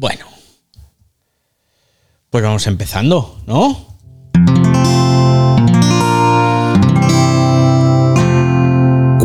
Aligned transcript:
Bueno, 0.00 0.26
pues 2.30 2.44
vamos 2.44 2.68
empezando, 2.68 3.42
¿no? 3.48 3.98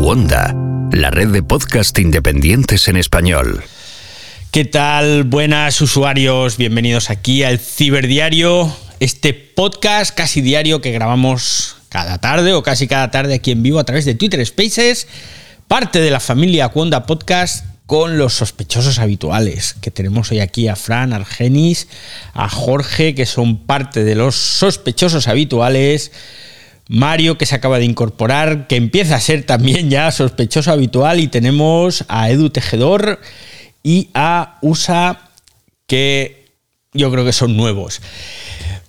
Wanda, 0.02 0.56
la 0.92 1.12
red 1.12 1.28
de 1.28 1.44
podcast 1.44 2.00
independientes 2.00 2.88
en 2.88 2.98
español. 2.98 3.64
¿Qué 4.50 4.66
tal? 4.66 5.26
Buenas 5.26 5.80
usuarios, 5.80 6.58
bienvenidos 6.58 7.12
aquí 7.12 7.44
al 7.44 7.60
Ciberdiario, 7.60 8.76
este 9.00 9.36
podcast 9.36 10.18
casi 10.18 10.42
diario 10.42 10.82
que 10.82 10.92
grabamos 10.92 11.76
cada 11.90 12.18
tarde 12.18 12.54
o 12.54 12.64
casi 12.64 12.88
cada 12.88 13.12
tarde 13.12 13.36
aquí 13.36 13.52
en 13.52 13.62
vivo 13.62 13.78
a 13.78 13.84
través 13.84 14.06
de 14.06 14.16
Twitter 14.16 14.44
Spaces, 14.44 15.08
parte 15.68 16.00
de 16.00 16.10
la 16.10 16.20
familia 16.20 16.72
Wanda 16.74 17.06
Podcast 17.06 17.73
con 17.86 18.18
los 18.18 18.34
sospechosos 18.34 19.00
habituales, 19.00 19.76
que 19.82 19.92
tenemos 19.92 20.32
hoy 20.32 20.40
aquí 20.40 20.68
a 20.68 20.76
Fran, 20.76 21.14
Argenis, 21.14 21.88
a 22.34 22.50
Jorge, 22.50 23.14
que 23.14 23.26
son 23.26 23.58
parte 23.58 24.04
de 24.04 24.16
los 24.16 24.36
sospechosos 24.36 25.28
habituales, 25.28 26.12
Mario, 26.88 27.38
que 27.38 27.46
se 27.46 27.56
acaba 27.56 27.80
de 27.80 27.86
incorporar, 27.86 28.68
que 28.68 28.76
empieza 28.76 29.16
a 29.16 29.20
ser 29.20 29.44
también 29.46 29.90
ya 29.90 30.12
sospechoso 30.12 30.72
habitual, 30.72 31.20
y 31.20 31.28
tenemos 31.28 32.06
a 32.08 32.30
Edu 32.30 32.50
Tejedor 32.50 33.20
y 33.84 34.10
a 34.14 34.58
USA, 34.62 35.30
que 35.88 36.46
yo 36.94 37.12
creo 37.12 37.26
que 37.26 37.34
son 37.34 37.58
nuevos. 37.58 38.02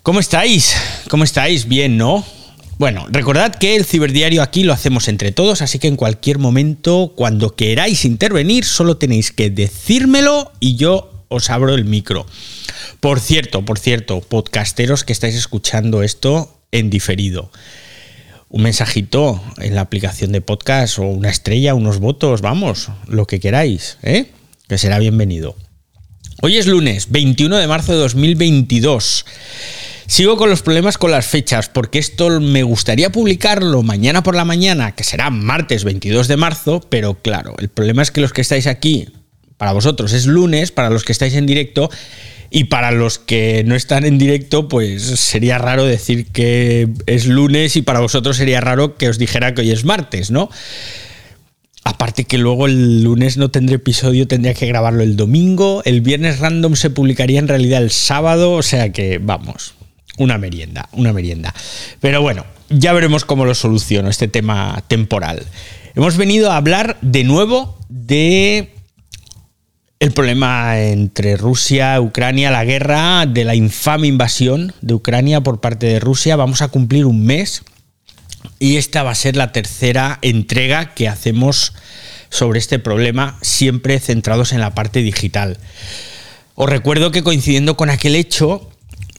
¿Cómo 0.03 0.19
estáis? 0.19 0.75
¿Cómo 1.09 1.23
estáis? 1.23 1.67
Bien, 1.67 1.97
¿no? 1.97 2.25
Bueno, 2.77 3.05
recordad 3.09 3.55
que 3.55 3.77
el 3.77 3.85
ciberdiario 3.85 4.41
aquí 4.41 4.63
lo 4.63 4.73
hacemos 4.73 5.07
entre 5.07 5.31
todos, 5.31 5.61
así 5.61 5.79
que 5.79 5.87
en 5.87 5.95
cualquier 5.95 6.39
momento, 6.39 7.13
cuando 7.15 7.55
queráis 7.55 8.03
intervenir, 8.03 8.65
solo 8.65 8.97
tenéis 8.97 9.31
que 9.31 9.49
decírmelo 9.49 10.51
y 10.59 10.75
yo 10.75 11.25
os 11.29 11.49
abro 11.49 11.73
el 11.73 11.85
micro. 11.85 12.25
Por 12.99 13.21
cierto, 13.21 13.63
por 13.63 13.79
cierto, 13.79 14.19
podcasteros 14.19 15.05
que 15.05 15.13
estáis 15.13 15.35
escuchando 15.35 16.03
esto 16.03 16.59
en 16.71 16.89
diferido. 16.89 17.49
Un 18.49 18.63
mensajito 18.63 19.41
en 19.57 19.73
la 19.73 19.81
aplicación 19.81 20.33
de 20.33 20.41
podcast 20.41 20.99
o 20.99 21.03
una 21.03 21.29
estrella, 21.29 21.75
unos 21.75 21.99
votos, 21.99 22.41
vamos, 22.41 22.89
lo 23.07 23.25
que 23.25 23.39
queráis, 23.39 23.97
¿eh? 24.03 24.31
que 24.67 24.77
será 24.77 24.99
bienvenido. 24.99 25.55
Hoy 26.41 26.57
es 26.57 26.67
lunes 26.67 27.09
21 27.09 27.55
de 27.55 27.67
marzo 27.67 27.93
de 27.93 27.99
2022. 27.99 29.25
Sigo 30.07 30.37
con 30.37 30.49
los 30.49 30.61
problemas 30.61 30.97
con 30.97 31.11
las 31.11 31.25
fechas, 31.25 31.67
porque 31.67 31.97
esto 31.97 32.39
me 32.39 32.61
gustaría 32.61 33.11
publicarlo 33.11 33.81
mañana 33.81 34.21
por 34.21 34.35
la 34.35 34.45
mañana, 34.45 34.93
que 34.93 35.03
será 35.03 35.31
martes 35.31 35.83
22 35.83 36.27
de 36.27 36.37
marzo, 36.37 36.81
pero 36.89 37.15
claro, 37.15 37.55
el 37.57 37.69
problema 37.69 38.03
es 38.03 38.11
que 38.11 38.21
los 38.21 38.31
que 38.31 38.41
estáis 38.41 38.67
aquí, 38.67 39.09
para 39.57 39.73
vosotros 39.73 40.13
es 40.13 40.27
lunes, 40.27 40.71
para 40.71 40.91
los 40.91 41.03
que 41.03 41.11
estáis 41.11 41.33
en 41.33 41.47
directo, 41.47 41.89
y 42.51 42.65
para 42.65 42.91
los 42.91 43.17
que 43.17 43.63
no 43.65 43.75
están 43.75 44.05
en 44.05 44.19
directo, 44.19 44.67
pues 44.67 45.01
sería 45.01 45.57
raro 45.57 45.85
decir 45.85 46.27
que 46.27 46.87
es 47.07 47.25
lunes 47.25 47.75
y 47.75 47.81
para 47.81 47.99
vosotros 47.99 48.37
sería 48.37 48.61
raro 48.61 48.95
que 48.97 49.09
os 49.09 49.17
dijera 49.17 49.53
que 49.53 49.61
hoy 49.61 49.71
es 49.71 49.85
martes, 49.85 50.29
¿no? 50.29 50.49
Aparte 51.83 52.25
que 52.25 52.37
luego 52.37 52.67
el 52.67 53.03
lunes 53.03 53.37
no 53.37 53.49
tendré 53.51 53.75
episodio, 53.75 54.27
tendría 54.27 54.53
que 54.53 54.67
grabarlo 54.67 55.03
el 55.03 55.17
domingo, 55.17 55.81
el 55.85 56.01
viernes 56.01 56.39
random 56.39 56.75
se 56.75 56.91
publicaría 56.91 57.39
en 57.39 57.47
realidad 57.47 57.81
el 57.81 57.91
sábado, 57.91 58.53
o 58.53 58.63
sea 58.63 58.91
que 58.91 59.17
vamos, 59.17 59.75
una 60.17 60.37
merienda, 60.37 60.89
una 60.93 61.13
merienda. 61.13 61.53
Pero 61.99 62.21
bueno, 62.21 62.45
ya 62.69 62.93
veremos 62.93 63.25
cómo 63.25 63.45
lo 63.45 63.55
soluciono 63.55 64.09
este 64.09 64.27
tema 64.27 64.83
temporal. 64.87 65.45
Hemos 65.95 66.17
venido 66.17 66.51
a 66.51 66.57
hablar 66.57 66.97
de 67.01 67.23
nuevo 67.23 67.77
de 67.89 68.73
el 69.99 70.11
problema 70.11 70.79
entre 70.79 71.37
Rusia, 71.37 71.99
Ucrania, 72.01 72.51
la 72.51 72.65
guerra, 72.65 73.25
de 73.25 73.45
la 73.45 73.55
infame 73.55 74.07
invasión 74.07 74.73
de 74.81 74.93
Ucrania 74.93 75.41
por 75.41 75.61
parte 75.61 75.87
de 75.87 75.99
Rusia. 75.99 76.35
Vamos 76.35 76.61
a 76.61 76.67
cumplir 76.67 77.05
un 77.05 77.25
mes 77.25 77.63
y 78.59 78.77
esta 78.77 79.03
va 79.03 79.11
a 79.11 79.15
ser 79.15 79.35
la 79.35 79.51
tercera 79.51 80.19
entrega 80.21 80.93
que 80.93 81.07
hacemos 81.07 81.73
sobre 82.29 82.59
este 82.59 82.79
problema, 82.79 83.37
siempre 83.41 83.99
centrados 83.99 84.51
en 84.51 84.59
la 84.59 84.75
parte 84.75 85.01
digital. 85.01 85.57
Os 86.55 86.69
recuerdo 86.69 87.11
que 87.11 87.23
coincidiendo 87.23 87.77
con 87.77 87.89
aquel 87.89 88.15
hecho, 88.15 88.69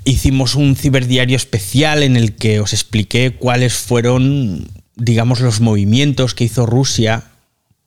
hicimos 0.07 0.55
un 0.55 0.77
ciberdiario 0.77 1.37
especial 1.37 2.03
en 2.03 2.17
el 2.17 2.37
que 2.37 2.61
os 2.61 2.73
expliqué 2.73 3.33
cuáles 3.33 3.75
fueron, 3.75 4.69
digamos, 4.95 5.41
los 5.41 5.61
movimientos 5.61 6.33
que 6.35 6.45
hizo 6.45 6.65
Rusia 6.65 7.25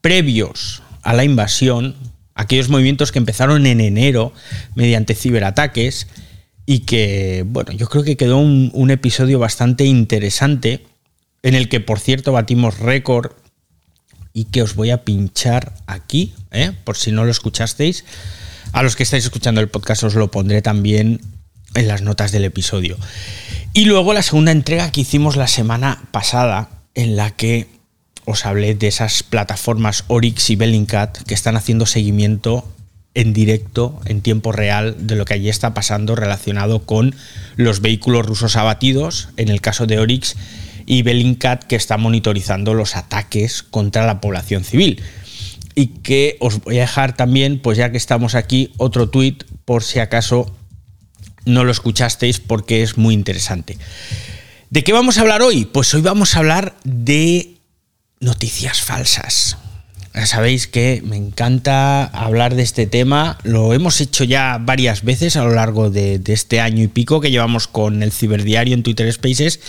previos 0.02 0.84
a 1.02 1.13
la 1.13 1.24
invasión, 1.24 1.96
aquellos 2.35 2.69
movimientos 2.69 3.13
que 3.13 3.19
empezaron 3.19 3.66
en 3.66 3.79
enero 3.79 4.34
mediante 4.75 5.16
ciberataques 5.16 6.08
y 6.66 6.79
que, 6.79 7.46
bueno, 7.47 7.72
yo 7.72 7.88
creo 7.88 8.03
que 8.03 8.18
quedó 8.18 8.38
un, 8.38 8.91
episodio 8.91 9.40
bastante 9.40 9.85
interesante 9.85 10.85
en 11.41 11.56
el 11.56 11.69
que, 11.69 11.79
por 11.79 12.02
cierto, 12.02 12.34
batimos 12.34 12.79
récord 12.79 13.31
y 14.34 14.44
que 14.46 14.62
os 14.62 14.75
voy 14.75 14.91
a 14.91 15.06
pinchar 15.06 15.74
aquí, 15.88 16.34
¿eh? 16.52 16.74
por 16.84 16.97
si 16.97 17.13
no 17.13 17.24
lo 17.24 17.31
escuchasteis. 17.31 18.03
A 18.74 18.84
los 18.84 18.97
que 18.97 19.03
estáis 19.03 19.24
escuchando 19.24 19.62
el 19.62 19.69
podcast 19.69 20.03
os 20.03 20.16
lo 20.16 20.29
pondré 20.29 20.62
también 20.62 21.22
en 21.75 21.88
las 21.88 22.02
notas 22.02 22.31
del 22.31 22.46
episodio. 22.46 22.97
Y 23.74 23.85
luego 23.85 24.13
la 24.13 24.24
segunda 24.24 24.52
entrega 24.52 24.91
que 24.91 25.02
hicimos 25.02 25.35
la 25.35 25.47
semana 25.47 26.02
pasada, 26.12 26.69
en 26.96 27.16
la 27.16 27.31
que 27.31 27.68
os 28.25 28.46
hablé 28.46 28.75
de 28.75 28.88
esas 28.88 29.24
plataformas 29.24 30.03
Orix 30.08 30.50
y 30.50 30.56
Bellingcat 30.56 31.24
que 31.24 31.34
están 31.34 31.56
haciendo 31.56 31.85
seguimiento 31.85 32.68
en 33.16 33.34
directo, 33.34 34.00
en 34.06 34.22
tiempo 34.22 34.52
real, 34.52 34.96
de 35.08 35.16
lo 35.16 35.25
que 35.25 35.34
allí 35.34 35.50
está 35.50 35.74
pasando 35.74 36.16
relacionado 36.16 36.85
con 36.85 37.16
los 37.56 37.81
vehículos 37.81 38.25
rusos 38.25 38.56
abatidos, 38.56 39.29
en 39.38 39.50
el 39.50 39.62
caso 39.62 39.88
de 39.88 40.00
Orix, 40.00 40.35
y 40.85 41.02
Bellingcat 41.02 41.63
que 41.63 41.75
está 41.75 41.97
monitorizando 41.97 42.74
los 42.74 42.96
ataques 42.96 43.63
contra 43.63 44.06
la 44.06 44.22
población 44.22 44.63
civil. 44.63 45.02
Y 45.75 45.88
que 45.88 46.38
os 46.40 46.62
voy 46.62 46.78
a 46.78 46.81
dejar 46.81 47.16
también, 47.16 47.59
pues 47.59 47.78
ya 47.78 47.91
que 47.91 47.97
estamos 47.97 48.35
aquí, 48.35 48.74
otro 48.78 49.09
tuit 49.09 49.44
por 49.66 49.84
si 49.84 50.00
acaso 50.00 50.56
no 51.46 51.64
lo 51.64 51.72
escuchasteis 51.72 52.40
porque 52.40 52.84
es 52.84 52.98
muy 52.98 53.14
interesante. 53.14 53.78
¿De 54.70 54.84
qué 54.84 54.94
vamos 54.94 55.18
a 55.18 55.22
hablar 55.22 55.42
hoy? 55.42 55.66
Pues 55.66 55.94
hoy 55.94 56.02
vamos 56.02 56.36
a 56.36 56.40
hablar 56.40 56.76
de 56.84 57.56
noticias 58.20 58.82
falsas. 58.82 59.58
Ya 60.14 60.26
sabéis 60.26 60.68
que 60.68 61.02
me 61.06 61.16
encanta 61.16 62.04
hablar 62.04 62.56
de 62.56 62.64
este 62.64 62.88
tema. 62.88 63.38
Lo 63.44 63.74
hemos 63.74 64.02
hecho 64.02 64.24
ya 64.24 64.58
varias 64.60 65.04
veces 65.04 65.38
a 65.38 65.44
lo 65.44 65.54
largo 65.54 65.90
de, 65.90 66.22
este 66.28 66.60
año 66.60 66.84
y 66.84 66.88
pico 66.88 67.22
que 67.22 67.32
llevamos 67.32 67.68
con 67.68 68.04
el 68.04 68.12
ciberdiario 68.12 68.74
en 68.74 68.84
Twitter 68.84 69.12
Spaces. 69.12 69.60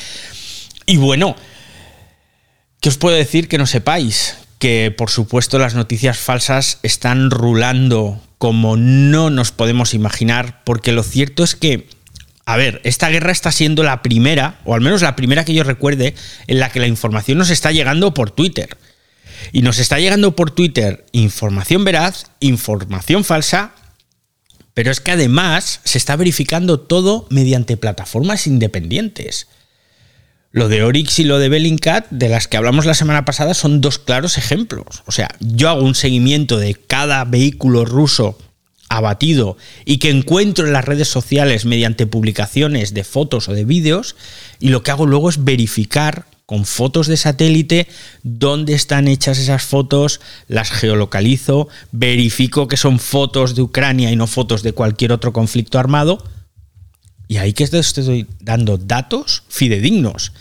Y 0.86 0.96
bueno, 0.96 1.36
¿qué 2.80 2.88
os 2.88 2.98
puedo 2.98 3.16
decir 3.16 3.48
que 3.48 3.58
no 3.58 3.66
sepáis? 3.66 4.36
Que 4.58 4.94
por 4.96 5.10
supuesto 5.10 5.58
las 5.58 5.74
noticias 5.74 6.18
falsas 6.18 6.78
están 6.82 7.30
rulando 7.30 8.20
como 8.40 8.78
no 8.78 9.28
nos 9.28 9.52
podemos 9.52 9.92
imaginar, 9.92 10.62
porque 10.64 10.92
lo 10.92 11.02
cierto 11.02 11.44
es 11.44 11.54
que, 11.54 11.90
a 12.46 12.56
ver, 12.56 12.80
esta 12.84 13.10
guerra 13.10 13.32
está 13.32 13.52
siendo 13.52 13.82
la 13.82 14.00
primera, 14.00 14.60
o 14.64 14.74
al 14.74 14.80
menos 14.80 15.02
la 15.02 15.14
primera 15.14 15.44
que 15.44 15.52
yo 15.52 15.62
recuerde, 15.62 16.14
en 16.46 16.58
la 16.58 16.70
que 16.70 16.80
la 16.80 16.86
información 16.86 17.36
nos 17.36 17.50
está 17.50 17.70
llegando 17.70 18.14
por 18.14 18.30
Twitter. 18.30 18.78
Y 19.52 19.60
nos 19.60 19.78
está 19.78 19.98
llegando 19.98 20.36
por 20.36 20.52
Twitter 20.52 21.04
información 21.12 21.84
veraz, 21.84 22.30
información 22.40 23.24
falsa, 23.24 23.74
pero 24.72 24.90
es 24.90 25.00
que 25.00 25.10
además 25.10 25.80
se 25.84 25.98
está 25.98 26.16
verificando 26.16 26.80
todo 26.80 27.26
mediante 27.28 27.76
plataformas 27.76 28.46
independientes. 28.46 29.48
Lo 30.52 30.68
de 30.68 30.82
Oryx 30.82 31.20
y 31.20 31.24
lo 31.24 31.38
de 31.38 31.48
Bellingcat, 31.48 32.10
de 32.10 32.28
las 32.28 32.48
que 32.48 32.56
hablamos 32.56 32.84
la 32.84 32.94
semana 32.94 33.24
pasada, 33.24 33.54
son 33.54 33.80
dos 33.80 34.00
claros 34.00 34.36
ejemplos. 34.36 35.04
O 35.06 35.12
sea, 35.12 35.28
yo 35.38 35.68
hago 35.68 35.84
un 35.84 35.94
seguimiento 35.94 36.58
de 36.58 36.74
cada 36.74 37.24
vehículo 37.24 37.84
ruso 37.84 38.36
abatido 38.88 39.56
y 39.84 39.98
que 39.98 40.10
encuentro 40.10 40.66
en 40.66 40.72
las 40.72 40.84
redes 40.84 41.06
sociales 41.06 41.66
mediante 41.66 42.08
publicaciones 42.08 42.92
de 42.94 43.04
fotos 43.04 43.48
o 43.48 43.52
de 43.52 43.64
vídeos 43.64 44.16
y 44.58 44.70
lo 44.70 44.82
que 44.82 44.90
hago 44.90 45.06
luego 45.06 45.30
es 45.30 45.44
verificar 45.44 46.26
con 46.46 46.64
fotos 46.64 47.06
de 47.06 47.16
satélite 47.16 47.86
dónde 48.24 48.74
están 48.74 49.06
hechas 49.06 49.38
esas 49.38 49.62
fotos, 49.62 50.20
las 50.48 50.72
geolocalizo, 50.72 51.68
verifico 51.92 52.66
que 52.66 52.76
son 52.76 52.98
fotos 52.98 53.54
de 53.54 53.62
Ucrania 53.62 54.10
y 54.10 54.16
no 54.16 54.26
fotos 54.26 54.64
de 54.64 54.72
cualquier 54.72 55.12
otro 55.12 55.32
conflicto 55.32 55.78
armado 55.78 56.24
y 57.30 57.36
ahí 57.36 57.52
que 57.52 57.62
estoy 57.62 58.26
dando 58.40 58.76
datos 58.76 59.44
fidedignos. 59.48 60.32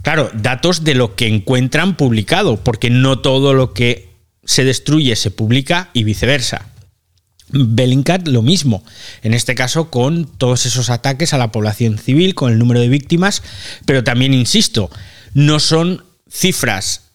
Claro, 0.00 0.30
datos 0.32 0.82
de 0.82 0.94
lo 0.94 1.14
que 1.14 1.26
encuentran 1.26 1.94
publicado, 1.94 2.56
porque 2.64 2.88
no 2.88 3.18
todo 3.18 3.52
lo 3.52 3.74
que 3.74 4.08
se 4.42 4.64
destruye 4.64 5.14
se 5.14 5.30
publica 5.30 5.90
y 5.92 6.04
viceversa. 6.04 6.70
Bellingcat 7.50 8.28
lo 8.28 8.40
mismo, 8.40 8.82
en 9.20 9.34
este 9.34 9.54
caso 9.54 9.90
con 9.90 10.24
todos 10.24 10.64
esos 10.64 10.88
ataques 10.88 11.34
a 11.34 11.38
la 11.38 11.52
población 11.52 11.98
civil, 11.98 12.34
con 12.34 12.50
el 12.50 12.58
número 12.58 12.80
de 12.80 12.88
víctimas, 12.88 13.42
pero 13.84 14.02
también 14.02 14.32
insisto, 14.32 14.90
no 15.34 15.60
son 15.60 16.02
cifras 16.30 17.10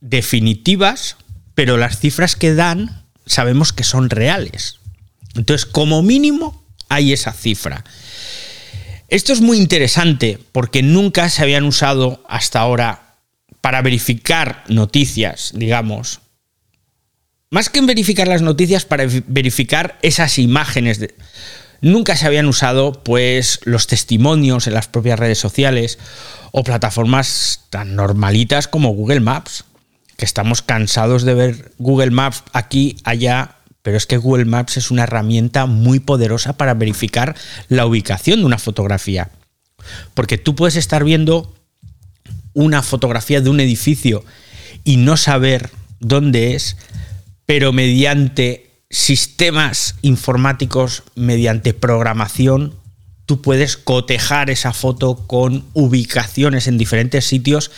definitivas, 0.00 1.16
pero 1.56 1.78
las 1.78 1.98
cifras 1.98 2.36
que 2.36 2.54
dan 2.54 3.06
sabemos 3.26 3.72
que 3.72 3.82
son 3.82 4.08
reales. 4.08 4.78
Entonces, 5.34 5.66
como 5.66 6.04
mínimo, 6.04 6.64
hay 6.88 7.12
esa 7.12 7.32
cifra. 7.32 7.82
Esto 9.12 9.34
es 9.34 9.42
muy 9.42 9.58
interesante 9.58 10.38
porque 10.52 10.82
nunca 10.82 11.28
se 11.28 11.42
habían 11.42 11.64
usado 11.64 12.24
hasta 12.30 12.60
ahora 12.60 13.18
para 13.60 13.82
verificar 13.82 14.64
noticias, 14.68 15.52
digamos. 15.54 16.22
Más 17.50 17.68
que 17.68 17.80
en 17.80 17.84
verificar 17.84 18.26
las 18.26 18.40
noticias, 18.40 18.86
para 18.86 19.04
verificar 19.26 19.98
esas 20.00 20.38
imágenes. 20.38 20.98
De, 20.98 21.14
nunca 21.82 22.16
se 22.16 22.24
habían 22.24 22.46
usado 22.46 23.02
pues 23.02 23.60
los 23.64 23.86
testimonios 23.86 24.66
en 24.66 24.72
las 24.72 24.88
propias 24.88 25.18
redes 25.18 25.38
sociales 25.38 25.98
o 26.50 26.64
plataformas 26.64 27.66
tan 27.68 27.94
normalitas 27.94 28.66
como 28.66 28.94
Google 28.94 29.20
Maps, 29.20 29.66
que 30.16 30.24
estamos 30.24 30.62
cansados 30.62 31.24
de 31.24 31.34
ver 31.34 31.72
Google 31.76 32.12
Maps 32.12 32.44
aquí, 32.54 32.96
allá, 33.04 33.56
pero 33.82 33.96
es 33.96 34.06
que 34.06 34.16
Google 34.16 34.44
Maps 34.44 34.76
es 34.76 34.90
una 34.90 35.02
herramienta 35.02 35.66
muy 35.66 36.00
poderosa 36.00 36.56
para 36.56 36.74
verificar 36.74 37.36
la 37.68 37.84
ubicación 37.84 38.40
de 38.40 38.46
una 38.46 38.58
fotografía. 38.58 39.30
Porque 40.14 40.38
tú 40.38 40.54
puedes 40.54 40.76
estar 40.76 41.04
viendo 41.04 41.52
una 42.54 42.82
fotografía 42.82 43.40
de 43.40 43.50
un 43.50 43.60
edificio 43.60 44.24
y 44.84 44.96
no 44.96 45.16
saber 45.16 45.70
dónde 45.98 46.54
es, 46.54 46.76
pero 47.46 47.72
mediante 47.72 48.70
sistemas 48.90 49.96
informáticos, 50.02 51.02
mediante 51.14 51.74
programación, 51.74 52.74
tú 53.26 53.40
puedes 53.40 53.76
cotejar 53.76 54.50
esa 54.50 54.72
foto 54.72 55.26
con 55.26 55.64
ubicaciones 55.72 56.66
en 56.66 56.78
diferentes 56.78 57.24
sitios 57.24 57.70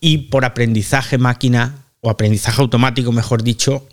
y 0.00 0.18
por 0.18 0.44
aprendizaje 0.44 1.18
máquina 1.18 1.86
o 2.00 2.10
aprendizaje 2.10 2.60
automático, 2.60 3.12
mejor 3.12 3.42
dicho, 3.42 3.86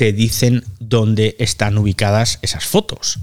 te 0.00 0.14
dicen 0.14 0.64
dónde 0.78 1.36
están 1.38 1.76
ubicadas 1.76 2.38
esas 2.40 2.64
fotos. 2.64 3.18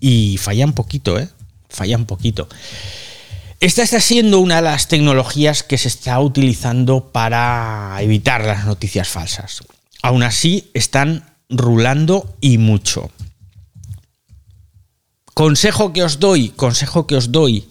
Y 0.00 0.38
falla 0.38 0.66
un 0.66 0.72
poquito, 0.72 1.20
¿eh? 1.20 1.28
Falla 1.68 1.96
un 1.96 2.04
poquito. 2.04 2.48
Esta 3.60 3.84
está 3.84 4.00
siendo 4.00 4.40
una 4.40 4.56
de 4.56 4.62
las 4.62 4.88
tecnologías 4.88 5.62
que 5.62 5.78
se 5.78 5.86
está 5.86 6.18
utilizando 6.18 7.12
para 7.12 7.96
evitar 8.00 8.44
las 8.44 8.64
noticias 8.64 9.06
falsas. 9.06 9.62
Aún 10.02 10.24
así, 10.24 10.68
están 10.74 11.30
rulando 11.48 12.34
y 12.40 12.58
mucho. 12.58 13.12
Consejo 15.32 15.92
que 15.92 16.02
os 16.02 16.18
doy, 16.18 16.48
consejo 16.48 17.06
que 17.06 17.14
os 17.14 17.30
doy, 17.30 17.68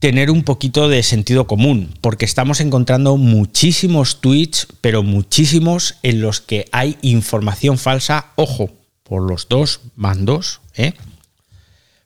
tener 0.00 0.30
un 0.30 0.42
poquito 0.42 0.88
de 0.88 1.02
sentido 1.02 1.46
común, 1.46 1.94
porque 2.00 2.24
estamos 2.24 2.60
encontrando 2.60 3.18
muchísimos 3.18 4.20
tweets, 4.20 4.66
pero 4.80 5.02
muchísimos 5.02 5.96
en 6.02 6.22
los 6.22 6.40
que 6.40 6.64
hay 6.72 6.96
información 7.02 7.78
falsa, 7.78 8.32
ojo, 8.34 8.70
por 9.04 9.28
los 9.28 9.48
dos 9.48 9.80
bandos, 9.96 10.62
¿eh? 10.74 10.94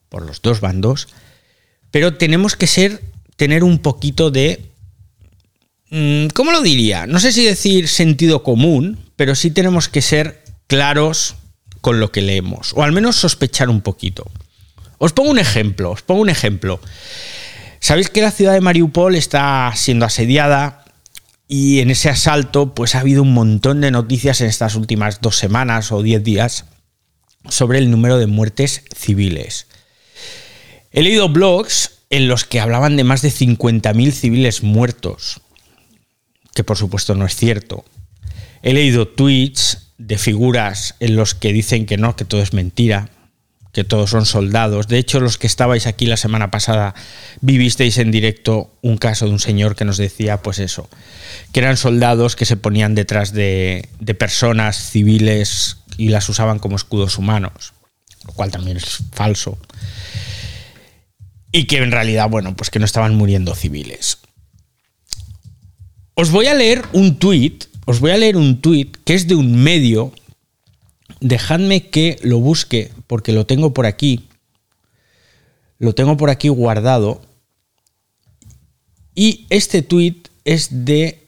Por 0.08 0.26
los 0.26 0.43
dos 0.43 0.61
bandos. 0.61 1.08
Pero 1.93 2.17
tenemos 2.17 2.56
que 2.56 2.67
ser, 2.67 3.00
tener 3.37 3.62
un 3.62 3.79
poquito 3.79 4.32
de. 4.32 4.67
Mm, 5.91 6.26
¿Cómo 6.35 6.50
lo 6.50 6.62
diría? 6.62 7.06
No 7.06 7.20
sé 7.20 7.31
si 7.31 7.44
decir 7.44 7.87
sentido 7.88 8.43
común, 8.43 8.99
pero 9.14 9.37
sí 9.37 9.52
tenemos 9.52 9.88
que 9.88 10.02
ser 10.02 10.43
claros 10.67 11.37
con 11.81 12.00
lo 12.00 12.11
que 12.11 12.23
leemos, 12.23 12.73
o 12.75 12.82
al 12.82 12.91
menos 12.91 13.14
sospechar 13.17 13.69
un 13.69 13.82
poquito. 13.82 14.29
Os 14.99 15.12
pongo 15.12 15.31
un 15.31 15.38
ejemplo, 15.38 15.93
os 15.93 16.02
pongo 16.02 16.23
un 16.23 16.31
ejemplo. 16.31 16.81
Sabéis 17.85 18.09
que 18.09 18.23
la 18.23 18.31
ciudad 18.31 18.55
de 18.55 18.63
Mariupol 18.63 19.15
está 19.15 19.71
siendo 19.77 20.07
asediada 20.07 20.87
y 21.47 21.81
en 21.81 21.91
ese 21.91 22.09
asalto 22.09 22.75
pues 22.75 22.95
ha 22.95 23.01
habido 23.01 23.21
un 23.21 23.35
montón 23.35 23.83
de 23.83 23.91
noticias 23.91 24.41
en 24.41 24.47
estas 24.47 24.75
últimas 24.75 25.21
dos 25.21 25.37
semanas 25.37 25.93
o 25.93 26.03
diez 26.03 26.25
días 26.25 26.65
sobre 27.47 27.77
el 27.77 27.91
número 27.91 28.17
de 28.17 28.27
muertes 28.27 28.85
civiles. 28.97 29.67
He 30.93 31.03
leído 31.03 31.29
blogs 31.29 31.99
en 32.09 32.27
los 32.27 32.47
que 32.47 32.59
hablaban 32.59 32.97
de 32.97 33.05
más 33.05 33.21
de 33.21 33.29
50.000 33.29 34.13
civiles 34.13 34.63
muertos, 34.63 35.43
que 36.55 36.65
por 36.65 36.79
supuesto 36.79 37.15
no 37.15 37.27
es 37.27 37.37
cierto. 37.37 37.85
He 38.63 38.73
leído 38.73 39.09
tweets 39.09 39.93
de 39.99 40.17
figuras 40.17 40.95
en 41.01 41.17
los 41.17 41.35
que 41.35 41.53
dicen 41.53 41.85
que 41.85 41.99
no, 41.99 42.17
que 42.17 42.25
todo 42.25 42.41
es 42.41 42.55
mentira, 42.55 43.11
que 43.75 43.85
todos 43.85 44.11
son 44.11 44.25
soldados. 44.25 44.88
De 44.88 44.99
hecho, 44.99 45.21
los 45.21 45.37
que 45.37 45.47
estabais 45.47 45.87
aquí 45.87 46.06
la 46.06 46.17
semana 46.17 46.50
pasada 46.50 46.94
vivisteis 47.41 47.99
en 47.99 48.11
directo 48.11 48.73
un 48.81 48.97
caso 48.97 49.26
de 49.26 49.32
un 49.32 49.41
señor 49.41 49.76
que 49.76 49.85
nos 49.85 49.99
decía, 49.99 50.41
pues 50.41 50.59
eso, 50.59 50.88
que 51.53 51.61
eran 51.61 51.76
soldados 51.76 52.37
que 52.37 52.47
se 52.47 52.56
ponían 52.56 52.94
detrás 52.94 53.32
de, 53.32 53.88
personas 54.19 54.91
civiles 54.91 55.79
y 55.99 56.09
las 56.09 56.29
usaban 56.29 56.59
como 56.59 56.76
escudos 56.76 57.19
humanos, 57.19 57.75
lo 58.26 58.32
cual 58.32 58.50
también 58.50 58.79
es 58.79 59.03
falso. 59.12 59.59
Y 61.53 61.65
que 61.67 61.77
en 61.79 61.93
realidad, 61.93 62.31
bueno, 62.31 62.56
pues 62.56 62.70
que 62.70 62.79
no 62.79 62.85
estaban 62.85 63.15
muriendo 63.15 63.55
civiles. 63.55 64.19
Os 66.15 66.31
voy 66.31 66.47
a 66.47 66.55
leer 66.55 66.85
un 66.93 67.19
tuit 67.19 67.67
os 67.87 68.00
voy 68.00 68.12
a 68.12 68.17
leer 68.17 68.37
un 68.37 68.61
tuit 68.61 68.97
que 69.05 69.15
es 69.15 69.29
de 69.29 69.35
un 69.35 69.62
medio. 69.62 70.12
Dejadme 71.25 71.88
que 71.88 72.19
lo 72.23 72.38
busque 72.38 72.93
porque 73.06 73.32
lo 73.32 73.47
tengo 73.47 73.73
por 73.73 73.87
aquí. 73.87 74.29
Lo 75.79 75.94
tengo 75.94 76.19
por 76.19 76.29
aquí 76.29 76.49
guardado. 76.49 77.23
Y 79.15 79.47
este 79.49 79.81
tuit 79.81 80.29
es 80.44 80.85
de. 80.85 81.26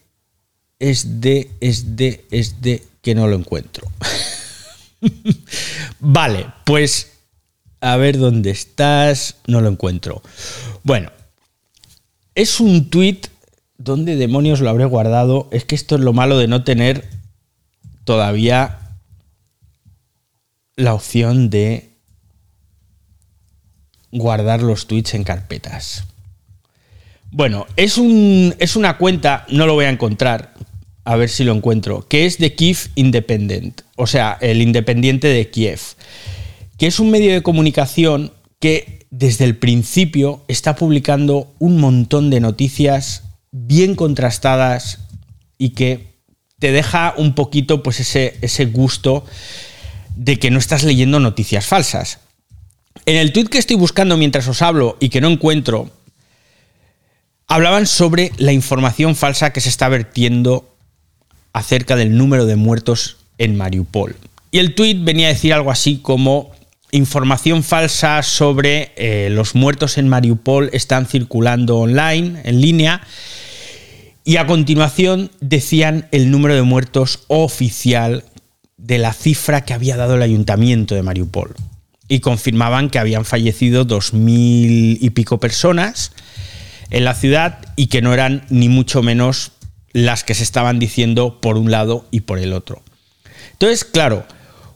Es 0.77 1.19
de. 1.19 1.49
Es 1.61 1.95
de. 1.95 2.23
Es 2.29 2.61
de. 2.61 2.83
Que 3.01 3.15
no 3.15 3.25
lo 3.25 3.35
encuentro. 3.35 3.91
vale, 5.99 6.45
pues. 6.63 7.13
A 7.81 7.97
ver 7.97 8.19
dónde 8.19 8.51
estás. 8.51 9.37
No 9.47 9.61
lo 9.61 9.69
encuentro. 9.69 10.21
Bueno. 10.83 11.11
Es 12.35 12.59
un 12.59 12.91
tuit 12.91 13.29
¿Dónde 13.79 14.15
demonios 14.15 14.59
lo 14.59 14.69
habré 14.69 14.85
guardado? 14.85 15.47
Es 15.51 15.65
que 15.65 15.73
esto 15.73 15.95
es 15.95 16.01
lo 16.01 16.13
malo 16.13 16.37
de 16.37 16.47
no 16.47 16.63
tener 16.63 17.07
todavía 18.05 18.86
la 20.77 20.93
opción 20.93 21.49
de 21.49 21.89
guardar 24.11 24.61
los 24.61 24.87
tweets 24.87 25.15
en 25.15 25.23
carpetas. 25.23 26.05
Bueno, 27.31 27.65
es, 27.75 27.97
un, 27.97 28.55
es 28.59 28.77
una 28.77 28.97
cuenta, 28.97 29.45
no 29.49 29.65
lo 29.65 29.73
voy 29.73 29.85
a 29.85 29.89
encontrar, 29.89 30.53
a 31.03 31.15
ver 31.17 31.29
si 31.29 31.43
lo 31.43 31.53
encuentro, 31.53 32.07
que 32.07 32.25
es 32.25 32.37
de 32.37 32.55
Kiev 32.55 32.89
Independent, 32.95 33.81
o 33.95 34.07
sea, 34.07 34.37
el 34.39 34.61
independiente 34.61 35.27
de 35.27 35.49
Kiev, 35.49 35.81
que 36.77 36.87
es 36.87 36.99
un 36.99 37.11
medio 37.11 37.33
de 37.33 37.41
comunicación 37.41 38.31
que 38.59 39.07
desde 39.09 39.45
el 39.45 39.57
principio 39.57 40.43
está 40.47 40.75
publicando 40.75 41.53
un 41.59 41.79
montón 41.79 42.29
de 42.29 42.39
noticias 42.39 43.23
bien 43.51 43.95
contrastadas 43.95 44.99
y 45.57 45.69
que 45.69 46.17
te 46.59 46.71
deja 46.71 47.13
un 47.17 47.35
poquito 47.35 47.83
pues 47.83 47.99
ese, 47.99 48.37
ese 48.41 48.65
gusto 48.65 49.25
de 50.17 50.39
que 50.39 50.51
no 50.51 50.59
estás 50.59 50.83
leyendo 50.83 51.19
noticias 51.19 51.65
falsas. 51.65 52.19
En 53.05 53.15
el 53.15 53.31
tweet 53.31 53.45
que 53.45 53.59
estoy 53.59 53.75
buscando 53.75 54.17
mientras 54.17 54.47
os 54.47 54.61
hablo 54.61 54.97
y 54.99 55.09
que 55.09 55.21
no 55.21 55.29
encuentro, 55.29 55.91
hablaban 57.47 57.85
sobre 57.85 58.31
la 58.37 58.51
información 58.51 59.15
falsa 59.15 59.53
que 59.53 59.61
se 59.61 59.69
está 59.69 59.87
vertiendo 59.87 60.75
acerca 61.53 61.95
del 61.95 62.17
número 62.17 62.45
de 62.45 62.55
muertos 62.55 63.17
en 63.37 63.55
Mariupol. 63.55 64.15
Y 64.51 64.59
el 64.59 64.75
tweet 64.75 64.97
venía 65.01 65.27
a 65.27 65.33
decir 65.33 65.53
algo 65.53 65.71
así 65.71 65.97
como 65.97 66.51
información 66.91 67.63
falsa 67.63 68.23
sobre 68.23 68.91
eh, 68.95 69.29
los 69.29 69.55
muertos 69.55 69.97
en 69.97 70.07
Mariupol 70.07 70.69
están 70.73 71.05
circulando 71.05 71.77
online, 71.77 72.41
en 72.43 72.61
línea, 72.61 73.01
y 74.23 74.37
a 74.37 74.47
continuación 74.47 75.31
decían 75.39 76.07
el 76.11 76.31
número 76.31 76.55
de 76.55 76.63
muertos 76.63 77.19
oficial 77.27 78.23
de 78.77 78.97
la 78.97 79.13
cifra 79.13 79.65
que 79.65 79.73
había 79.73 79.97
dado 79.97 80.15
el 80.15 80.21
ayuntamiento 80.21 80.95
de 80.95 81.03
Mariupol. 81.03 81.55
Y 82.07 82.19
confirmaban 82.19 82.89
que 82.89 82.99
habían 82.99 83.25
fallecido 83.25 83.83
dos 83.83 84.13
mil 84.13 84.97
y 85.01 85.09
pico 85.09 85.39
personas 85.39 86.13
en 86.89 87.03
la 87.03 87.15
ciudad 87.15 87.59
y 87.75 87.87
que 87.87 88.01
no 88.01 88.13
eran 88.13 88.45
ni 88.49 88.69
mucho 88.69 89.03
menos 89.03 89.51
las 89.91 90.23
que 90.23 90.35
se 90.35 90.43
estaban 90.43 90.79
diciendo 90.79 91.41
por 91.41 91.57
un 91.57 91.71
lado 91.71 92.07
y 92.11 92.21
por 92.21 92.39
el 92.39 92.53
otro. 92.53 92.81
Entonces, 93.53 93.83
claro, 93.83 94.25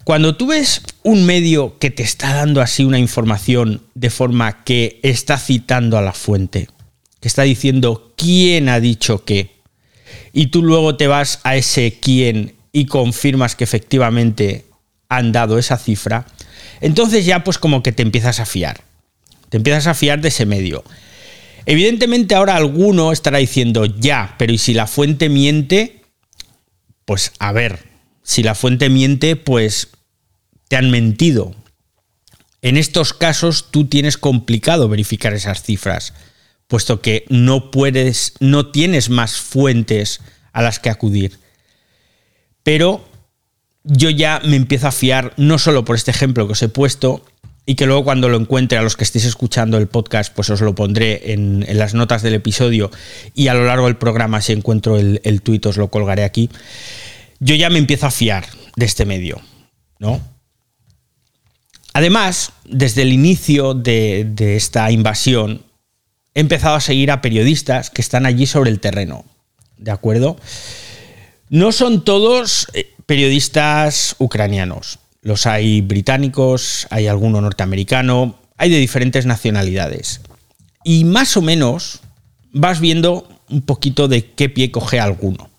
cuando 0.04 0.36
tú 0.36 0.48
ves 0.48 0.82
un 1.04 1.26
medio 1.26 1.78
que 1.78 1.92
te 1.92 2.04
está 2.04 2.34
dando 2.34 2.62
así 2.62 2.84
una 2.84 3.00
información 3.00 3.84
de 3.94 4.10
forma 4.10 4.64
que 4.64 5.00
está 5.04 5.38
citando 5.38 5.98
a 5.98 6.02
la 6.02 6.14
fuente, 6.14 6.68
que 7.20 7.28
está 7.28 7.44
diciendo 7.44 8.14
quién 8.18 8.68
ha 8.68 8.80
dicho 8.80 9.24
qué, 9.24 9.62
y 10.34 10.48
tú 10.48 10.64
luego 10.64 10.98
te 10.98 11.08
vas 11.08 11.40
a 11.44 11.56
ese 11.56 12.00
quién 12.02 12.56
y 12.72 12.86
confirmas 12.86 13.56
que 13.56 13.64
efectivamente 13.64 14.66
han 15.10 15.32
dado 15.32 15.60
esa 15.60 15.78
cifra, 15.78 16.26
entonces 16.80 17.26
ya 17.26 17.44
pues 17.44 17.58
como 17.58 17.84
que 17.84 17.92
te 17.92 18.04
empiezas 18.04 18.40
a 18.40 18.46
fiar. 18.46 18.82
Te 19.50 19.58
empiezas 19.58 19.88
a 19.88 19.94
fiar 19.94 20.22
de 20.22 20.30
ese 20.30 20.46
medio. 20.46 20.84
Evidentemente 21.66 22.34
ahora 22.36 22.56
alguno 22.56 23.12
estará 23.12 23.38
diciendo, 23.40 23.86
ya, 23.86 24.36
pero 24.40 24.54
¿y 24.54 24.58
si 24.58 24.74
la 24.74 24.88
fuente 24.88 25.30
miente? 25.30 26.02
Pues 27.06 27.34
a 27.40 27.52
ver, 27.52 27.88
si 28.24 28.44
la 28.44 28.56
fuente 28.56 28.90
miente, 28.90 29.36
pues 29.36 29.90
te 30.70 30.78
han 30.78 30.90
mentido. 30.90 31.54
En 32.62 32.78
estos 32.78 33.14
casos 33.14 33.72
tú 33.72 33.86
tienes 33.86 34.18
complicado 34.18 34.88
verificar 34.88 35.34
esas 35.34 35.64
cifras, 35.64 36.14
puesto 36.68 37.02
que 37.02 37.26
no 37.28 37.72
puedes, 37.72 38.36
no 38.40 38.68
tienes 38.72 39.10
más 39.10 39.36
fuentes 39.36 40.22
a 40.54 40.62
las 40.62 40.80
que 40.80 40.90
acudir. 40.90 41.41
Pero 42.64 43.04
yo 43.84 44.10
ya 44.10 44.42
me 44.44 44.56
empiezo 44.56 44.88
a 44.88 44.92
fiar 44.92 45.34
no 45.38 45.58
solo 45.58 45.86
por 45.86 45.96
este 45.96 46.12
ejemplo 46.12 46.46
que 46.48 46.54
os 46.54 46.62
he 46.62 46.70
puesto, 46.70 47.24
y 47.66 47.76
que 47.76 47.86
luego 47.86 48.04
cuando 48.04 48.28
lo 48.28 48.38
encuentre 48.38 48.78
a 48.78 48.82
los 48.82 48.96
que 48.96 49.04
estéis 49.04 49.26
escuchando 49.26 49.78
el 49.78 49.88
podcast, 49.88 50.34
pues 50.34 50.50
os 50.50 50.62
lo 50.62 50.74
pondré 50.74 51.32
en, 51.34 51.66
las 51.78 51.94
notas 51.94 52.22
del 52.22 52.34
episodio 52.34 52.90
y 53.36 53.48
a 53.48 53.54
lo 53.54 53.66
largo 53.66 53.86
del 53.86 53.98
programa, 53.98 54.42
si 54.42 54.54
encuentro 54.54 54.98
el, 54.98 55.22
el 55.24 55.42
tuit, 55.42 55.66
os 55.68 55.78
lo 55.78 55.90
colgaré 55.90 56.24
aquí. 56.24 56.50
Yo 57.40 57.56
ya 57.56 57.70
me 57.70 57.80
empiezo 57.80 58.08
a 58.08 58.12
fiar 58.12 58.46
de 58.76 58.86
este 58.86 59.06
medio, 59.06 59.42
¿no? 60.00 60.22
Además, 61.94 62.54
desde 62.66 63.04
el 63.04 63.14
inicio 63.14 63.74
de, 63.74 64.26
de 64.28 64.56
esta 64.56 64.92
invasión, 64.92 65.62
he 66.34 66.40
empezado 66.40 66.76
a 66.76 66.82
seguir 66.82 67.12
a 67.12 67.22
periodistas 67.22 67.90
que 67.90 68.02
están 68.02 68.26
allí 68.26 68.48
sobre 68.48 68.70
el 68.70 68.80
terreno, 68.80 69.26
¿de 69.78 69.92
acuerdo? 69.92 70.38
No 71.52 71.74
son 71.74 72.06
todos 72.06 72.70
eh, 72.74 72.96
periodistas 73.06 74.16
ucranianos. 74.20 75.00
Los 75.22 75.46
hay 75.46 75.82
británicos, 75.82 76.88
hay 76.90 77.08
alguno 77.08 77.42
norteamericano, 77.42 78.40
hay 78.56 78.70
de 78.70 78.78
diferentes 78.78 79.26
nacionalidades. 79.26 80.22
Y 80.86 81.04
más 81.04 81.36
o 81.36 81.42
menos 81.42 82.00
vas 82.54 82.80
viendo 82.80 83.28
un 83.50 83.64
poquito 83.64 84.08
de 84.08 84.32
qué 84.32 84.48
pie 84.48 84.72
coge 84.72 85.02
alguno. 85.02 85.50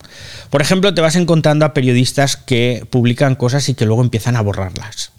Por 0.49 0.63
ejemplo, 0.63 0.95
te 0.95 1.03
vas 1.03 1.15
encontrando 1.15 1.67
a 1.67 1.75
periodistas 1.75 2.39
que 2.39 2.87
publican 2.89 3.35
cosas 3.35 3.69
y 3.69 3.75
que 3.75 3.85
luego 3.85 4.01
empiezan 4.01 4.37
a 4.37 4.41
borrarlas. 4.41 5.13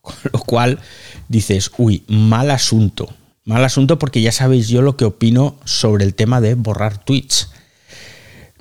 Con 0.00 0.16
lo 0.32 0.40
cual 0.40 0.80
dices, 1.28 1.70
uy, 1.78 2.02
mal 2.08 2.50
asunto. 2.50 3.14
Mal 3.44 3.64
asunto 3.64 4.00
porque 4.00 4.22
ya 4.22 4.32
sabéis 4.32 4.66
yo 4.66 4.82
lo 4.82 4.96
que 4.96 5.04
opino 5.04 5.54
sobre 5.64 6.02
el 6.02 6.16
tema 6.16 6.40
de 6.40 6.56
borrar 6.56 6.98
tweets. 6.98 7.52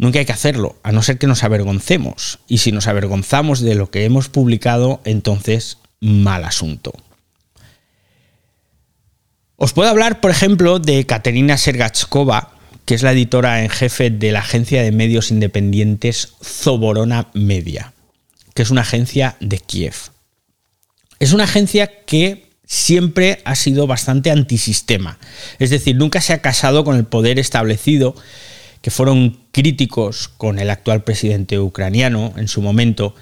Nunca 0.01 0.17
hay 0.17 0.25
que 0.25 0.31
hacerlo, 0.31 0.77
a 0.81 0.91
no 0.91 1.03
ser 1.03 1.19
que 1.19 1.27
nos 1.27 1.43
avergoncemos. 1.43 2.39
Y 2.47 2.57
si 2.57 2.71
nos 2.71 2.87
avergonzamos 2.87 3.61
de 3.61 3.75
lo 3.75 3.91
que 3.91 4.03
hemos 4.03 4.29
publicado, 4.29 4.99
entonces 5.05 5.77
mal 5.99 6.43
asunto. 6.43 6.91
Os 9.57 9.73
puedo 9.73 9.91
hablar, 9.91 10.19
por 10.19 10.31
ejemplo, 10.31 10.79
de 10.79 11.05
Katerina 11.05 11.55
Sergachkova, 11.55 12.55
que 12.85 12.95
es 12.95 13.03
la 13.03 13.11
editora 13.11 13.61
en 13.61 13.69
jefe 13.69 14.09
de 14.09 14.31
la 14.31 14.39
agencia 14.39 14.81
de 14.81 14.91
medios 14.91 15.29
independientes 15.29 16.33
Zoborona 16.43 17.27
Media, 17.35 17.93
que 18.55 18.63
es 18.63 18.71
una 18.71 18.81
agencia 18.81 19.37
de 19.39 19.59
Kiev. 19.59 19.93
Es 21.19 21.31
una 21.31 21.43
agencia 21.43 22.03
que 22.05 22.49
siempre 22.65 23.43
ha 23.45 23.53
sido 23.53 23.85
bastante 23.85 24.31
antisistema, 24.31 25.19
es 25.59 25.69
decir, 25.69 25.95
nunca 25.95 26.21
se 26.21 26.33
ha 26.33 26.41
casado 26.41 26.83
con 26.83 26.95
el 26.95 27.05
poder 27.05 27.37
establecido 27.37 28.15
que 28.81 28.91
fueron 28.91 29.39
críticos 29.51 30.27
con 30.27 30.59
el 30.59 30.69
actual 30.69 31.03
presidente 31.03 31.59
ucraniano 31.59 32.33
en 32.37 32.47
su 32.47 32.61
momento 32.61 33.15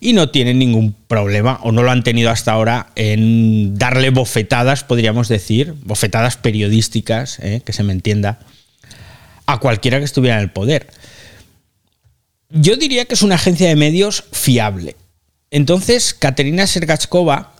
y 0.00 0.12
no 0.12 0.30
tienen 0.30 0.58
ningún 0.58 0.92
problema, 0.92 1.58
o 1.62 1.72
no 1.72 1.82
lo 1.82 1.90
han 1.90 2.04
tenido 2.04 2.30
hasta 2.30 2.52
ahora, 2.52 2.90
en 2.94 3.76
darle 3.76 4.10
bofetadas, 4.10 4.84
podríamos 4.84 5.28
decir, 5.28 5.74
bofetadas 5.82 6.36
periodísticas, 6.36 7.38
eh, 7.40 7.62
que 7.64 7.72
se 7.72 7.82
me 7.82 7.92
entienda, 7.92 8.38
a 9.46 9.58
cualquiera 9.58 9.98
que 9.98 10.04
estuviera 10.04 10.36
en 10.36 10.42
el 10.42 10.50
poder. 10.50 10.88
Yo 12.50 12.76
diría 12.76 13.06
que 13.06 13.14
es 13.14 13.22
una 13.22 13.34
agencia 13.36 13.68
de 13.68 13.76
medios 13.76 14.24
fiable. 14.30 14.94
Entonces, 15.50 16.14
Katerina 16.14 16.66
Sergachkova 16.66 17.54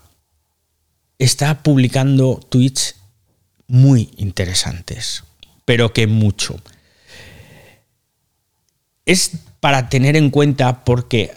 está 1.18 1.62
publicando 1.62 2.40
tweets 2.48 2.96
muy 3.66 4.10
interesantes, 4.16 5.24
pero 5.64 5.92
que 5.92 6.06
mucho 6.06 6.60
es 9.08 9.32
para 9.60 9.88
tener 9.88 10.16
en 10.16 10.30
cuenta 10.30 10.84
porque 10.84 11.32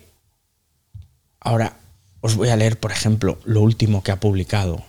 ahora 1.39 1.77
os 2.19 2.35
voy 2.35 2.49
a 2.49 2.57
leer, 2.57 2.77
por 2.77 2.91
ejemplo, 2.91 3.39
lo 3.45 3.61
último 3.61 4.03
que 4.03 4.11
ha 4.11 4.19
publicado, 4.19 4.83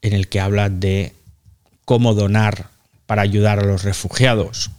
en 0.00 0.14
el 0.14 0.28
que 0.28 0.40
habla 0.40 0.70
de 0.70 1.12
cómo 1.84 2.14
donar 2.14 2.70
para 3.04 3.20
ayudar 3.20 3.58
a 3.58 3.66
los 3.66 3.84
refugiados, 3.84 4.70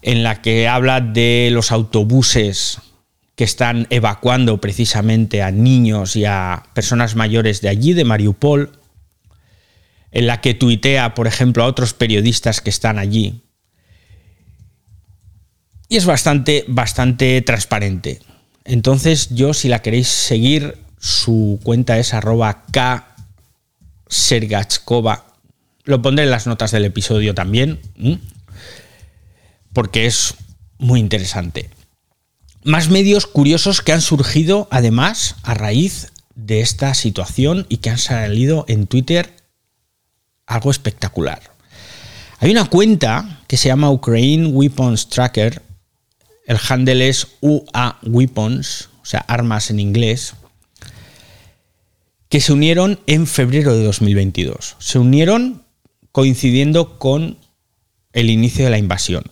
en 0.00 0.22
la 0.22 0.40
que 0.40 0.68
habla 0.68 1.02
de 1.02 1.50
los 1.52 1.70
autobuses 1.70 2.78
que 3.36 3.44
están 3.44 3.86
evacuando 3.90 4.62
precisamente 4.62 5.42
a 5.42 5.50
niños 5.50 6.16
y 6.16 6.24
a 6.24 6.62
personas 6.72 7.14
mayores 7.14 7.60
de 7.60 7.68
allí, 7.68 7.92
de 7.92 8.04
Mariupol, 8.04 8.72
en 10.12 10.26
la 10.26 10.40
que 10.40 10.54
tuitea, 10.54 11.14
por 11.14 11.26
ejemplo, 11.26 11.62
a 11.62 11.66
otros 11.66 11.92
periodistas 11.92 12.62
que 12.62 12.70
están 12.70 12.98
allí, 12.98 13.43
y 15.88 15.96
es 15.96 16.06
bastante, 16.06 16.64
bastante 16.68 17.40
transparente. 17.42 18.20
Entonces 18.64 19.28
yo, 19.30 19.54
si 19.54 19.68
la 19.68 19.82
queréis 19.82 20.08
seguir, 20.08 20.78
su 20.98 21.60
cuenta 21.62 21.98
es 21.98 22.14
arroba 22.14 22.64
K 22.70 23.14
Sergachkova. 24.08 25.26
Lo 25.84 26.00
pondré 26.00 26.24
en 26.24 26.30
las 26.30 26.46
notas 26.46 26.70
del 26.70 26.86
episodio 26.86 27.34
también, 27.34 27.80
porque 29.72 30.06
es 30.06 30.34
muy 30.78 31.00
interesante. 31.00 31.68
Más 32.62 32.88
medios 32.88 33.26
curiosos 33.26 33.82
que 33.82 33.92
han 33.92 34.00
surgido 34.00 34.66
además 34.70 35.36
a 35.42 35.52
raíz 35.52 36.12
de 36.34 36.60
esta 36.60 36.94
situación 36.94 37.66
y 37.68 37.78
que 37.78 37.90
han 37.90 37.98
salido 37.98 38.64
en 38.68 38.86
Twitter 38.86 39.36
algo 40.46 40.70
espectacular. 40.70 41.42
Hay 42.38 42.50
una 42.50 42.64
cuenta 42.64 43.42
que 43.46 43.58
se 43.58 43.68
llama 43.68 43.90
Ukraine 43.90 44.46
Weapons 44.46 45.08
Tracker 45.08 45.62
el 46.46 46.58
handle 46.68 47.08
es 47.08 47.28
UA 47.40 47.98
Weapons, 48.02 48.90
o 49.02 49.06
sea, 49.06 49.20
armas 49.20 49.70
en 49.70 49.80
inglés, 49.80 50.34
que 52.28 52.40
se 52.40 52.52
unieron 52.52 53.00
en 53.06 53.26
febrero 53.26 53.74
de 53.74 53.84
2022. 53.84 54.76
Se 54.78 54.98
unieron 54.98 55.62
coincidiendo 56.12 56.98
con 56.98 57.38
el 58.12 58.30
inicio 58.30 58.64
de 58.64 58.70
la 58.70 58.78
invasión. 58.78 59.24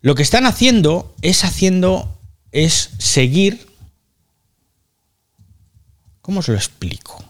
Lo 0.00 0.14
que 0.14 0.22
están 0.22 0.46
haciendo 0.46 1.14
es 1.22 1.44
haciendo 1.44 2.18
es 2.52 2.90
seguir 2.98 3.66
¿Cómo 6.24 6.40
os 6.40 6.48
lo 6.48 6.54
explico? 6.54 7.22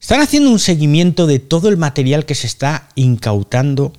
Están 0.00 0.22
haciendo 0.22 0.50
un 0.50 0.58
seguimiento 0.58 1.26
de 1.26 1.40
todo 1.40 1.68
el 1.68 1.76
material 1.76 2.24
que 2.24 2.34
se 2.34 2.46
está 2.46 2.88
incautando 2.94 3.92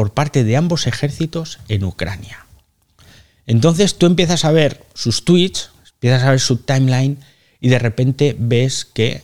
por 0.00 0.14
parte 0.14 0.44
de 0.44 0.56
ambos 0.56 0.86
ejércitos 0.86 1.58
en 1.68 1.84
Ucrania. 1.84 2.46
Entonces 3.46 3.98
tú 3.98 4.06
empiezas 4.06 4.46
a 4.46 4.50
ver 4.50 4.82
sus 4.94 5.26
tweets, 5.26 5.72
empiezas 5.92 6.22
a 6.22 6.30
ver 6.30 6.40
su 6.40 6.56
timeline 6.56 7.18
y 7.60 7.68
de 7.68 7.78
repente 7.78 8.34
ves 8.38 8.86
que 8.86 9.20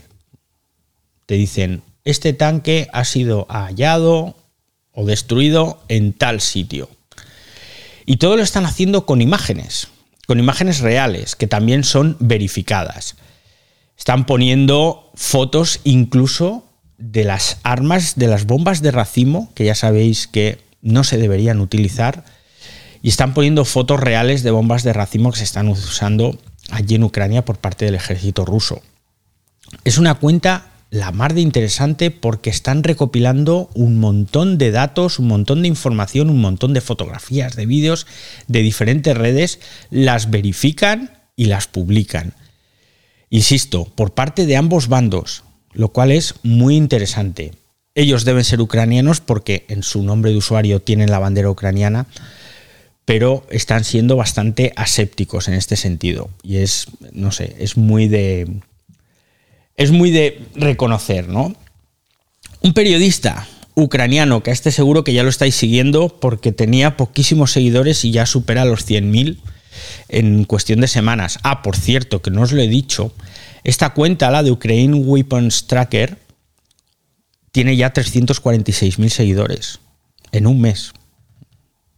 te 1.25 1.37
dicen, 1.37 1.83
este 2.05 2.35
tanque 2.35 2.89
ha 2.93 3.07
sido 3.07 3.47
hallado 3.49 4.37
o 4.93 5.07
destruido 5.07 5.83
en 5.89 6.13
tal 6.13 6.43
sitio. 6.43 6.91
Y 8.05 8.19
todo 8.19 8.37
lo 8.37 8.43
están 8.43 8.67
haciendo 8.67 9.07
con 9.07 9.23
imágenes, 9.23 9.89
con 10.27 10.39
imágenes 10.39 10.81
reales, 10.81 11.37
que 11.37 11.47
también 11.47 11.85
son 11.85 12.19
verificadas. 12.21 13.17
Están 13.97 14.27
poniendo 14.27 15.11
fotos 15.15 15.81
incluso 15.85 16.67
de 16.99 17.25
las 17.25 17.61
armas, 17.63 18.17
de 18.17 18.27
las 18.27 18.45
bombas 18.45 18.83
de 18.83 18.91
racimo, 18.91 19.51
que 19.55 19.65
ya 19.65 19.75
sabéis 19.75 20.27
que 20.27 20.66
no 20.87 21.05
se 21.05 21.19
deberían 21.19 21.61
utilizar, 21.61 22.25
y 23.03 23.09
están 23.09 23.35
poniendo 23.35 23.65
fotos 23.65 24.01
reales 24.01 24.43
de 24.43 24.51
bombas 24.51 24.83
de 24.83 24.93
racimo 24.93 25.31
que 25.31 25.39
se 25.39 25.45
están 25.45 25.69
usando 25.69 26.39
allí 26.71 26.95
en 26.95 27.05
Ucrania 27.05 27.45
por 27.45 27.59
parte 27.59 27.85
del 27.85 27.95
ejército 27.95 28.45
ruso. 28.45 28.81
Es 29.85 29.99
una 29.99 30.15
cuenta 30.15 30.71
la 30.91 31.13
mar 31.13 31.35
de 31.35 31.41
interesante 31.41 32.11
porque 32.11 32.51
están 32.51 32.83
recopilando 32.83 33.71
un 33.75 33.99
montón 33.99 34.57
de 34.59 34.71
datos, 34.71 35.19
un 35.19 35.29
montón 35.29 35.63
de 35.63 35.69
información, 35.69 36.31
un 36.31 36.41
montón 36.41 36.73
de 36.73 36.81
fotografías, 36.81 37.57
de 37.57 37.67
vídeos 37.67 38.07
de 38.47 38.63
diferentes 38.63 39.17
redes, 39.17 39.61
las 39.91 40.31
verifican 40.31 41.19
y 41.35 41.47
las 41.47 41.67
publican. 41.67 42.35
Insisto, 43.31 43.85
por 43.85 44.15
parte 44.15 44.47
de 44.47 44.57
ambos 44.57 44.89
bandos, 44.89 45.43
lo 45.73 45.89
cual 45.89 46.13
es 46.13 46.35
muy 46.43 46.77
interesante. 46.77 47.53
Ellos 47.97 48.27
deben 48.27 48.45
ser 48.45 48.61
ucranianos 48.61 49.21
porque 49.21 49.65
en 49.69 49.83
su 49.83 50.03
nombre 50.03 50.31
de 50.31 50.37
usuario 50.37 50.81
tienen 50.81 51.11
la 51.11 51.19
bandera 51.19 51.51
ucraniana, 51.51 52.07
pero 53.07 53.47
están 53.51 53.85
siendo 53.85 54.17
bastante 54.17 54.75
asépticos 54.77 55.49
en 55.49 55.55
este 55.55 55.77
sentido. 55.77 56.29
Y 56.43 56.59
es, 56.59 56.89
no 57.13 57.33
sé, 57.33 57.57
es 57.59 57.79
muy 57.79 58.07
de. 58.07 58.61
Es 59.79 59.93
muy 59.93 60.11
de 60.11 60.43
reconocer, 60.55 61.29
¿no? 61.29 61.57
Un 62.61 62.75
periodista 62.75 63.49
ucraniano, 63.75 64.43
que 64.43 64.51
a 64.51 64.53
este 64.53 64.73
seguro 64.73 65.03
que 65.03 65.15
ya 65.15 65.23
lo 65.23 65.31
estáis 65.31 65.55
siguiendo 65.55 66.09
porque 66.09 66.53
tenía 66.53 66.99
poquísimos 66.99 67.53
seguidores 67.53 68.05
y 68.05 68.11
ya 68.11 68.27
supera 68.27 68.67
los 68.67 68.87
100.000, 68.87 69.39
en 70.11 70.45
cuestión 70.45 70.83
de 70.83 70.89
semanas. 70.89 71.39
Ah, 71.43 71.63
por 71.63 71.77
cierto, 71.77 72.21
que 72.21 72.31
no 72.31 72.43
os 72.43 72.53
lo 72.53 72.61
he 72.61 72.69
dicho, 72.69 73.13
esta 73.65 73.95
cuenta, 73.95 74.31
la 74.31 74.43
de 74.43 74.51
Ukraine 74.51 74.97
Weapons 74.99 75.67
Tracker, 75.67 76.26
tiene 77.57 77.75
ya 77.75 77.91
346.000 77.95 79.09
seguidores 79.09 79.81
en 80.31 80.47
un 80.47 80.61
mes. 80.61 80.93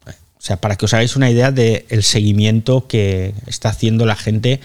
O 0.06 0.40
sea, 0.40 0.58
para 0.58 0.76
que 0.76 0.84
os 0.84 0.94
hagáis 0.94 1.16
una 1.16 1.32
idea 1.32 1.50
del 1.50 2.04
seguimiento 2.04 2.86
que 2.86 3.34
está 3.48 3.70
haciendo 3.70 4.06
la 4.06 4.14
gente 4.14 4.60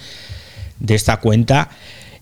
de 0.78 0.94
esta 0.94 1.16
cuenta. 1.16 1.68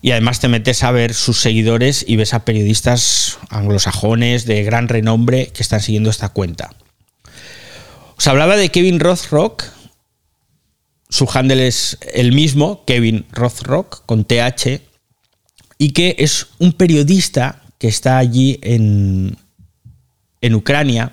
Y 0.01 0.09
además 0.09 0.39
te 0.39 0.47
metes 0.47 0.81
a 0.81 0.89
ver 0.89 1.13
sus 1.13 1.39
seguidores 1.39 2.03
y 2.07 2.15
ves 2.15 2.33
a 2.33 2.45
periodistas 2.45 3.37
anglosajones 3.49 4.47
de 4.47 4.63
gran 4.63 4.87
renombre 4.87 5.49
que 5.53 5.61
están 5.61 5.79
siguiendo 5.79 6.09
esta 6.09 6.29
cuenta. 6.29 6.71
Os 8.17 8.25
hablaba 8.25 8.57
de 8.57 8.69
Kevin 8.69 8.99
Rothrock. 8.99 9.65
Su 11.09 11.29
handle 11.31 11.67
es 11.67 11.99
el 12.11 12.31
mismo, 12.31 12.85
Kevin 12.85 13.27
Rothrock, 13.33 14.03
con 14.07 14.25
TH. 14.25 14.81
Y 15.77 15.91
que 15.91 16.15
es 16.17 16.47
un 16.57 16.73
periodista 16.73 17.62
que 17.83 17.89
está 17.89 18.17
allí 18.17 18.59
en, 18.61 19.35
en 20.39 20.55
Ucrania 20.55 21.11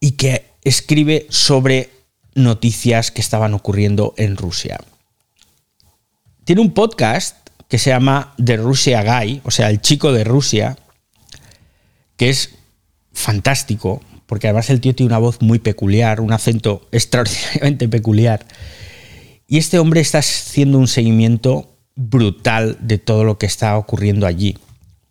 y 0.00 0.12
que 0.12 0.46
escribe 0.64 1.26
sobre 1.28 1.90
noticias 2.34 3.10
que 3.10 3.20
estaban 3.20 3.52
ocurriendo 3.52 4.14
en 4.16 4.38
Rusia. 4.38 4.80
Tiene 6.44 6.62
un 6.62 6.72
podcast 6.72 7.36
que 7.68 7.76
se 7.76 7.90
llama 7.90 8.32
The 8.42 8.56
Russia 8.56 9.02
Guy, 9.02 9.42
o 9.44 9.50
sea, 9.50 9.68
el 9.68 9.82
chico 9.82 10.10
de 10.10 10.24
Rusia, 10.24 10.78
que 12.16 12.30
es 12.30 12.54
fantástico, 13.12 14.00
porque 14.24 14.46
además 14.46 14.70
el 14.70 14.80
tío 14.80 14.94
tiene 14.94 15.08
una 15.08 15.18
voz 15.18 15.42
muy 15.42 15.58
peculiar, 15.58 16.22
un 16.22 16.32
acento 16.32 16.88
extraordinariamente 16.92 17.90
peculiar. 17.90 18.46
Y 19.48 19.58
este 19.58 19.80
hombre 19.80 20.00
está 20.00 20.18
haciendo 20.18 20.78
un 20.78 20.86
seguimiento 20.86 21.74
brutal 21.96 22.78
de 22.80 22.98
todo 22.98 23.24
lo 23.24 23.38
que 23.38 23.46
está 23.46 23.76
ocurriendo 23.76 24.26
allí 24.26 24.56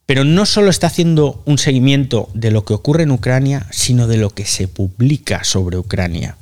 pero 0.08 0.24
no 0.24 0.46
solo 0.46 0.70
está 0.70 0.88
haciendo 0.88 1.44
un 1.46 1.58
seguimiento 1.58 2.29
de 2.34 2.50
lo 2.50 2.63
que 2.63 2.74
ocurre 2.74 3.03
en 3.03 3.12
Ucrania, 3.12 3.67
sino 3.72 4.08
de 4.08 4.15
lo 4.15 4.29
que 4.29 4.46
se 4.46 4.70
publica 4.70 5.44
sobre 5.44 5.77
Ucrania. 5.77 6.38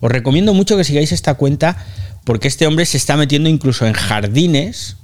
Os 0.00 0.12
recomiendo 0.12 0.54
mucho 0.54 0.76
que 0.76 0.84
sigáis 0.84 1.10
esta 1.10 1.34
cuenta 1.34 1.84
porque 2.24 2.46
este 2.46 2.68
hombre 2.68 2.86
se 2.86 2.96
está 2.96 3.16
metiendo 3.16 3.48
incluso 3.48 3.84
en 3.84 3.94
jardines, 3.94 4.96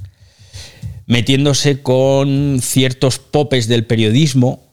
metiéndose 1.06 1.82
con 1.82 2.60
ciertos 2.62 3.18
popes 3.18 3.66
del 3.66 3.86
periodismo 3.86 4.72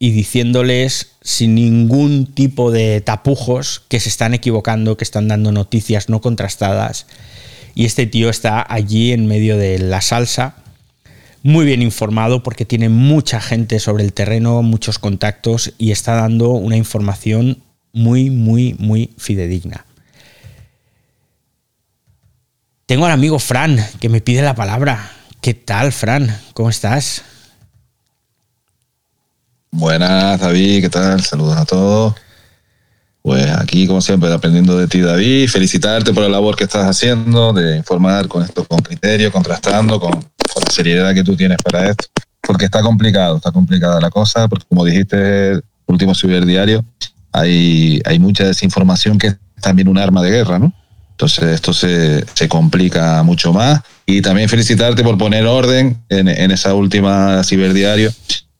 y 0.00 0.10
diciéndoles 0.10 1.12
sin 1.24 1.56
ningún 1.56 2.26
tipo 2.26 2.70
de 2.70 3.00
tapujos 3.00 3.82
que 3.88 3.98
se 3.98 4.08
están 4.08 4.34
equivocando, 4.34 4.96
que 4.96 5.04
están 5.04 5.26
dando 5.26 5.50
noticias 5.50 6.08
no 6.08 6.20
contrastadas. 6.20 7.06
Y 7.74 7.86
este 7.86 8.06
tío 8.06 8.30
está 8.30 8.64
allí 8.68 9.12
en 9.12 9.26
medio 9.26 9.56
de 9.56 9.80
la 9.80 10.00
salsa 10.00 10.54
muy 11.44 11.66
bien 11.66 11.82
informado 11.82 12.42
porque 12.42 12.64
tiene 12.64 12.88
mucha 12.88 13.38
gente 13.38 13.78
sobre 13.78 14.02
el 14.02 14.14
terreno, 14.14 14.62
muchos 14.62 14.98
contactos 14.98 15.74
y 15.76 15.92
está 15.92 16.14
dando 16.14 16.50
una 16.50 16.76
información 16.76 17.62
muy, 17.92 18.30
muy, 18.30 18.74
muy 18.78 19.10
fidedigna. 19.18 19.84
Tengo 22.86 23.04
al 23.04 23.12
amigo 23.12 23.38
Fran 23.38 23.78
que 24.00 24.08
me 24.08 24.22
pide 24.22 24.40
la 24.40 24.54
palabra. 24.54 25.10
¿Qué 25.42 25.52
tal, 25.52 25.92
Fran? 25.92 26.34
¿Cómo 26.54 26.70
estás? 26.70 27.22
Buenas, 29.76 30.40
David, 30.40 30.82
¿qué 30.82 30.88
tal? 30.88 31.20
Saludos 31.20 31.56
a 31.56 31.64
todos. 31.64 32.14
Pues 33.22 33.50
aquí, 33.50 33.86
como 33.86 34.00
siempre, 34.00 34.32
aprendiendo 34.32 34.78
de 34.78 34.86
ti, 34.86 35.00
David. 35.00 35.48
Felicitarte 35.48 36.12
por 36.12 36.22
la 36.22 36.28
labor 36.28 36.54
que 36.54 36.64
estás 36.64 36.86
haciendo, 36.86 37.52
de 37.52 37.76
informar 37.76 38.28
con 38.28 38.42
esto, 38.42 38.64
con 38.64 38.78
criterio, 38.78 39.32
contrastando, 39.32 39.98
con 39.98 40.24
con 40.54 40.62
la 40.62 40.70
seriedad 40.70 41.14
que 41.14 41.24
tú 41.24 41.36
tienes 41.36 41.58
para 41.62 41.90
esto, 41.90 42.06
porque 42.40 42.66
está 42.66 42.80
complicado, 42.80 43.36
está 43.36 43.50
complicada 43.50 44.00
la 44.00 44.10
cosa, 44.10 44.46
porque 44.46 44.64
como 44.68 44.84
dijiste, 44.84 45.52
el 45.52 45.64
último 45.86 46.12
diario, 46.46 46.84
hay, 47.32 48.00
hay 48.04 48.18
mucha 48.20 48.44
desinformación 48.44 49.18
que 49.18 49.28
es 49.28 49.36
también 49.60 49.88
un 49.88 49.98
arma 49.98 50.22
de 50.22 50.30
guerra, 50.30 50.58
¿no? 50.60 50.72
Entonces 51.10 51.44
esto 51.44 51.72
se, 51.72 52.24
se 52.34 52.48
complica 52.48 53.22
mucho 53.22 53.52
más. 53.52 53.80
Y 54.06 54.20
también 54.20 54.48
felicitarte 54.48 55.02
por 55.02 55.16
poner 55.16 55.46
orden 55.46 56.02
en, 56.08 56.28
en 56.28 56.50
esa 56.50 56.74
última 56.74 57.42
ciberdiario, 57.44 58.12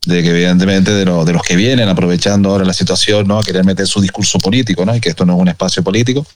de 0.06 0.22
que 0.22 0.30
evidentemente 0.30 0.92
de, 0.92 1.04
lo, 1.04 1.24
de 1.24 1.32
los 1.32 1.42
que 1.42 1.56
vienen 1.56 1.88
aprovechando 1.88 2.50
ahora 2.50 2.64
la 2.64 2.72
situación, 2.72 3.26
¿no? 3.26 3.38
A 3.38 3.44
querer 3.44 3.64
meter 3.64 3.86
su 3.86 4.00
discurso 4.00 4.38
político, 4.38 4.84
¿no? 4.84 4.94
Y 4.94 5.00
que 5.00 5.08
esto 5.08 5.24
no 5.24 5.34
es 5.34 5.40
un 5.40 5.48
espacio 5.48 5.82
político, 5.82 6.26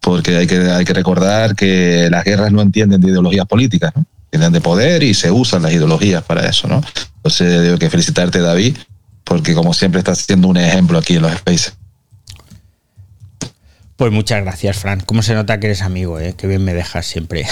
porque 0.00 0.36
hay 0.36 0.46
que, 0.46 0.58
hay 0.70 0.84
que 0.84 0.92
recordar 0.92 1.54
que 1.54 2.08
las 2.10 2.24
guerras 2.24 2.52
no 2.52 2.62
entienden 2.62 3.00
de 3.00 3.08
ideologías 3.08 3.46
políticas, 3.46 3.92
¿no? 3.94 4.04
tienen 4.34 4.52
de 4.52 4.60
poder 4.60 5.04
y 5.04 5.14
se 5.14 5.30
usan 5.30 5.62
las 5.62 5.72
ideologías 5.72 6.24
para 6.24 6.44
eso, 6.48 6.66
¿no? 6.66 6.82
Entonces, 7.18 7.62
debo 7.62 7.78
que 7.78 7.88
felicitarte, 7.88 8.40
David, 8.40 8.76
porque 9.22 9.54
como 9.54 9.72
siempre 9.72 10.00
estás 10.00 10.18
siendo 10.18 10.48
un 10.48 10.56
ejemplo 10.56 10.98
aquí 10.98 11.14
en 11.14 11.22
los 11.22 11.32
Spaces. 11.34 11.74
Pues 14.04 14.12
muchas 14.12 14.42
gracias, 14.42 14.76
Fran. 14.76 15.00
¿Cómo 15.00 15.22
se 15.22 15.32
nota 15.32 15.58
que 15.58 15.64
eres 15.68 15.80
amigo? 15.80 16.20
Eh? 16.20 16.34
Qué 16.36 16.46
bien 16.46 16.62
me 16.62 16.74
dejas 16.74 17.06
siempre. 17.06 17.46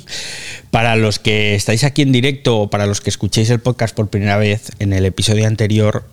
para 0.70 0.96
los 0.96 1.18
que 1.18 1.54
estáis 1.54 1.82
aquí 1.82 2.02
en 2.02 2.12
directo 2.12 2.58
o 2.58 2.68
para 2.68 2.84
los 2.84 3.00
que 3.00 3.08
escuchéis 3.08 3.48
el 3.48 3.60
podcast 3.60 3.96
por 3.96 4.10
primera 4.10 4.36
vez, 4.36 4.70
en 4.80 4.92
el 4.92 5.06
episodio 5.06 5.46
anterior 5.46 6.06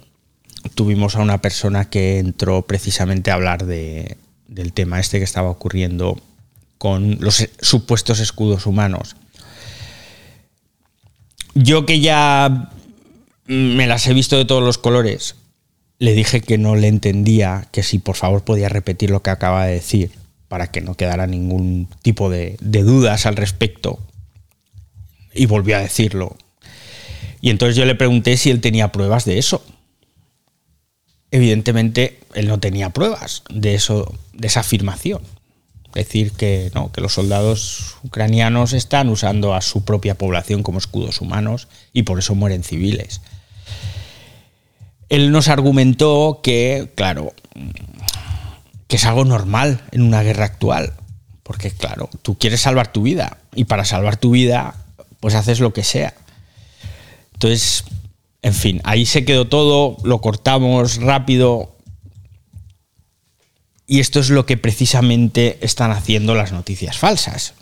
tuvimos 0.75 1.17
a 1.17 1.21
una 1.21 1.41
persona 1.41 1.89
que 1.89 2.19
entró 2.19 2.61
precisamente 2.61 3.31
a 3.31 3.33
hablar 3.33 3.65
de, 3.65 4.15
del 4.47 4.71
tema 4.71 4.97
este 5.01 5.17
que 5.17 5.25
estaba 5.25 5.49
ocurriendo 5.49 6.21
con 6.77 7.17
los 7.19 7.45
supuestos 7.59 8.21
escudos 8.21 8.67
humanos. 8.67 9.17
Yo 11.53 11.85
que 11.85 11.99
ya 11.99 12.71
me 13.47 13.87
las 13.87 14.07
he 14.07 14.13
visto 14.13 14.37
de 14.37 14.45
todos 14.45 14.63
los 14.63 14.77
colores, 14.77 15.35
le 15.99 16.13
dije 16.13 16.41
que 16.41 16.57
no 16.57 16.75
le 16.75 16.87
entendía, 16.87 17.67
que 17.71 17.83
si 17.83 17.99
por 17.99 18.15
favor 18.15 18.43
podía 18.43 18.69
repetir 18.69 19.09
lo 19.09 19.21
que 19.21 19.29
acaba 19.29 19.65
de 19.65 19.73
decir, 19.73 20.11
para 20.47 20.67
que 20.67 20.81
no 20.81 20.95
quedara 20.95 21.27
ningún 21.27 21.87
tipo 22.01 22.29
de, 22.29 22.57
dudas 22.61 23.25
al 23.25 23.35
respecto. 23.35 23.99
Y 25.33 25.47
volvió 25.47 25.77
a 25.77 25.81
decirlo. 25.81 26.37
Y 27.41 27.49
entonces 27.49 27.75
yo 27.75 27.85
le 27.85 27.95
pregunté 27.95 28.37
si 28.37 28.49
él 28.49 28.61
tenía 28.61 28.91
pruebas 28.91 29.25
de 29.25 29.37
eso. 29.37 29.63
Evidentemente, 31.31 32.19
él 32.33 32.47
no 32.47 32.59
tenía 32.59 32.91
pruebas 32.91 33.43
de 33.49 33.75
eso, 33.75 34.13
de 34.33 34.47
esa 34.47 34.61
afirmación 34.61 35.21
decir 35.95 36.33
que, 36.33 36.71
no, 36.75 36.91
que 36.91 37.01
los 37.01 37.13
soldados 37.13 37.95
ucranianos 38.03 38.73
están 38.73 39.09
usando 39.09 39.55
a 39.55 39.61
su 39.61 39.85
propia 39.85 40.15
población 40.15 40.61
como 40.61 40.77
escudos 40.77 41.21
humanos 41.21 41.67
y 41.93 42.03
por 42.03 42.19
eso 42.19 42.35
mueren 42.35 42.63
civiles. 42.63 43.21
Él 45.09 45.31
nos 45.31 45.47
argumentó 45.47 46.39
que, 46.43 46.91
claro, 46.95 47.33
que 48.87 48.95
es 48.95 49.05
algo 49.05 49.25
normal 49.25 49.81
en 49.91 50.01
una 50.01 50.23
guerra 50.23 50.45
actual, 50.45 50.93
porque 51.43 51.71
claro, 51.71 52.09
tú 52.21 52.37
quieres 52.37 52.61
salvar 52.61 52.91
tu 52.91 53.03
vida 53.03 53.37
y 53.53 53.65
para 53.65 53.85
salvar 53.85 54.17
tu 54.17 54.31
vida 54.31 54.75
pues 55.19 55.35
haces 55.35 55.59
lo 55.59 55.73
que 55.73 55.83
sea. 55.83 56.13
Entonces, 57.33 57.83
en 58.41 58.53
fin, 58.53 58.81
ahí 58.83 59.05
se 59.05 59.25
quedó 59.25 59.47
todo, 59.47 59.97
lo 60.03 60.21
cortamos 60.21 60.97
rápido, 60.97 61.75
y 63.87 63.99
esto 63.99 64.19
es 64.19 64.29
lo 64.29 64.45
que 64.45 64.57
precisamente 64.57 65.59
están 65.61 65.91
haciendo 65.91 66.33
las 66.35 66.51
noticias 66.51 66.97
falsas. 66.97 67.53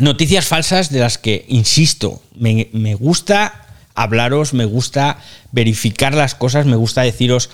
Noticias 0.00 0.46
falsas 0.46 0.90
de 0.90 1.00
las 1.00 1.18
que, 1.18 1.44
insisto, 1.48 2.22
me, 2.34 2.94
gusta 2.94 3.66
hablaros, 3.94 4.54
me 4.54 4.64
gusta 4.64 5.18
verificar 5.50 6.14
las 6.14 6.34
cosas, 6.34 6.66
me 6.66 6.76
gusta 6.76 7.02
deciros, 7.02 7.50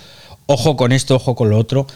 ojo 0.46 0.76
con 0.76 0.92
esto, 0.92 1.16
ojo 1.16 1.34
con 1.34 1.50
lo 1.50 1.58
otro, 1.58 1.86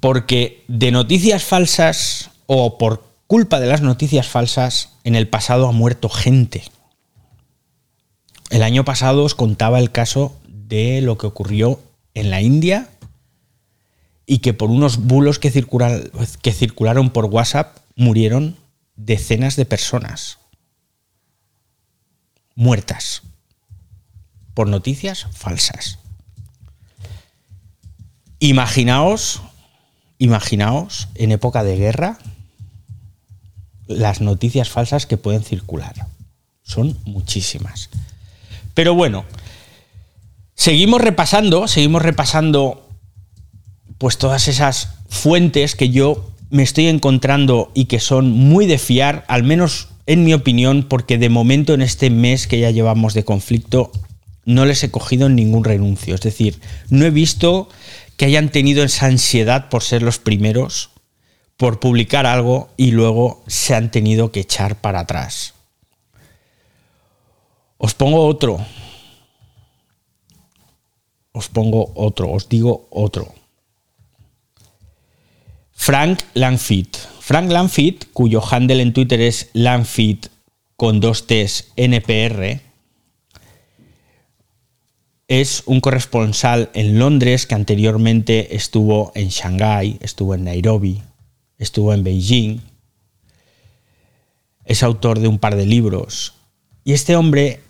porque 0.00 0.64
de 0.68 0.90
noticias 0.90 1.44
falsas 1.44 2.30
o 2.46 2.78
por 2.78 3.04
culpa 3.26 3.60
de 3.60 3.66
las 3.66 3.80
noticias 3.80 4.28
falsas, 4.28 4.90
en 5.04 5.14
el 5.14 5.28
pasado 5.28 5.68
ha 5.68 5.72
muerto 5.72 6.08
gente. 6.08 6.62
El 8.50 8.62
año 8.62 8.84
pasado 8.84 9.24
os 9.24 9.34
contaba 9.34 9.78
el 9.78 9.90
caso 9.90 10.36
de 10.46 11.00
lo 11.00 11.18
que 11.18 11.26
ocurrió 11.26 11.80
en 12.14 12.30
la 12.30 12.40
India 12.40 12.88
y 14.26 14.38
que 14.38 14.54
por 14.54 14.70
unos 14.70 14.98
bulos 14.98 15.38
que, 15.38 15.50
circularon 15.50 17.10
por 17.10 17.26
WhatsApp 17.26 17.78
murieron 17.96 18.56
decenas 18.96 19.56
de 19.56 19.64
personas 19.64 20.38
muertas 22.54 23.22
por 24.54 24.68
noticias 24.68 25.26
falsas. 25.32 25.98
Imaginaos, 28.38 29.42
imaginaos 30.18 31.08
en 31.14 31.32
época 31.32 31.64
de 31.64 31.76
guerra 31.76 32.18
las 33.86 34.20
noticias 34.20 34.70
falsas 34.70 35.06
que 35.06 35.16
pueden 35.16 35.42
circular. 35.42 35.94
Son 36.62 36.96
muchísimas. 37.04 37.90
Pero 38.74 38.94
bueno, 38.94 39.24
seguimos 40.54 41.00
repasando, 41.00 41.68
seguimos 41.68 42.02
repasando 42.02 42.88
pues 43.98 44.18
todas 44.18 44.48
esas 44.48 44.90
fuentes 45.08 45.74
que 45.74 45.90
yo 45.90 46.30
me 46.50 46.62
estoy 46.62 46.88
encontrando 46.88 47.70
y 47.74 47.86
que 47.86 48.00
son 48.00 48.30
muy 48.30 48.66
de 48.66 48.78
fiar, 48.78 49.24
al 49.28 49.42
menos 49.42 49.88
en 50.06 50.24
mi 50.24 50.34
opinión, 50.34 50.84
porque 50.88 51.18
de 51.18 51.28
momento 51.28 51.74
en 51.74 51.82
este 51.82 52.10
mes 52.10 52.46
que 52.46 52.60
ya 52.60 52.70
llevamos 52.70 53.14
de 53.14 53.24
conflicto 53.24 53.90
no 54.44 54.64
les 54.64 54.82
he 54.84 54.90
cogido 54.90 55.28
ningún 55.28 55.64
renuncio. 55.64 56.14
Es 56.14 56.20
decir, 56.20 56.60
no 56.90 57.04
he 57.04 57.10
visto 57.10 57.68
que 58.16 58.26
hayan 58.26 58.50
tenido 58.50 58.84
esa 58.84 59.06
ansiedad 59.06 59.68
por 59.68 59.82
ser 59.82 60.02
los 60.02 60.18
primeros, 60.18 60.90
por 61.56 61.80
publicar 61.80 62.26
algo 62.26 62.68
y 62.76 62.90
luego 62.90 63.42
se 63.46 63.74
han 63.74 63.90
tenido 63.90 64.32
que 64.32 64.40
echar 64.40 64.80
para 64.80 65.00
atrás. 65.00 65.54
Os 67.78 67.94
pongo 67.94 68.26
otro. 68.26 68.64
Os 71.32 71.48
pongo 71.48 71.92
otro, 71.96 72.30
os 72.30 72.48
digo 72.48 72.86
otro. 72.90 73.34
Frank 75.72 76.20
Langfit. 76.34 76.96
Frank 77.20 77.50
Langfit, 77.50 78.06
cuyo 78.12 78.42
handle 78.42 78.82
en 78.82 78.92
Twitter 78.92 79.20
es 79.20 79.50
Langfit 79.52 80.28
con 80.76 81.00
dos 81.00 81.26
T's 81.26 81.72
NPR, 81.76 82.60
es 85.28 85.62
un 85.66 85.80
corresponsal 85.80 86.70
en 86.74 86.98
Londres 86.98 87.46
que 87.46 87.54
anteriormente 87.54 88.56
estuvo 88.56 89.12
en 89.14 89.28
Shanghái, 89.28 89.98
estuvo 90.00 90.34
en 90.34 90.44
Nairobi, 90.44 91.02
estuvo 91.58 91.94
en 91.94 92.04
Beijing. 92.04 92.60
Es 94.64 94.82
autor 94.82 95.20
de 95.20 95.28
un 95.28 95.38
par 95.38 95.56
de 95.56 95.66
libros. 95.66 96.34
Y 96.84 96.92
este 96.92 97.16
hombre 97.16 97.60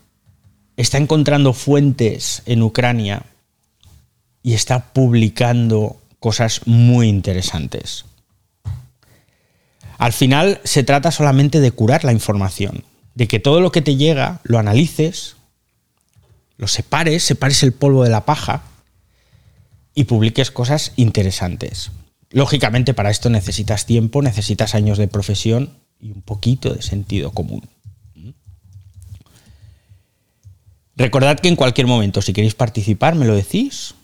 está 0.77 0.99
encontrando 0.99 1.53
fuentes 1.53 2.43
en 2.47 2.62
Ucrania 2.62 3.25
y 4.43 4.55
está 4.55 4.93
publicando 4.93 5.97
cosas 6.19 6.62
muy 6.67 7.09
interesantes. 7.09 8.05
Al 9.99 10.12
final 10.12 10.61
se 10.64 10.83
trata 10.83 11.12
solamente 11.12 11.61
de 11.61 11.71
curar 11.71 12.05
la 12.05 12.12
información, 12.12 12.85
de 13.14 13.29
que 13.29 13.38
todo 13.38 13.61
lo 13.61 13.71
que 13.71 13.83
te 13.83 13.97
llega 13.97 14.40
lo 14.43 14.59
analices, 14.59 15.37
lo 16.57 16.69
separes, 16.69 17.23
separes 17.23 17.62
el 17.62 17.73
polvo 17.73 18.05
de 18.05 18.11
la 18.11 18.25
paja 18.25 18.62
y 19.95 20.05
publiques 20.05 20.51
cosas 20.51 20.93
interesantes. 20.97 21.90
Lógicamente 22.31 22.95
para 22.95 23.11
esto 23.11 23.31
necesitas 23.31 23.87
tiempo, 23.87 24.23
necesitas 24.23 24.75
años 24.75 24.99
de 24.99 25.09
profesión 25.09 25.79
y 26.01 26.11
un 26.11 26.23
poquito 26.23 26.75
de 26.75 26.83
sentido 26.83 27.31
común. 27.31 27.69
Recordad 30.97 31.40
que 31.40 31.49
en 31.49 31.57
cualquier 31.57 31.87
momento, 31.87 32.23
si 32.23 32.33
queréis 32.33 32.55
participar, 32.55 33.14
me 33.17 33.27
lo 33.27 33.35
decís 33.35 33.95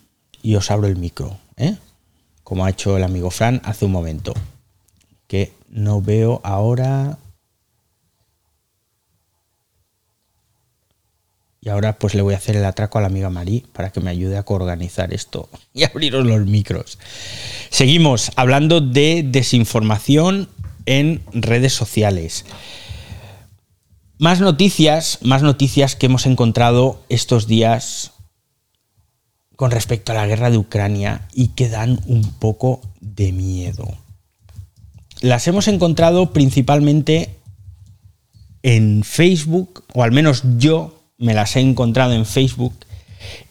y 0.43 0.57
os 0.57 0.71
abro 0.71 0.89
el 0.89 0.97
micro, 0.97 1.39
¿eh? 1.57 1.77
como 2.43 2.65
ha 2.65 2.71
hecho 2.71 2.97
el 2.97 3.05
amigo 3.05 3.31
Fran 3.31 3.61
hace 3.65 3.85
un 3.85 3.93
momento, 3.93 4.35
que 5.29 5.53
no 5.69 6.03
veo 6.03 6.41
ahora 6.43 7.19
Y 11.63 11.69
ahora 11.69 11.99
pues 11.99 12.15
le 12.15 12.23
voy 12.23 12.33
a 12.35 12.39
hacer 12.39 12.57
el 12.57 12.65
atraco 12.65 12.99
a 12.99 13.01
la 13.03 13.09
amiga 13.09 13.29
Marí 13.29 13.67
para 13.73 13.91
que 13.91 14.01
me 14.01 14.11
ayude 14.11 14.39
a 14.39 14.45
coorganizar 14.45 15.13
esto 15.13 15.49
y 15.75 15.85
abriros 15.85 16.27
los 16.27 16.47
micros. 16.47 16.99
Seguimos 17.71 18.33
hablando 18.37 18.81
de 18.81 19.23
desinformación 19.27 20.49
en 20.87 21.23
redes 21.33 21.75
sociales. 21.75 22.47
Más 24.19 24.41
noticias, 24.41 25.19
más 25.23 25.43
noticias 25.43 25.97
que 25.97 26.07
hemos 26.07 26.27
encontrado 26.27 27.03
estos 27.09 27.47
días 27.47 28.13
con 29.57 29.71
respecto 29.71 30.13
a 30.13 30.15
la 30.15 30.27
guerra 30.27 30.51
de 30.51 30.59
Ucrania 30.59 31.29
y 31.35 31.49
que 31.49 31.69
dan 31.69 32.01
un 32.07 32.23
poco 32.39 32.81
de 33.01 33.33
miedo. 33.33 33.87
Las 35.21 35.47
hemos 35.49 35.69
encontrado 35.69 36.33
principalmente 36.33 37.37
en 38.63 39.05
Facebook, 39.05 39.85
o 39.93 40.03
al 40.03 40.13
menos 40.13 40.43
yo 40.57 41.00
me 41.21 41.35
las 41.35 41.55
he 41.55 41.61
encontrado 41.61 42.13
en 42.15 42.27
Facebook 42.27 42.75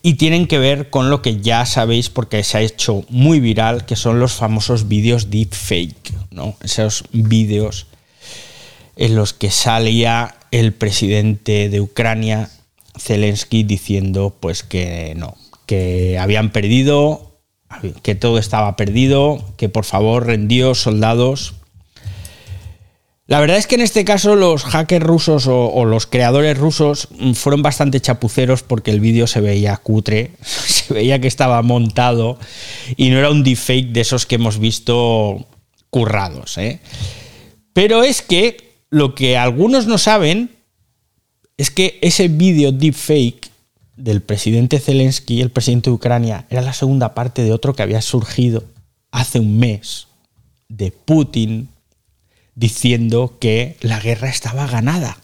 y 0.01 0.15
tienen 0.15 0.47
que 0.47 0.57
ver 0.57 0.89
con 0.89 1.09
lo 1.09 1.21
que 1.21 1.39
ya 1.39 1.65
sabéis 1.65 2.09
porque 2.09 2.43
se 2.43 2.57
ha 2.57 2.61
hecho 2.61 3.05
muy 3.09 3.39
viral, 3.39 3.85
que 3.85 3.95
son 3.95 4.19
los 4.19 4.33
famosos 4.33 4.87
vídeos 4.87 5.29
deepfake, 5.29 6.13
¿no? 6.31 6.55
Esos 6.63 7.05
vídeos 7.11 7.87
en 8.95 9.15
los 9.15 9.33
que 9.33 9.51
salía 9.51 10.35
el 10.51 10.73
presidente 10.73 11.69
de 11.69 11.79
Ucrania, 11.79 12.49
Zelensky, 12.97 13.63
diciendo 13.63 14.35
pues 14.39 14.63
que 14.63 15.13
no, 15.15 15.37
que 15.65 16.17
habían 16.17 16.51
perdido, 16.51 17.39
que 18.01 18.15
todo 18.15 18.39
estaba 18.39 18.75
perdido, 18.75 19.45
que 19.55 19.69
por 19.69 19.85
favor 19.85 20.25
rendíos 20.25 20.81
soldados, 20.81 21.53
la 23.29 23.39
verdad 23.39 23.57
es 23.57 23.67
que 23.67 23.75
en 23.75 23.81
este 23.81 24.03
caso 24.05 24.35
los 24.35 24.63
hackers 24.63 25.05
rusos 25.05 25.45
o, 25.47 25.85
los 25.85 26.07
creadores 26.07 26.57
rusos 26.57 27.09
mm, 27.11 27.33
fueron 27.33 27.61
bastante 27.61 28.01
chapuceros 28.01 28.63
porque 28.63 28.89
el 28.89 28.99
vídeo 28.99 29.27
se 29.27 29.39
veía 29.39 29.77
cutre, 29.77 30.31
se 30.41 30.91
veía 30.91 31.21
que 31.21 31.27
estaba 31.27 31.61
montado 31.61 32.39
y 32.97 33.11
no 33.11 33.19
era 33.19 33.29
un 33.29 33.43
deepfake 33.43 33.91
de 33.91 34.01
esos 34.01 34.25
que 34.25 34.35
hemos 34.35 34.57
visto 34.57 35.45
currados. 35.91 36.57
¿eh? 36.57 36.79
Pero 37.71 38.03
es 38.03 38.23
que 38.23 38.57
lo 38.89 39.13
que 39.13 39.37
algunos 39.37 39.85
no 39.85 39.99
saben 39.99 40.49
es 41.55 41.69
que 41.69 41.99
ese 42.01 42.29
vídeo 42.29 42.71
deepfake 42.71 43.51
del 43.95 44.23
presidente 44.23 44.79
Zelensky, 44.79 45.41
el 45.41 45.51
presidente 45.51 45.91
de 45.91 45.95
Ucrania, 45.97 46.47
era 46.49 46.63
la 46.63 46.73
segunda 46.73 47.13
parte 47.13 47.43
de 47.43 47.53
otro 47.53 47.75
que 47.75 47.83
había 47.83 48.01
surgido 48.01 48.63
hace 49.11 49.39
un 49.39 49.59
mes 49.59 50.07
de 50.67 50.89
Putin 50.89 51.69
diciendo 52.59 53.37
que 53.39 53.77
la 53.79 54.01
guerra 54.01 54.27
estaba 54.27 54.67
ganada. 54.67 55.17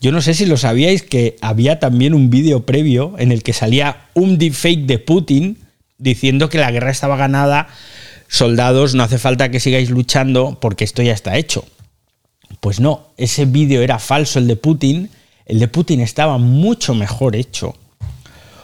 Yo 0.00 0.12
no 0.12 0.22
sé 0.22 0.32
si 0.32 0.46
lo 0.46 0.56
sabíais 0.56 1.02
que 1.02 1.36
había 1.42 1.78
también 1.78 2.14
un 2.14 2.30
vídeo 2.30 2.64
previo 2.64 3.16
en 3.18 3.32
el 3.32 3.42
que 3.42 3.52
salía 3.52 4.08
un 4.14 4.38
deepfake 4.38 4.86
de 4.86 4.98
Putin 4.98 5.58
diciendo 5.98 6.48
que 6.48 6.56
la 6.56 6.70
guerra 6.70 6.90
estaba 6.90 7.16
ganada, 7.16 7.68
soldados, 8.28 8.94
no 8.94 9.02
hace 9.02 9.18
falta 9.18 9.50
que 9.50 9.60
sigáis 9.60 9.90
luchando 9.90 10.58
porque 10.58 10.84
esto 10.84 11.02
ya 11.02 11.12
está 11.12 11.36
hecho. 11.36 11.66
Pues 12.60 12.80
no, 12.80 13.08
ese 13.18 13.44
vídeo 13.44 13.82
era 13.82 13.98
falso 13.98 14.38
el 14.38 14.46
de 14.46 14.56
Putin, 14.56 15.10
el 15.44 15.58
de 15.58 15.68
Putin 15.68 16.00
estaba 16.00 16.38
mucho 16.38 16.94
mejor 16.94 17.36
hecho. 17.36 17.76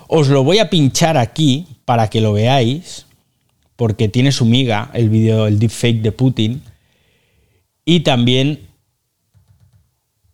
Os 0.08 0.28
lo 0.28 0.42
voy 0.42 0.58
a 0.58 0.70
pinchar 0.70 1.18
aquí 1.18 1.66
para 1.84 2.08
que 2.08 2.22
lo 2.22 2.32
veáis, 2.32 3.04
porque 3.76 4.08
tiene 4.08 4.32
su 4.32 4.46
miga 4.46 4.90
el 4.94 5.10
vídeo, 5.10 5.46
el 5.46 5.58
deepfake 5.58 6.00
de 6.00 6.12
Putin 6.12 6.62
y 7.86 8.00
también 8.00 8.66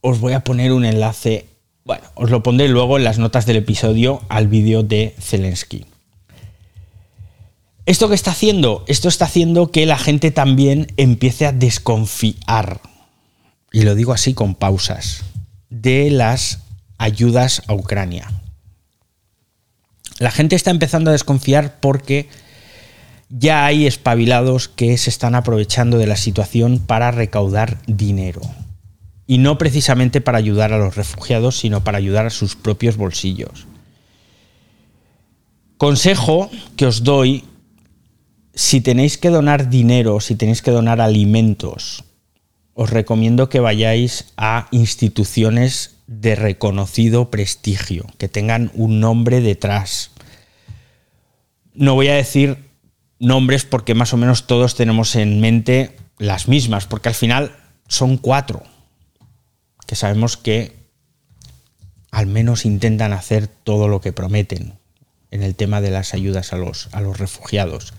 os 0.01 0.19
voy 0.19 0.33
a 0.33 0.43
poner 0.43 0.73
un 0.73 0.85
enlace, 0.85 1.47
bueno, 1.85 2.03
os 2.15 2.31
lo 2.31 2.43
pondré 2.43 2.67
luego 2.67 2.97
en 2.97 3.05
las 3.05 3.19
notas 3.19 3.47
del 3.47 3.59
episodio 3.59 4.23
al 4.29 4.49
vídeo 4.49 4.83
de 4.83 5.15
Zelensky. 5.21 5.85
¿Esto 7.85 8.09
qué 8.09 8.15
está 8.15 8.31
haciendo? 8.31 8.85
Esto 8.89 9.09
está 9.09 9.27
haciendo 9.27 9.71
que 9.71 9.87
la 9.87 9.99
gente 9.99 10.31
también 10.31 10.89
empiece 10.97 11.47
a 11.47 11.53
desconfiar, 11.53 12.81
y 13.71 13.83
lo 13.83 13.95
digo 13.95 14.13
así 14.13 14.35
con 14.35 14.55
pausas, 14.55 15.25
de 15.69 16.11
las 16.11 16.61
ayudas 16.97 17.63
a 17.67 17.75
Ucrania. 17.75 18.33
La 20.19 20.31
gente 20.31 20.57
está 20.57 20.71
empezando 20.71 21.11
a 21.11 21.13
desconfiar 21.13 21.81
porque 21.81 22.29
ya 23.35 23.65
hay 23.65 23.87
espabilados 23.87 24.69
que 24.69 24.97
se 24.99 25.09
están 25.09 25.35
aprovechando 25.35 25.97
de 25.97 26.07
la 26.07 26.17
situación 26.17 26.79
para 26.79 27.11
recaudar 27.11 27.79
dinero. 27.87 28.43
Y 29.27 29.39
no 29.39 29.57
precisamente 29.57 30.21
para 30.21 30.37
ayudar 30.37 30.75
a 30.75 30.79
los 30.79 30.97
refugiados, 30.97 31.57
sino 31.57 31.83
para 31.83 31.97
ayudar 31.97 32.27
a 32.27 32.31
sus 32.31 32.57
propios 32.57 32.99
bolsillos. 32.99 33.67
Consejo 35.79 36.51
que 36.77 36.85
os 36.85 37.05
doy, 37.05 37.45
si 38.55 38.83
tenéis 38.83 39.17
que 39.17 39.31
donar 39.31 39.71
dinero, 39.71 40.21
si 40.21 40.35
tenéis 40.35 40.61
que 40.61 40.71
donar 40.71 41.01
alimentos, 41.01 42.05
os 42.75 42.91
recomiendo 42.91 43.49
que 43.49 43.61
vayáis 43.61 44.35
a 44.37 44.69
instituciones 44.73 45.97
de 46.07 46.35
reconocido 46.35 47.31
prestigio, 47.31 48.05
que 48.19 48.29
tengan 48.29 48.71
un 48.75 49.01
nombre 49.01 49.41
detrás. 49.41 50.11
No 51.73 51.95
voy 51.95 52.09
a 52.09 52.15
decir 52.15 52.72
nombres 53.23 53.65
porque 53.65 53.95
más 53.95 54.13
o 54.13 54.17
menos 54.17 54.47
todos 54.47 54.75
tenemos 54.75 55.17
en 55.17 55.41
mente 55.41 55.97
las 56.19 56.49
mismas, 56.49 56.87
porque 56.87 57.09
al 57.09 57.15
final 57.15 57.57
son 57.89 58.19
cuatro 58.19 58.63
que 59.87 59.97
sabemos 59.97 60.37
que 60.37 60.83
al 62.11 62.27
menos 62.27 62.67
intentan 62.67 63.13
hacer 63.13 63.47
todo 63.47 63.89
lo 63.89 64.01
que 64.01 64.13
prometen 64.13 64.75
en 65.31 65.43
el 65.43 65.55
tema 65.55 65.81
de 65.81 65.91
las 65.91 66.15
ayudas 66.15 66.53
a 66.53 66.57
los, 66.57 66.89
a 66.93 67.01
los 67.01 67.19
refugiados. 67.19 67.95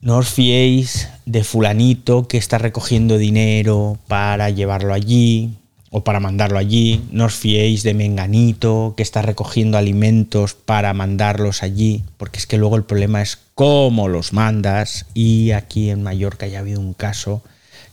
No 0.00 0.18
os 0.18 0.28
fiéis 0.28 1.08
de 1.24 1.44
fulanito 1.44 2.28
que 2.28 2.36
está 2.36 2.58
recogiendo 2.58 3.16
dinero 3.16 3.98
para 4.06 4.50
llevarlo 4.50 4.92
allí, 4.92 5.56
o 5.96 6.02
para 6.02 6.18
mandarlo 6.18 6.58
allí. 6.58 7.06
No 7.12 7.26
os 7.26 7.36
fiéis 7.36 7.84
de 7.84 7.94
Menganito 7.94 8.94
que 8.96 9.04
está 9.04 9.22
recogiendo 9.22 9.78
alimentos 9.78 10.54
para 10.54 10.92
mandarlos 10.92 11.62
allí, 11.62 12.02
porque 12.16 12.40
es 12.40 12.48
que 12.48 12.58
luego 12.58 12.74
el 12.74 12.82
problema 12.82 13.22
es 13.22 13.38
cómo 13.54 14.08
los 14.08 14.32
mandas. 14.32 15.06
Y 15.14 15.52
aquí 15.52 15.90
en 15.90 16.02
Mallorca 16.02 16.48
ya 16.48 16.58
ha 16.58 16.62
habido 16.62 16.80
un 16.80 16.94
caso, 16.94 17.44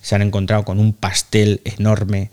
se 0.01 0.15
han 0.15 0.23
encontrado 0.23 0.65
con 0.65 0.79
un 0.79 0.93
pastel 0.93 1.61
enorme 1.63 2.31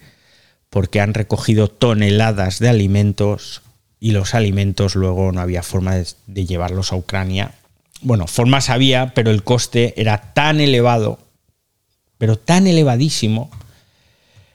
porque 0.70 1.02
han 1.02 1.12
recogido 1.12 1.68
toneladas 1.68 2.60
de 2.60 2.70
alimentos 2.70 3.60
y 4.00 4.12
los 4.12 4.34
alimentos 4.34 4.94
luego 4.94 5.32
no 5.32 5.42
había 5.42 5.62
forma 5.62 5.96
de, 5.96 6.06
de 6.28 6.46
llevarlos 6.46 6.94
a 6.94 6.96
Ucrania. 6.96 7.52
Bueno, 8.00 8.26
formas 8.26 8.70
había, 8.70 9.12
pero 9.12 9.30
el 9.30 9.44
coste 9.44 9.92
era 10.00 10.32
tan 10.32 10.60
elevado, 10.60 11.18
pero 12.16 12.38
tan 12.38 12.66
elevadísimo, 12.66 13.50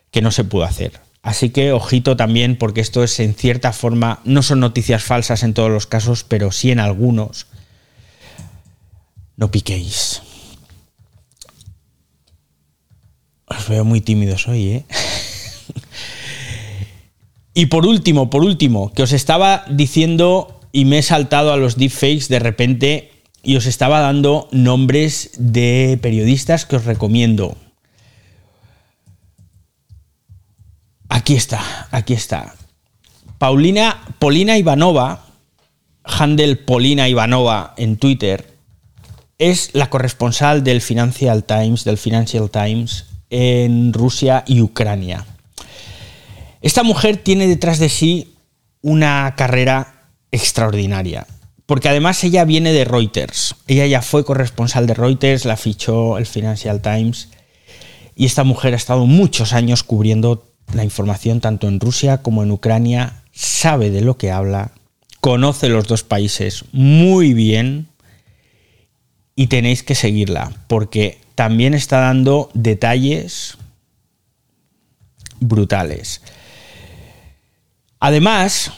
que 0.09 0.21
no 0.21 0.31
se 0.31 0.43
pudo 0.43 0.63
hacer. 0.63 1.02
Así 1.23 1.51
que 1.51 1.71
ojito 1.71 2.17
también 2.17 2.57
porque 2.57 2.81
esto 2.81 3.01
es 3.01 3.17
en 3.21 3.33
cierta 3.33 3.71
forma, 3.71 4.19
no 4.25 4.43
son 4.43 4.59
noticias 4.59 5.03
falsas 5.03 5.43
en 5.43 5.53
todos 5.53 5.71
los 5.71 5.87
casos, 5.87 6.25
pero 6.25 6.51
sí 6.51 6.69
en 6.69 6.81
algunos. 6.81 7.47
No 9.37 9.49
piquéis. 9.49 10.21
Os 13.47 13.69
veo 13.69 13.85
muy 13.85 14.01
tímidos 14.01 14.49
hoy, 14.49 14.67
¿eh? 14.67 14.85
y 17.53 17.67
por 17.67 17.85
último, 17.85 18.29
por 18.29 18.43
último, 18.43 18.91
que 18.91 19.03
os 19.03 19.13
estaba 19.13 19.63
diciendo 19.69 20.59
y 20.73 20.83
me 20.83 20.99
he 20.99 21.03
saltado 21.03 21.53
a 21.53 21.57
los 21.57 21.77
deepfakes 21.77 22.27
de 22.27 22.39
repente 22.39 23.11
y 23.43 23.55
os 23.55 23.65
estaba 23.65 24.01
dando 24.01 24.49
nombres 24.51 25.31
de 25.37 25.97
periodistas 26.01 26.65
que 26.65 26.75
os 26.75 26.83
recomiendo. 26.83 27.55
Aquí 31.13 31.35
está, 31.35 31.61
aquí 31.91 32.15
está. 32.15 32.55
Paulina, 33.37 34.03
Polina 34.17 34.57
Ivanova, 34.57 35.27
Handel 36.03 36.57
Polina 36.57 37.07
Ivanova 37.07 37.75
en 37.77 37.97
Twitter, 37.97 38.57
es 39.37 39.69
la 39.73 39.91
corresponsal 39.91 40.63
del 40.63 40.81
Financial 40.81 41.43
Times, 41.43 41.83
del 41.83 41.99
Financial 41.99 42.49
Times 42.49 43.05
en 43.29 43.93
Rusia 43.93 44.43
y 44.47 44.61
Ucrania. 44.61 45.23
Esta 46.61 46.81
mujer 46.81 47.17
tiene 47.17 47.47
detrás 47.47 47.77
de 47.77 47.89
sí 47.89 48.33
una 48.81 49.35
carrera 49.37 50.07
extraordinaria, 50.31 51.27
porque 51.67 51.89
además 51.89 52.23
ella 52.23 52.43
viene 52.43 52.73
de 52.73 52.85
Reuters. 52.85 53.53
Ella 53.67 53.85
ya 53.85 54.01
fue 54.01 54.25
corresponsal 54.25 54.87
de 54.87 54.95
Reuters, 54.95 55.45
la 55.45 55.57
fichó 55.57 56.17
el 56.17 56.25
Financial 56.25 56.81
Times, 56.81 57.29
y 58.15 58.25
esta 58.25 58.43
mujer 58.43 58.73
ha 58.73 58.77
estado 58.77 59.05
muchos 59.05 59.53
años 59.53 59.83
cubriendo 59.83 60.52
la 60.73 60.83
información 60.83 61.41
tanto 61.41 61.67
en 61.67 61.79
Rusia 61.79 62.21
como 62.21 62.43
en 62.43 62.51
Ucrania, 62.51 63.23
sabe 63.31 63.89
de 63.89 64.01
lo 64.01 64.17
que 64.17 64.31
habla, 64.31 64.71
conoce 65.19 65.69
los 65.69 65.87
dos 65.87 66.03
países 66.03 66.65
muy 66.71 67.33
bien 67.33 67.87
y 69.35 69.47
tenéis 69.47 69.83
que 69.83 69.95
seguirla 69.95 70.51
porque 70.67 71.19
también 71.35 71.73
está 71.73 71.99
dando 71.99 72.49
detalles 72.53 73.57
brutales. 75.39 76.21
Además, 77.99 78.71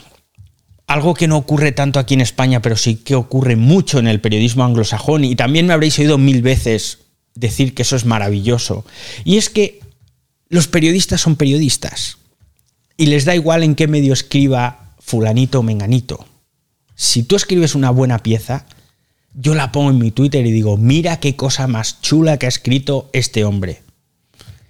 algo 0.86 1.14
que 1.14 1.26
no 1.26 1.36
ocurre 1.36 1.72
tanto 1.72 1.98
aquí 1.98 2.14
en 2.14 2.20
España, 2.20 2.62
pero 2.62 2.76
sí 2.76 2.96
que 2.96 3.14
ocurre 3.14 3.56
mucho 3.56 3.98
en 3.98 4.06
el 4.06 4.20
periodismo 4.20 4.64
anglosajón, 4.64 5.24
y 5.24 5.34
también 5.34 5.66
me 5.66 5.74
habréis 5.74 5.98
oído 5.98 6.16
mil 6.16 6.42
veces 6.42 7.00
decir 7.34 7.74
que 7.74 7.82
eso 7.82 7.96
es 7.96 8.04
maravilloso, 8.04 8.84
y 9.24 9.36
es 9.36 9.50
que 9.50 9.80
los 10.48 10.68
periodistas 10.68 11.20
son 11.20 11.36
periodistas 11.36 12.18
y 12.96 13.06
les 13.06 13.24
da 13.24 13.34
igual 13.34 13.62
en 13.62 13.74
qué 13.74 13.88
medio 13.88 14.12
escriba 14.12 14.94
fulanito 14.98 15.60
o 15.60 15.62
menganito. 15.62 16.26
Si 16.94 17.22
tú 17.22 17.36
escribes 17.36 17.74
una 17.74 17.90
buena 17.90 18.18
pieza, 18.18 18.66
yo 19.34 19.54
la 19.54 19.70
pongo 19.70 19.90
en 19.90 19.98
mi 19.98 20.10
Twitter 20.10 20.46
y 20.46 20.52
digo, 20.52 20.76
mira 20.76 21.20
qué 21.20 21.36
cosa 21.36 21.66
más 21.66 22.00
chula 22.00 22.38
que 22.38 22.46
ha 22.46 22.48
escrito 22.48 23.10
este 23.12 23.44
hombre. 23.44 23.82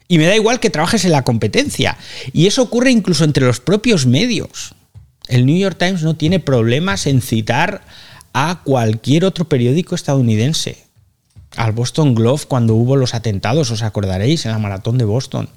Y 0.09 0.19
me 0.19 0.27
da 0.27 0.37
igual 0.37 0.61
que 0.61 0.71
trabajes 0.71 1.05
en 1.05 1.13
la 1.13 1.23
competencia. 1.23 1.97
Y 2.33 2.47
eso 2.47 2.63
ocurre 2.63 2.91
incluso 2.91 3.25
entre 3.25 3.45
los 3.45 3.61
propios 3.61 4.07
medios. 4.07 4.75
El 5.29 5.47
New 5.47 5.57
York 5.57 5.79
Times 5.79 6.03
no 6.03 6.17
tiene 6.17 6.41
problemas 6.41 7.07
en 7.07 7.21
citar 7.21 7.83
a 8.33 8.63
cualquier 8.65 9.25
otro 9.25 9.49
periódico 9.49 9.95
estadounidense. 9.95 10.85
Al 11.57 11.73
Boston 11.73 12.15
Globe 12.15 12.43
cuando 12.47 12.75
hubo 12.75 12.97
los 12.97 13.15
atentados, 13.15 13.71
os 13.71 13.83
acordaréis, 13.83 14.47
en 14.47 14.53
la 14.53 14.59
maratón 14.59 14.99
de 14.99 15.05
Boston. 15.05 15.49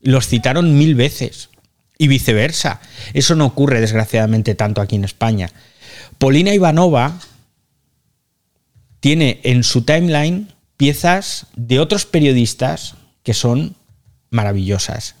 Los 0.00 0.28
citaron 0.28 0.78
mil 0.78 0.94
veces 0.94 1.50
y 1.98 2.08
viceversa. 2.08 2.80
Eso 3.12 3.34
no 3.34 3.46
ocurre 3.46 3.80
desgraciadamente 3.80 4.54
tanto 4.54 4.80
aquí 4.80 4.96
en 4.96 5.04
España. 5.04 5.50
Polina 6.18 6.54
Ivanova 6.54 7.18
tiene 9.00 9.40
en 9.42 9.64
su 9.64 9.82
timeline 9.82 10.48
piezas 10.76 11.46
de 11.56 11.78
otros 11.78 12.06
periodistas 12.06 12.94
que 13.22 13.34
son 13.34 13.74
maravillosas. 14.30 15.16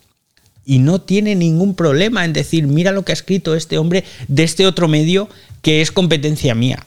Y 0.64 0.78
no 0.78 1.00
tiene 1.00 1.34
ningún 1.34 1.74
problema 1.74 2.24
en 2.24 2.32
decir, 2.32 2.66
mira 2.66 2.92
lo 2.92 3.04
que 3.04 3.12
ha 3.12 3.14
escrito 3.14 3.54
este 3.54 3.76
hombre 3.76 4.04
de 4.28 4.44
este 4.44 4.66
otro 4.66 4.88
medio 4.88 5.28
que 5.62 5.82
es 5.82 5.92
competencia 5.92 6.54
mía. 6.54 6.86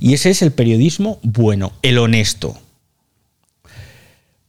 Y 0.00 0.14
ese 0.14 0.30
es 0.30 0.42
el 0.42 0.52
periodismo 0.52 1.18
bueno, 1.22 1.72
el 1.82 1.98
honesto. 1.98 2.58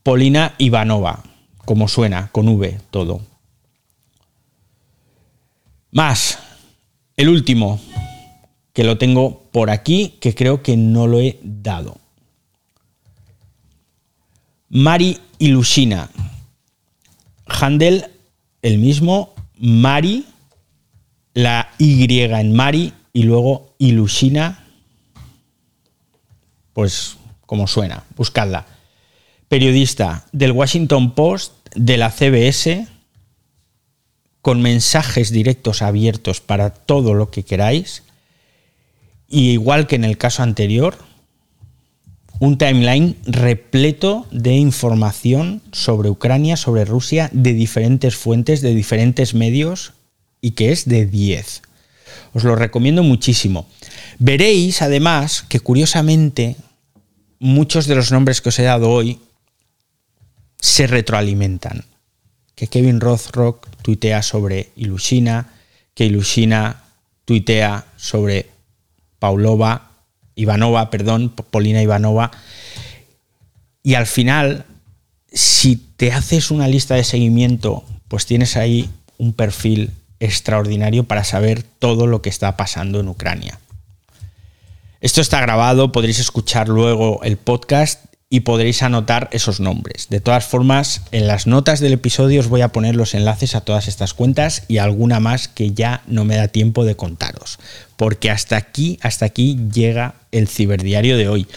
Polina 0.02 0.54
Ivanova, 0.58 1.24
como 1.70 1.86
suena, 1.86 2.30
con 2.32 2.48
V, 2.48 2.80
todo. 2.90 3.20
Más, 5.92 6.36
el 7.16 7.28
último, 7.28 7.80
que 8.72 8.82
lo 8.82 8.98
tengo 8.98 9.44
por 9.52 9.70
aquí, 9.70 10.16
que 10.20 10.34
creo 10.34 10.64
que 10.64 10.76
no 10.76 11.06
lo 11.06 11.20
he 11.20 11.38
dado. 11.44 11.96
Mari 14.68 15.20
Ilusina. 15.38 16.10
Handel, 17.46 18.06
el 18.62 18.78
mismo. 18.78 19.32
Mari, 19.56 20.26
la 21.34 21.70
Y 21.78 22.20
en 22.20 22.52
Mari, 22.52 22.92
y 23.12 23.22
luego 23.22 23.76
Ilusina. 23.78 24.66
Pues 26.72 27.16
como 27.46 27.68
suena, 27.68 28.02
buscadla 28.16 28.66
periodista 29.50 30.24
del 30.30 30.52
Washington 30.52 31.10
Post, 31.10 31.59
de 31.74 31.96
la 31.96 32.10
CBS, 32.10 32.86
con 34.42 34.62
mensajes 34.62 35.30
directos 35.30 35.82
abiertos 35.82 36.40
para 36.40 36.70
todo 36.70 37.14
lo 37.14 37.30
que 37.30 37.42
queráis. 37.42 38.02
Y 39.28 39.50
igual 39.50 39.86
que 39.86 39.96
en 39.96 40.04
el 40.04 40.18
caso 40.18 40.42
anterior, 40.42 40.98
un 42.40 42.56
timeline 42.56 43.16
repleto 43.24 44.26
de 44.30 44.54
información 44.54 45.60
sobre 45.72 46.08
Ucrania, 46.08 46.56
sobre 46.56 46.84
Rusia, 46.84 47.28
de 47.32 47.52
diferentes 47.52 48.16
fuentes, 48.16 48.62
de 48.62 48.74
diferentes 48.74 49.34
medios, 49.34 49.92
y 50.40 50.52
que 50.52 50.72
es 50.72 50.88
de 50.88 51.06
10. 51.06 51.62
Os 52.32 52.44
lo 52.44 52.56
recomiendo 52.56 53.02
muchísimo. 53.02 53.66
Veréis 54.18 54.82
además 54.82 55.44
que 55.48 55.60
curiosamente 55.60 56.56
muchos 57.38 57.86
de 57.86 57.94
los 57.94 58.10
nombres 58.10 58.40
que 58.40 58.48
os 58.48 58.58
he 58.58 58.62
dado 58.62 58.90
hoy 58.90 59.20
se 60.60 60.86
retroalimentan. 60.86 61.84
Que 62.54 62.66
Kevin 62.66 63.00
Rothrock 63.00 63.66
tuitea 63.82 64.22
sobre 64.22 64.70
Ilusina, 64.76 65.48
que 65.94 66.04
Ilusina 66.04 66.84
tuitea 67.24 67.86
sobre 67.96 68.50
Paulova, 69.18 69.92
Ivanova, 70.34 70.90
perdón, 70.90 71.30
Polina 71.30 71.82
Ivanova. 71.82 72.30
Y 73.82 73.94
al 73.94 74.06
final, 74.06 74.66
si 75.32 75.76
te 75.76 76.12
haces 76.12 76.50
una 76.50 76.68
lista 76.68 76.94
de 76.94 77.04
seguimiento, 77.04 77.84
pues 78.08 78.26
tienes 78.26 78.56
ahí 78.56 78.90
un 79.16 79.32
perfil 79.32 79.90
extraordinario 80.18 81.04
para 81.04 81.24
saber 81.24 81.62
todo 81.62 82.06
lo 82.06 82.20
que 82.20 82.28
está 82.28 82.56
pasando 82.56 83.00
en 83.00 83.08
Ucrania. 83.08 83.58
Esto 85.00 85.22
está 85.22 85.40
grabado, 85.40 85.92
podréis 85.92 86.18
escuchar 86.18 86.68
luego 86.68 87.22
el 87.22 87.38
podcast 87.38 88.04
y 88.32 88.40
podréis 88.40 88.82
anotar 88.84 89.28
esos 89.32 89.58
nombres. 89.58 90.06
De 90.08 90.20
todas 90.20 90.46
formas, 90.46 91.02
en 91.10 91.26
las 91.26 91.48
notas 91.48 91.80
del 91.80 91.94
episodio 91.94 92.38
os 92.38 92.48
voy 92.48 92.60
a 92.60 92.68
poner 92.68 92.94
los 92.94 93.14
enlaces 93.14 93.56
a 93.56 93.60
todas 93.62 93.88
estas 93.88 94.14
cuentas 94.14 94.62
y 94.68 94.78
alguna 94.78 95.18
más 95.18 95.48
que 95.48 95.72
ya 95.72 96.02
no 96.06 96.24
me 96.24 96.36
da 96.36 96.46
tiempo 96.46 96.84
de 96.84 96.94
contaros, 96.94 97.58
porque 97.96 98.30
hasta 98.30 98.56
aquí, 98.56 99.00
hasta 99.02 99.26
aquí 99.26 99.58
llega 99.72 100.14
el 100.30 100.46
ciberdiario 100.46 101.18
de 101.18 101.28
hoy. 101.28 101.48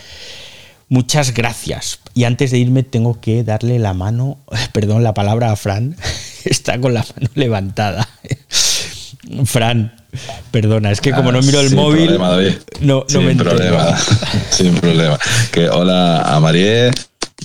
Muchas 0.89 1.33
gracias. 1.33 1.99
Y 2.15 2.23
antes 2.23 2.49
de 2.49 2.57
irme 2.57 2.81
tengo 2.81 3.21
que 3.21 3.43
darle 3.43 3.77
la 3.77 3.93
mano, 3.93 4.39
perdón, 4.73 5.03
la 5.03 5.13
palabra 5.13 5.51
a 5.51 5.55
Fran. 5.55 5.95
Está 6.43 6.81
con 6.81 6.95
la 6.95 7.05
mano 7.15 7.29
levantada. 7.35 8.09
Fran, 9.45 10.02
perdona, 10.51 10.91
es 10.91 11.01
que 11.01 11.11
como 11.11 11.31
no 11.31 11.41
miro 11.41 11.59
el 11.59 11.75
móvil, 11.75 12.19
no, 12.81 13.05
sin 13.07 13.25
me 13.25 13.35
problema, 13.35 13.97
sin 14.49 14.75
problema. 14.75 15.17
Que 15.51 15.69
hola 15.69 16.21
a 16.21 16.39
Marie 16.39 16.91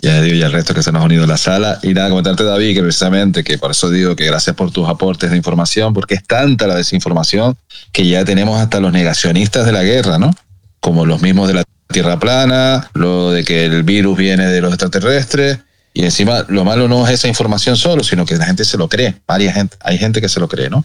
Ya 0.03 0.21
digo, 0.21 0.37
y 0.37 0.43
al 0.43 0.53
resto 0.53 0.75
que 0.75 0.83
se 0.83 0.93
nos 0.93 1.03
ha 1.03 1.05
unido 1.05 1.25
a 1.25 1.27
la 1.27 1.37
sala. 1.39 1.79
Y 1.83 1.95
nada, 1.95 2.09
comentarte, 2.11 2.45
David, 2.45 2.75
que 2.75 2.83
precisamente, 2.83 3.45
que 3.45 3.59
por 3.59 3.71
eso 3.71 3.91
digo 3.91 4.17
que 4.17 4.27
gracias 4.27 4.55
por 4.55 4.71
tus 4.71 4.89
aportes 4.89 5.31
de 5.31 5.37
información, 5.37 5.95
porque 5.95 6.15
es 6.15 6.25
tanta 6.25 6.67
la 6.67 6.75
desinformación 6.75 7.57
que 7.93 8.07
ya 8.07 8.25
tenemos 8.25 8.61
hasta 8.61 8.81
los 8.81 8.93
negacionistas 8.93 9.67
de 9.67 9.73
la 9.73 9.83
guerra, 9.83 10.19
¿no? 10.19 10.35
Como 10.81 11.07
los 11.07 11.23
mismos 11.23 11.49
de 11.49 11.55
la 11.55 11.65
Tierra 11.91 12.19
plana, 12.19 12.91
lo 12.93 13.31
de 13.31 13.45
que 13.45 13.65
el 13.65 13.83
virus 13.83 14.19
viene 14.19 14.47
de 14.47 14.61
los 14.61 14.73
extraterrestres. 14.73 15.59
Y 15.94 16.05
encima, 16.05 16.44
lo 16.48 16.64
malo 16.64 16.87
no 16.87 17.07
es 17.07 17.14
esa 17.14 17.29
información 17.29 17.77
solo, 17.77 18.05
sino 18.05 18.24
que 18.24 18.37
la 18.37 18.46
gente 18.46 18.64
se 18.64 18.77
lo 18.77 18.88
cree. 18.88 19.16
Varias 19.27 19.55
gente, 19.55 19.77
hay 19.81 19.98
gente 19.98 20.20
que 20.20 20.29
se 20.29 20.38
lo 20.38 20.48
cree, 20.48 20.70
¿no? 20.70 20.85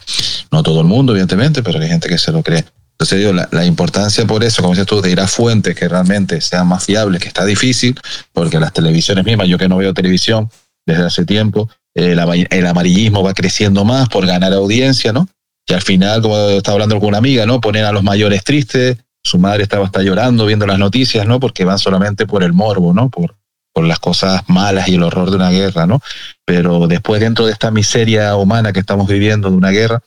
No 0.51 0.63
todo 0.63 0.81
el 0.81 0.87
mundo, 0.87 1.13
evidentemente, 1.13 1.61
pero 1.61 1.79
hay 1.79 1.87
gente 1.87 2.09
que 2.09 2.17
se 2.17 2.31
lo 2.31 2.41
cree. 2.41 2.65
Entonces 2.93 3.19
digo, 3.19 3.33
la, 3.33 3.65
importancia 3.65 4.25
por 4.25 4.43
eso, 4.43 4.61
como 4.61 4.73
dices 4.73 4.87
tú, 4.87 5.01
de 5.01 5.11
ir 5.11 5.19
a 5.19 5.27
fuentes 5.27 5.75
que 5.75 5.89
realmente 5.89 6.39
sean 6.41 6.67
más 6.67 6.85
fiables, 6.85 7.21
que 7.21 7.27
está 7.27 7.43
difícil, 7.43 7.99
porque 8.31 8.59
las 8.59 8.71
televisiones 8.71 9.25
mismas, 9.25 9.47
yo 9.47 9.57
que 9.57 9.67
no 9.67 9.77
veo 9.77 9.93
televisión 9.93 10.49
desde 10.85 11.03
hace 11.03 11.25
tiempo, 11.25 11.69
el, 11.93 12.19
amarillismo 12.19 13.23
va 13.23 13.33
creciendo 13.33 13.83
más 13.83 14.09
por 14.09 14.25
ganar 14.25 14.53
audiencia, 14.53 15.11
¿no? 15.11 15.27
Y 15.67 15.73
al 15.73 15.81
final, 15.81 16.21
como 16.21 16.37
estaba 16.49 16.75
hablando 16.75 16.99
con 16.99 17.09
una 17.09 17.17
amiga, 17.17 17.45
¿no? 17.45 17.61
Ponen 17.61 17.85
a 17.85 17.91
los 17.91 18.03
mayores 18.03 18.43
tristes, 18.43 18.97
su 19.23 19.37
madre 19.37 19.63
estaba 19.63 19.85
hasta 19.85 20.01
llorando 20.01 20.45
viendo 20.45 20.65
las 20.65 20.79
noticias, 20.79 21.25
¿no? 21.27 21.39
Porque 21.39 21.65
van 21.65 21.79
solamente 21.79 22.25
por 22.25 22.43
el 22.43 22.53
morbo, 22.53 22.93
¿no? 22.93 23.09
Por, 23.09 23.35
por 23.73 23.85
las 23.85 23.99
cosas 23.99 24.43
malas 24.47 24.87
y 24.87 24.95
el 24.95 25.03
horror 25.03 25.31
de 25.31 25.37
una 25.37 25.49
guerra, 25.49 25.85
¿no? 25.85 25.99
Pero 26.45 26.87
después 26.87 27.19
dentro 27.19 27.45
de 27.45 27.51
esta 27.51 27.71
miseria 27.71 28.35
humana 28.35 28.71
que 28.71 28.79
estamos 28.79 29.07
viviendo 29.07 29.49
de 29.49 29.57
una 29.57 29.71
guerra, 29.71 30.01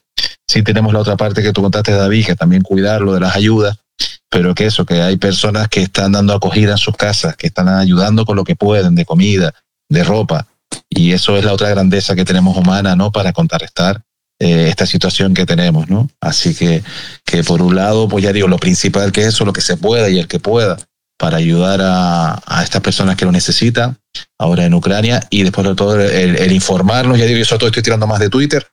sí 0.46 0.62
tenemos 0.62 0.92
la 0.92 1.00
otra 1.00 1.16
parte 1.16 1.42
que 1.42 1.52
tú 1.52 1.62
contaste, 1.62 1.92
David, 1.92 2.26
que 2.26 2.36
también 2.36 2.62
cuidarlo 2.62 3.12
de 3.12 3.20
las 3.20 3.34
ayudas, 3.34 3.76
pero 4.30 4.54
que 4.54 4.66
eso, 4.66 4.86
que 4.86 5.02
hay 5.02 5.16
personas 5.16 5.68
que 5.68 5.82
están 5.82 6.12
dando 6.12 6.32
acogida 6.32 6.72
en 6.72 6.78
sus 6.78 6.96
casas, 6.96 7.36
que 7.36 7.48
están 7.48 7.68
ayudando 7.68 8.24
con 8.24 8.36
lo 8.36 8.44
que 8.44 8.54
pueden, 8.56 8.94
de 8.94 9.04
comida, 9.04 9.52
de 9.88 10.04
ropa, 10.04 10.46
y 10.88 11.12
eso 11.12 11.36
es 11.36 11.44
la 11.44 11.52
otra 11.52 11.68
grandeza 11.68 12.14
que 12.14 12.24
tenemos 12.24 12.56
humana, 12.56 12.96
¿no? 12.96 13.10
Para 13.10 13.32
contrarrestar 13.32 14.02
eh, 14.38 14.68
esta 14.68 14.86
situación 14.86 15.34
que 15.34 15.46
tenemos, 15.46 15.88
¿no? 15.88 16.08
Así 16.20 16.54
que, 16.54 16.82
que 17.24 17.42
por 17.42 17.62
un 17.62 17.74
lado, 17.74 18.08
pues 18.08 18.22
ya 18.22 18.32
digo, 18.32 18.48
lo 18.48 18.58
principal 18.58 19.10
que 19.10 19.22
es 19.22 19.28
eso, 19.28 19.44
lo 19.44 19.52
que 19.52 19.60
se 19.60 19.76
pueda 19.76 20.08
y 20.08 20.18
el 20.18 20.28
que 20.28 20.38
pueda, 20.38 20.76
para 21.18 21.38
ayudar 21.38 21.80
a, 21.82 22.62
estas 22.62 22.82
personas 22.82 23.16
que 23.16 23.24
lo 23.24 23.32
necesitan 23.32 23.98
ahora 24.38 24.64
en 24.64 24.74
Ucrania 24.74 25.22
y 25.30 25.42
después 25.42 25.66
de 25.66 25.74
todo 25.74 26.00
el, 26.00 26.52
informarnos, 26.52 27.18
ya 27.18 27.24
digo, 27.24 27.42
yo 27.42 27.58
todo 27.58 27.68
estoy 27.68 27.82
tirando 27.82 28.06
más 28.06 28.20
de 28.20 28.28
Twitter 28.28 28.66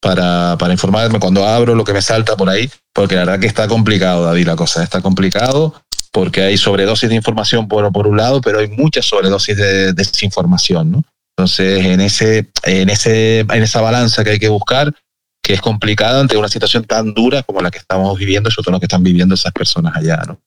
para, 0.00 0.56
para, 0.58 0.72
informarme 0.72 1.20
cuando 1.20 1.46
abro 1.46 1.74
lo 1.74 1.84
que 1.84 1.92
me 1.92 2.02
salta 2.02 2.36
por 2.36 2.48
ahí, 2.48 2.70
porque 2.92 3.14
la 3.14 3.24
verdad 3.24 3.40
que 3.40 3.46
está 3.46 3.68
complicado, 3.68 4.24
David, 4.24 4.46
la 4.46 4.56
cosa 4.56 4.82
está 4.82 5.00
complicado 5.00 5.74
porque 6.12 6.42
hay 6.42 6.58
sobredosis 6.58 7.08
de 7.08 7.14
información 7.16 7.66
por, 7.66 7.90
por 7.90 8.06
un 8.06 8.18
lado, 8.18 8.40
pero 8.40 8.58
hay 8.58 8.68
mucha 8.68 9.02
sobredosis 9.02 9.56
de, 9.56 9.92
desinformación, 9.94 10.90
¿no? 10.90 11.04
Entonces, 11.36 11.86
en, 11.86 12.00
ese, 12.02 12.50
en, 12.64 12.90
ese, 12.90 13.40
en 13.40 13.62
esa 13.62 13.80
balanza 13.80 14.22
que 14.22 14.30
hay 14.30 14.38
que 14.38 14.50
buscar, 14.50 14.94
que 15.42 15.54
es 15.54 15.62
complicada 15.62 16.20
ante 16.20 16.36
una 16.36 16.48
situación 16.48 16.84
tan 16.84 17.14
dura 17.14 17.42
como 17.42 17.62
la 17.62 17.70
que 17.70 17.78
estamos 17.78 18.16
viviendo, 18.18 18.50
sobre 18.50 18.64
todo 18.64 18.72
lo 18.72 18.80
que 18.80 18.86
están 18.86 19.02
viviendo 19.02 19.34
esas 19.34 19.52
personas 19.52 19.96
allá, 19.96 20.22
¿no? 20.26 20.38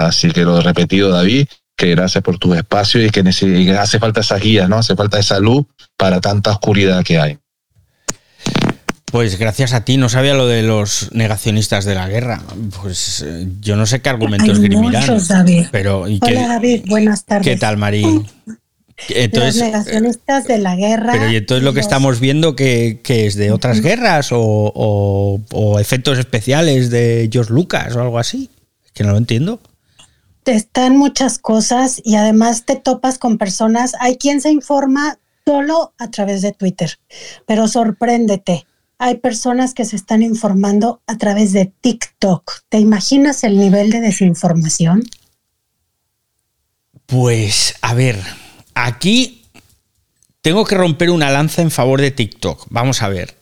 Así 0.00 0.30
que 0.30 0.42
lo 0.42 0.58
he 0.58 0.62
repetido, 0.62 1.10
David, 1.10 1.46
que 1.76 1.90
gracias 1.90 2.24
por 2.24 2.38
tu 2.38 2.54
espacio 2.54 3.04
y 3.04 3.10
que, 3.10 3.20
hace 3.78 3.98
falta 3.98 4.20
esa 4.20 4.36
guía, 4.36 4.66
¿no? 4.66 4.78
Hace 4.78 4.96
falta 4.96 5.18
esa 5.18 5.38
luz 5.38 5.66
para 5.98 6.22
tanta 6.22 6.52
oscuridad 6.52 7.04
que 7.04 7.18
hay. 7.18 7.38
Pues 9.12 9.38
gracias 9.38 9.74
a 9.74 9.84
ti, 9.84 9.98
no 9.98 10.08
sabía 10.08 10.32
lo 10.32 10.46
de 10.46 10.62
los 10.62 11.10
negacionistas 11.12 11.84
de 11.84 11.94
la 11.96 12.08
guerra. 12.08 12.40
Pues 12.80 13.22
eh, 13.26 13.46
yo 13.60 13.76
no 13.76 13.84
sé 13.84 14.00
qué 14.00 14.08
argumentos 14.08 14.58
escribirán. 14.58 15.04
Pero, 15.70 16.02
Hola 16.02 16.48
David, 16.48 16.84
buenas 16.86 17.26
tardes. 17.26 17.46
¿Qué 17.46 17.56
tal, 17.56 17.76
Marí? 17.76 18.04
Entonces, 19.08 19.56
los 19.56 19.64
negacionistas 19.64 20.46
de 20.46 20.58
la 20.58 20.76
guerra. 20.76 21.12
Pero 21.12 21.30
y 21.30 21.36
entonces 21.36 21.62
lo 21.62 21.74
que 21.74 21.80
estamos 21.80 22.20
viendo 22.20 22.56
que, 22.56 23.00
es 23.04 23.34
de 23.34 23.52
otras 23.52 23.82
guerras 23.82 24.28
o, 24.32 25.42
o, 25.50 25.78
efectos 25.78 26.18
especiales 26.18 26.88
de 26.88 27.28
George 27.30 27.52
Lucas 27.52 27.94
o 27.96 28.00
algo 28.00 28.18
así. 28.18 28.48
Que 28.94 29.04
no 29.04 29.12
lo 29.12 29.18
entiendo 29.18 29.60
están 30.46 30.96
muchas 30.96 31.38
cosas 31.38 32.00
y 32.04 32.16
además 32.16 32.64
te 32.64 32.76
topas 32.76 33.18
con 33.18 33.38
personas. 33.38 33.94
Hay 34.00 34.16
quien 34.16 34.40
se 34.40 34.50
informa 34.50 35.18
solo 35.44 35.94
a 35.98 36.10
través 36.10 36.42
de 36.42 36.52
Twitter, 36.52 36.98
pero 37.46 37.68
sorpréndete. 37.68 38.66
Hay 38.98 39.16
personas 39.16 39.72
que 39.72 39.84
se 39.84 39.96
están 39.96 40.22
informando 40.22 41.00
a 41.06 41.16
través 41.16 41.52
de 41.52 41.72
TikTok. 41.80 42.52
¿Te 42.68 42.78
imaginas 42.78 43.44
el 43.44 43.58
nivel 43.58 43.90
de 43.90 44.00
desinformación? 44.00 45.02
Pues, 47.06 47.74
a 47.80 47.94
ver, 47.94 48.22
aquí 48.74 49.46
tengo 50.42 50.64
que 50.64 50.76
romper 50.76 51.10
una 51.10 51.30
lanza 51.30 51.62
en 51.62 51.70
favor 51.70 52.00
de 52.00 52.10
TikTok. 52.10 52.66
Vamos 52.68 53.02
a 53.02 53.08
ver. 53.08 53.36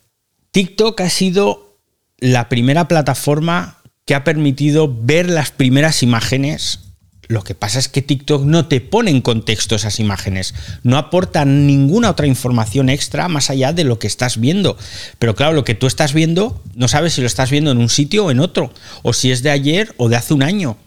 TikTok 0.53 1.01
ha 1.01 1.11
sido 1.11 1.77
la 2.19 2.49
primera 2.49 2.89
plataforma 2.89 3.79
que 4.05 4.15
ha 4.15 4.25
permitido 4.25 4.93
ver 5.01 5.29
las 5.29 5.51
primeras 5.51 6.03
imágenes 6.03 6.88
lo 7.29 7.45
que 7.45 7.55
pasa 7.55 7.79
es 7.79 7.89
que 7.89 8.01
TikTok 8.01 8.45
no 8.45 8.67
te 8.67 8.81
pone 8.81 9.11
en 9.11 9.21
contexto 9.21 9.77
esas 9.77 10.01
imágenes, 10.01 10.55
no 10.83 10.97
aporta 10.97 11.45
ninguna 11.45 12.11
otra 12.11 12.27
información 12.27 12.89
extra 12.89 13.29
más 13.29 13.51
allá 13.51 13.75
de 13.75 13.85
lo 13.85 13.99
que 13.99 14.07
estás 14.07 14.41
viendo. 14.41 14.79
Pero 15.19 15.35
claro, 15.35 15.53
lo 15.53 15.65
que 15.65 15.75
tú 15.75 15.87
estás 15.87 16.15
viendo, 16.15 16.63
no 16.75 16.89
sabes 16.89 17.13
si 17.13 17.21
lo 17.21 17.27
estás 17.27 17.51
viendo 17.51 17.71
en 17.71 17.79
un 17.79 17.91
sitio 17.91 18.25
o 18.25 18.31
en 18.31 18.41
otro, 18.41 18.73
o 19.03 19.13
si 19.13 19.31
es 19.31 19.43
de 19.43 19.51
ayer 19.51 19.95
o 19.99 20.09
de 20.09 20.17
hace 20.17 20.33
un 20.33 20.43
año. 20.43 20.79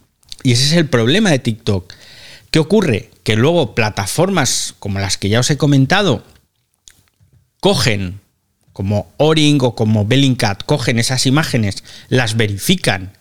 Y 0.41 0.53
ese 0.53 0.65
es 0.65 0.73
el 0.73 0.87
problema 0.87 1.29
de 1.29 1.37
TikTok. 1.37 1.93
¿Qué 2.49 2.57
ocurre? 2.57 3.11
Que 3.23 3.35
luego 3.35 3.75
plataformas 3.75 4.73
como 4.79 4.99
las 4.99 5.17
que 5.17 5.29
ya 5.29 5.39
os 5.39 5.49
he 5.51 5.57
comentado 5.57 6.23
cogen, 7.59 8.19
como 8.73 9.13
Oring 9.17 9.59
o 9.61 9.75
como 9.75 10.05
Bellingcat, 10.05 10.63
cogen 10.65 10.97
esas 10.97 11.27
imágenes, 11.27 11.83
las 12.09 12.35
verifican 12.35 13.13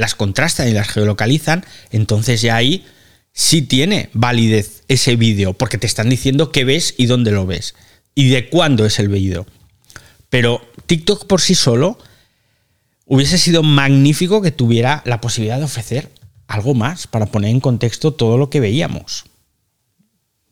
las 0.00 0.14
contrastan 0.14 0.68
y 0.68 0.72
las 0.72 0.88
geolocalizan, 0.88 1.64
entonces 1.90 2.40
ya 2.40 2.56
ahí 2.56 2.86
sí 3.32 3.60
tiene 3.60 4.08
validez 4.14 4.82
ese 4.88 5.14
vídeo, 5.14 5.52
porque 5.52 5.76
te 5.76 5.86
están 5.86 6.08
diciendo 6.08 6.50
qué 6.50 6.64
ves 6.64 6.94
y 6.96 7.04
dónde 7.04 7.32
lo 7.32 7.44
ves, 7.44 7.74
y 8.14 8.30
de 8.30 8.48
cuándo 8.48 8.86
es 8.86 8.98
el 8.98 9.08
vídeo. 9.08 9.46
Pero 10.30 10.62
TikTok 10.86 11.26
por 11.26 11.42
sí 11.42 11.54
solo 11.54 11.98
hubiese 13.04 13.36
sido 13.36 13.62
magnífico 13.62 14.40
que 14.40 14.52
tuviera 14.52 15.02
la 15.04 15.20
posibilidad 15.20 15.58
de 15.58 15.64
ofrecer 15.64 16.10
algo 16.46 16.72
más 16.72 17.06
para 17.06 17.26
poner 17.26 17.50
en 17.50 17.60
contexto 17.60 18.14
todo 18.14 18.38
lo 18.38 18.48
que 18.48 18.60
veíamos. 18.60 19.24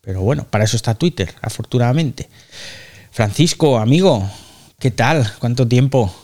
Pero 0.02 0.20
bueno, 0.20 0.46
para 0.50 0.64
eso 0.64 0.76
está 0.76 0.94
Twitter, 0.94 1.34
afortunadamente. 1.40 2.28
Francisco, 3.10 3.78
amigo, 3.78 4.30
¿qué 4.78 4.90
tal? 4.90 5.32
¿Cuánto 5.38 5.66
tiempo? 5.66 6.14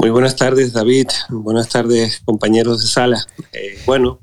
Muy 0.00 0.10
buenas 0.10 0.36
tardes, 0.36 0.72
David. 0.72 1.08
Buenas 1.28 1.68
tardes, 1.70 2.22
compañeros 2.24 2.80
de 2.82 2.86
sala. 2.86 3.26
Eh, 3.52 3.80
bueno, 3.84 4.20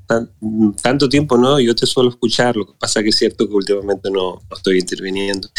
tanto 0.80 1.06
tiempo, 1.10 1.36
¿no? 1.36 1.60
Yo 1.60 1.74
te 1.74 1.84
suelo 1.84 2.08
escuchar, 2.08 2.56
lo 2.56 2.66
que 2.66 2.72
pasa 2.78 3.02
que 3.02 3.10
es 3.10 3.16
cierto 3.16 3.46
que 3.46 3.52
últimamente 3.52 4.10
no, 4.10 4.40
estoy 4.56 4.78
interviniendo. 4.78 5.50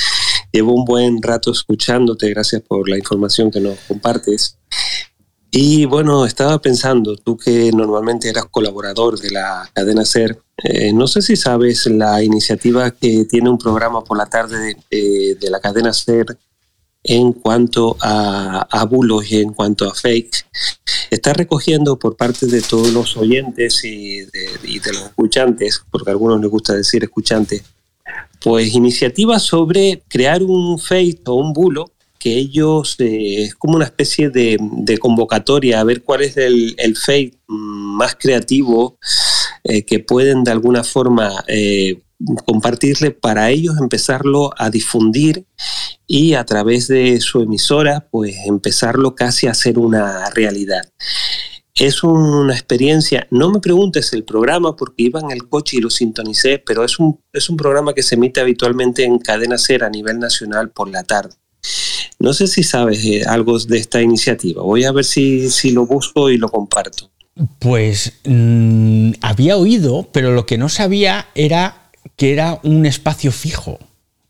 Llevo 0.51 0.73
un 0.73 0.85
buen 0.85 1.21
rato 1.21 1.51
escuchándote, 1.51 2.31
gracias 2.31 2.63
por 2.63 2.89
la 2.89 2.97
información 2.97 3.51
que 3.51 3.59
nos 3.59 3.77
compartes. 3.87 4.57
Y 5.51 5.85
bueno, 5.85 6.25
estaba 6.25 6.59
pensando, 6.59 7.15
tú 7.15 7.37
que 7.37 7.71
normalmente 7.71 8.27
eras 8.27 8.45
colaborador 8.45 9.19
de 9.19 9.29
la 9.29 9.69
cadena 9.71 10.03
SER, 10.03 10.41
eh, 10.63 10.93
no 10.93 11.05
sé 11.05 11.21
si 11.21 11.35
sabes 11.35 11.85
la 11.85 12.23
iniciativa 12.23 12.89
que 12.89 13.25
tiene 13.25 13.51
un 13.51 13.59
programa 13.59 14.03
por 14.03 14.17
la 14.17 14.25
tarde 14.25 14.77
de, 14.89 15.37
de 15.39 15.49
la 15.51 15.59
cadena 15.59 15.93
SER 15.93 16.25
en 17.07 17.31
cuanto 17.31 17.97
a, 18.01 18.85
bulos 18.89 19.31
y 19.31 19.41
en 19.41 19.53
cuanto 19.53 19.89
a 19.89 19.95
fakes, 19.95 20.45
está 21.09 21.33
recogiendo 21.33 21.97
por 21.97 22.15
parte 22.15 22.45
de 22.47 22.61
todos 22.61 22.91
los 22.91 23.15
oyentes 23.17 23.83
y 23.83 24.19
de, 24.19 24.91
los 24.91 25.03
escuchantes, 25.03 25.83
porque 25.89 26.09
a 26.09 26.13
algunos 26.13 26.41
les 26.41 26.49
gusta 26.49 26.73
decir 26.73 27.03
escuchantes, 27.03 27.63
pues 28.41 28.73
iniciativas 28.75 29.41
sobre 29.43 30.03
crear 30.07 30.43
un 30.43 30.77
fake 30.77 31.27
o 31.27 31.35
un 31.35 31.53
bulo 31.53 31.91
que 32.19 32.35
ellos 32.35 32.95
eh, 32.99 33.43
es 33.43 33.55
como 33.55 33.75
una 33.75 33.85
especie 33.85 34.29
de, 34.29 34.57
convocatoria 34.99 35.79
a 35.79 35.83
ver 35.83 36.03
cuál 36.03 36.23
es 36.23 36.35
el, 36.35 36.75
fake 36.95 37.37
más 37.47 38.15
creativo 38.15 38.97
eh, 39.69 39.83
que 39.83 39.99
pueden 39.99 40.43
de 40.43 40.51
alguna 40.51 40.83
forma 40.83 41.43
eh, 41.47 42.01
compartirle 42.45 43.11
para 43.11 43.49
ellos 43.49 43.75
empezarlo 43.79 44.51
a 44.57 44.69
difundir 44.69 45.45
y 46.07 46.35
a 46.35 46.45
través 46.45 46.87
de 46.87 47.19
su 47.19 47.41
emisora 47.41 48.07
pues 48.09 48.35
empezarlo 48.45 49.13
casi 49.13 49.47
a 49.47 49.53
ser 49.53 49.77
una 49.77 50.29
realidad. 50.29 50.81
Es 51.75 52.01
una 52.01 52.53
experiencia, 52.53 53.27
no 53.29 53.51
me 53.51 53.59
preguntes 53.59 54.13
el 54.13 54.23
programa 54.23 54.75
porque 54.75 55.03
iba 55.03 55.19
en 55.19 55.31
el 55.31 55.47
coche 55.47 55.77
y 55.77 55.81
lo 55.81 55.89
sintonicé, 55.89 56.63
pero 56.65 56.83
es 56.83 56.97
un, 56.97 57.19
es 57.33 57.49
un 57.49 57.57
programa 57.57 57.93
que 57.93 58.01
se 58.01 58.15
emite 58.15 58.39
habitualmente 58.39 59.03
en 59.03 59.19
cadena 59.19 59.57
ser 59.57 59.83
a 59.83 59.89
nivel 59.89 60.17
nacional 60.17 60.71
por 60.71 60.89
la 60.89 61.03
tarde. 61.03 61.35
No 62.19 62.33
sé 62.33 62.47
si 62.47 62.63
sabes 62.63 63.05
eh, 63.05 63.23
algo 63.27 63.59
de 63.59 63.77
esta 63.77 64.01
iniciativa. 64.01 64.63
Voy 64.63 64.85
a 64.85 64.91
ver 64.91 65.05
si, 65.05 65.49
si 65.51 65.71
lo 65.71 65.85
busco 65.85 66.31
y 66.31 66.37
lo 66.37 66.49
comparto. 66.49 67.11
Pues 67.59 68.13
mm, 68.25 69.11
había 69.21 69.57
oído, 69.57 70.09
pero 70.11 70.31
lo 70.31 70.45
que 70.45 70.57
no 70.57 70.69
sabía 70.69 71.27
era 71.35 71.89
que 72.15 72.33
era 72.33 72.59
un 72.63 72.85
espacio 72.85 73.31
fijo. 73.31 73.79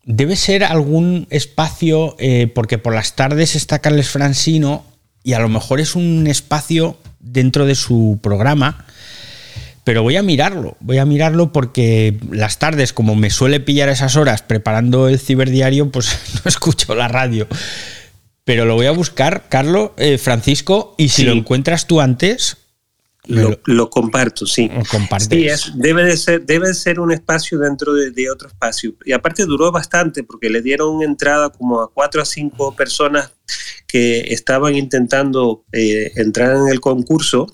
Debe 0.04 0.36
ser 0.36 0.64
algún 0.64 1.26
espacio, 1.30 2.16
eh, 2.18 2.50
porque 2.54 2.78
por 2.78 2.94
las 2.94 3.14
tardes 3.16 3.54
está 3.56 3.78
Carles 3.78 4.08
Francino 4.08 4.84
y 5.22 5.32
a 5.34 5.38
lo 5.38 5.48
mejor 5.48 5.80
es 5.80 5.94
un 5.94 6.26
espacio 6.26 6.98
dentro 7.20 7.66
de 7.66 7.74
su 7.74 8.18
programa. 8.22 8.84
Pero 9.84 10.02
voy 10.02 10.16
a 10.16 10.22
mirarlo, 10.22 10.76
voy 10.80 10.98
a 10.98 11.06
mirarlo 11.06 11.50
porque 11.50 12.18
las 12.30 12.58
tardes, 12.58 12.92
como 12.92 13.14
me 13.14 13.30
suele 13.30 13.58
pillar 13.60 13.88
esas 13.88 14.16
horas 14.16 14.42
preparando 14.42 15.08
el 15.08 15.18
ciberdiario, 15.18 15.90
pues 15.90 16.18
no 16.34 16.48
escucho 16.48 16.94
la 16.94 17.08
radio. 17.08 17.46
Pero 18.44 18.64
lo 18.66 18.74
voy 18.74 18.86
a 18.86 18.90
buscar, 18.92 19.44
Carlos, 19.48 19.90
eh, 19.96 20.18
Francisco, 20.18 20.94
y 20.98 21.08
si 21.10 21.22
Sí. 21.22 21.24
lo 21.24 21.32
encuentras 21.32 21.86
tú 21.86 22.00
antes, 22.02 22.56
Lo, 23.28 23.50
lo- 23.50 23.60
lo 23.66 23.90
comparto, 23.90 24.46
sí. 24.46 24.68
Sí, 25.36 25.46
es- 25.46 25.72
debe, 25.76 26.04
de 26.04 26.16
ser, 26.16 26.44
debe 26.44 26.68
de 26.68 26.74
ser 26.74 26.98
un 27.00 27.12
espacio 27.12 27.58
dentro 27.58 27.92
de, 27.94 28.10
de 28.10 28.30
otro 28.30 28.48
espacio. 28.48 28.94
Y 29.04 29.12
aparte 29.12 29.44
duró 29.44 29.70
bastante 29.70 30.24
porque 30.24 30.48
le 30.50 30.62
dieron 30.62 31.02
entrada 31.02 31.50
como 31.50 31.80
a 31.80 31.90
cuatro 31.92 32.22
a 32.22 32.24
cinco 32.24 32.74
personas 32.74 33.32
que 33.86 34.20
estaban 34.32 34.74
intentando 34.74 35.64
eh, 35.72 36.12
entrar 36.16 36.56
en 36.56 36.68
el 36.68 36.80
concurso. 36.80 37.46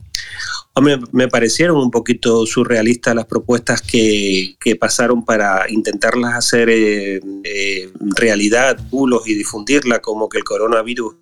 Hombre, 0.77 0.99
me 1.13 1.29
parecieron 1.29 1.77
un 1.77 1.91
poquito 1.93 2.45
surrealistas 2.47 3.15
las 3.15 3.27
propuestas 3.27 3.81
que, 3.81 4.57
que 4.59 4.75
pasaron 4.75 5.25
para 5.25 5.71
intentarlas 5.71 6.35
hacer 6.35 6.69
eh, 6.69 7.21
eh, 7.45 7.91
realidad, 8.17 8.77
bulos 8.91 9.23
y 9.29 9.35
difundirla 9.35 10.01
como 10.01 10.29
que 10.29 10.39
el 10.39 10.45
coronavirus 10.45 11.15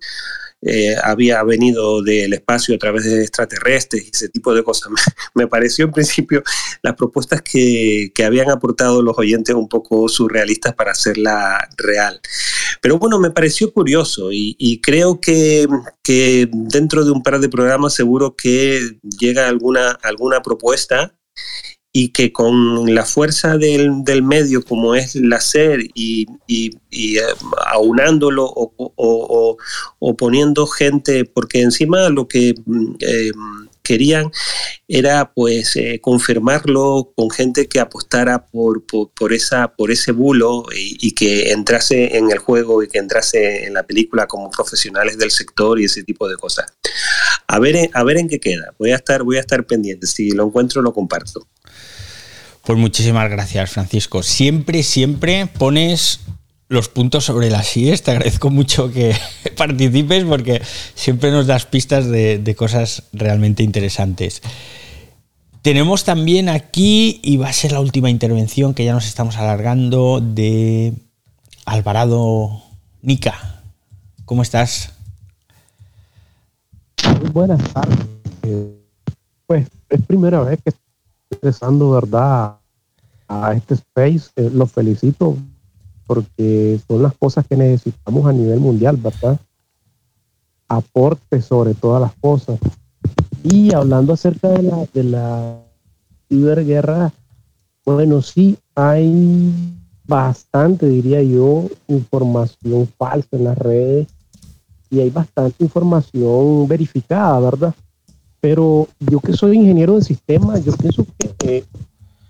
eh, 0.65 0.95
había 1.03 1.43
venido 1.43 2.01
del 2.01 2.33
espacio 2.33 2.75
a 2.75 2.77
través 2.77 3.03
de 3.05 3.21
extraterrestres 3.21 4.05
y 4.05 4.09
ese 4.13 4.29
tipo 4.29 4.53
de 4.53 4.63
cosas. 4.63 4.91
Me, 5.35 5.47
pareció 5.47 5.85
en 5.85 5.91
principio 5.91 6.43
las 6.81 6.95
propuestas 6.95 7.41
que, 7.41 8.11
que 8.13 8.23
habían 8.23 8.49
aportado 8.49 9.01
los 9.01 9.17
oyentes 9.17 9.55
un 9.55 9.67
poco 9.67 10.07
surrealistas 10.07 10.73
para 10.73 10.91
hacerla 10.91 11.67
real. 11.77 12.19
Pero 12.81 12.97
bueno, 12.97 13.19
me 13.19 13.31
pareció 13.31 13.71
curioso 13.71 14.31
y, 14.31 14.55
y 14.57 14.81
creo 14.81 15.19
que, 15.19 15.67
que 16.03 16.49
dentro 16.51 17.05
de 17.05 17.11
un 17.11 17.23
par 17.23 17.39
de 17.39 17.49
programas 17.49 17.93
seguro 17.93 18.35
que 18.35 18.97
llega 19.19 19.47
alguna, 19.47 19.91
alguna 20.01 20.41
propuesta 20.41 21.15
y 21.95 22.09
que 22.09 22.33
con 22.33 22.93
la 22.95 23.05
fuerza 23.05 23.57
del, 23.57 24.03
del 24.03 24.23
medio 24.23 24.63
como 24.65 24.95
es 24.95 25.13
la 25.15 25.39
SER 25.39 25.79
y, 25.93 26.25
y- 26.47 26.71
y, 26.89 27.17
eh, 27.19 27.23
aunándolo 27.67 28.45
o, 28.45 28.73
o- 28.77 29.57
o- 29.99 30.17
poniendo 30.17 30.65
gente, 30.65 31.23
porque 31.25 31.61
encima 31.61 32.09
lo 32.09 32.27
que 32.27 32.55
mm, 32.65 32.95
eh, 32.99 33.31
querían 33.83 34.31
era 34.87 35.33
pues 35.33 35.75
eh, 35.75 35.99
confirmarlo 36.01 37.11
con 37.15 37.29
gente 37.29 37.67
que 37.67 37.79
apostara 37.79 38.45
por, 38.47 38.85
por, 38.85 39.09
por 39.11 39.33
esa, 39.33 39.75
por 39.75 39.91
ese 39.91 40.13
bulo 40.13 40.63
y, 40.75 40.97
y 41.05 41.11
que 41.11 41.51
entrase 41.51 42.17
en 42.17 42.31
el 42.31 42.39
juego 42.39 42.81
y 42.81 42.87
que 42.87 42.97
entrase 42.99 43.65
en 43.65 43.73
la 43.75 43.83
película 43.83 44.25
como 44.25 44.49
profesionales 44.49 45.17
del 45.17 45.31
sector 45.31 45.79
y 45.79 45.85
ese 45.85 46.03
tipo 46.03 46.27
de 46.27 46.37
cosas. 46.37 46.65
A 47.47 47.59
ver, 47.59 47.89
a 47.93 48.03
ver 48.03 48.17
en 48.17 48.29
qué 48.29 48.39
queda. 48.39 48.73
Voy 48.79 48.91
a 48.91 48.95
estar, 48.95 49.23
voy 49.23 49.37
a 49.37 49.41
estar 49.41 49.65
pendiente. 49.67 50.07
Si 50.07 50.31
lo 50.31 50.45
encuentro, 50.45 50.81
lo 50.81 50.93
comparto. 50.93 51.45
Pues 52.63 52.79
muchísimas 52.79 53.29
gracias, 53.29 53.71
Francisco. 53.71 54.23
Siempre, 54.23 54.83
siempre 54.83 55.47
pones 55.47 56.21
los 56.69 56.87
puntos 56.87 57.25
sobre 57.25 57.49
las 57.49 57.75
IES. 57.75 58.03
Te 58.03 58.11
agradezco 58.11 58.49
mucho 58.49 58.89
que 58.89 59.13
participes 59.57 60.23
porque 60.23 60.61
siempre 60.95 61.31
nos 61.31 61.45
das 61.45 61.65
pistas 61.65 62.07
de, 62.07 62.39
de 62.39 62.55
cosas 62.55 63.03
realmente 63.11 63.63
interesantes. 63.63 64.41
Tenemos 65.61 66.05
también 66.05 66.49
aquí, 66.49 67.19
y 67.21 67.37
va 67.37 67.47
a 67.49 67.53
ser 67.53 67.73
la 67.73 67.79
última 67.81 68.09
intervención 68.09 68.73
que 68.73 68.85
ya 68.85 68.93
nos 68.93 69.07
estamos 69.07 69.37
alargando, 69.37 70.21
de 70.21 70.93
Alvarado 71.65 72.63
Nica. 73.01 73.61
¿Cómo 74.25 74.41
estás? 74.41 74.93
Muy 77.21 77.29
buenas 77.29 77.61
tardes. 77.73 77.97
Pues 79.47 79.67
es 79.89 80.01
primera 80.05 80.41
vez 80.41 80.59
que 80.63 80.71
¿verdad? 81.91 82.57
A 83.27 83.53
este 83.53 83.75
space. 83.75 84.31
Eh, 84.35 84.49
los 84.53 84.71
felicito 84.71 85.37
porque 86.05 86.79
son 86.87 87.01
las 87.01 87.13
cosas 87.17 87.45
que 87.47 87.55
necesitamos 87.55 88.25
a 88.25 88.33
nivel 88.33 88.59
mundial, 88.59 88.97
¿verdad? 88.97 89.39
Aporte 90.67 91.41
sobre 91.41 91.73
todas 91.73 92.01
las 92.01 92.13
cosas. 92.15 92.59
Y 93.43 93.73
hablando 93.73 94.13
acerca 94.13 94.49
de 94.49 94.63
la, 94.63 94.85
de 94.93 95.03
la 95.03 95.59
ciberguerra, 96.29 97.11
bueno, 97.85 98.21
sí 98.21 98.57
hay 98.75 99.53
bastante, 100.05 100.87
diría 100.87 101.21
yo, 101.21 101.69
información 101.87 102.87
falsa 102.97 103.29
en 103.31 103.43
las 103.45 103.57
redes 103.57 104.07
y 104.89 104.99
hay 104.99 105.09
bastante 105.09 105.63
información 105.63 106.67
verificada, 106.67 107.39
¿verdad? 107.39 107.75
Pero 108.43 108.89
yo 108.99 109.21
que 109.21 109.31
soy 109.31 109.55
ingeniero 109.55 109.95
de 109.95 110.01
sistemas, 110.01 110.65
yo 110.65 110.73
pienso 110.73 111.05
que 111.17 111.33
eh, 111.47 111.63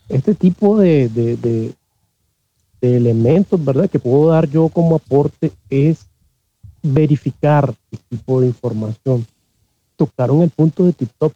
este 0.10 0.36
tipo 0.36 0.78
de, 0.78 1.74
elementos, 2.82 3.66
¿verdad? 3.66 3.90
Que 3.90 3.98
puedo 3.98 4.28
dar 4.30 4.48
yo 4.48 4.70
como 4.70 4.98
aporte 4.98 5.52
es 5.72 6.06
verificar 6.84 7.74
el 7.92 7.98
tipo 7.98 8.42
de 8.42 8.46
información. 8.46 9.26
Tocaron 9.96 10.44
el 10.44 10.52
punto 10.52 10.86
de 10.86 10.94
TikTok. 10.94 11.34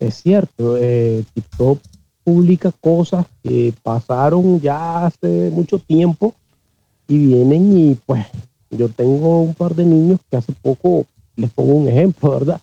Es 0.00 0.14
cierto, 0.16 0.76
eh, 0.76 1.22
TikTok 1.34 1.78
publica 2.24 2.72
cosas 2.72 3.24
que 3.44 3.72
pasaron 3.84 4.60
ya 4.60 5.06
hace 5.06 5.48
mucho 5.52 5.78
tiempo 5.78 6.34
y 7.06 7.18
vienen 7.18 7.78
y 7.78 7.94
pues 7.94 8.26
yo 8.68 8.88
tengo 8.88 9.42
un 9.42 9.54
par 9.54 9.76
de 9.76 9.84
niños 9.84 10.18
que 10.28 10.38
hace 10.38 10.52
poco, 10.54 11.06
les 11.36 11.52
pongo 11.52 11.74
un 11.74 11.86
ejemplo, 11.86 12.32
¿verdad? 12.32 12.60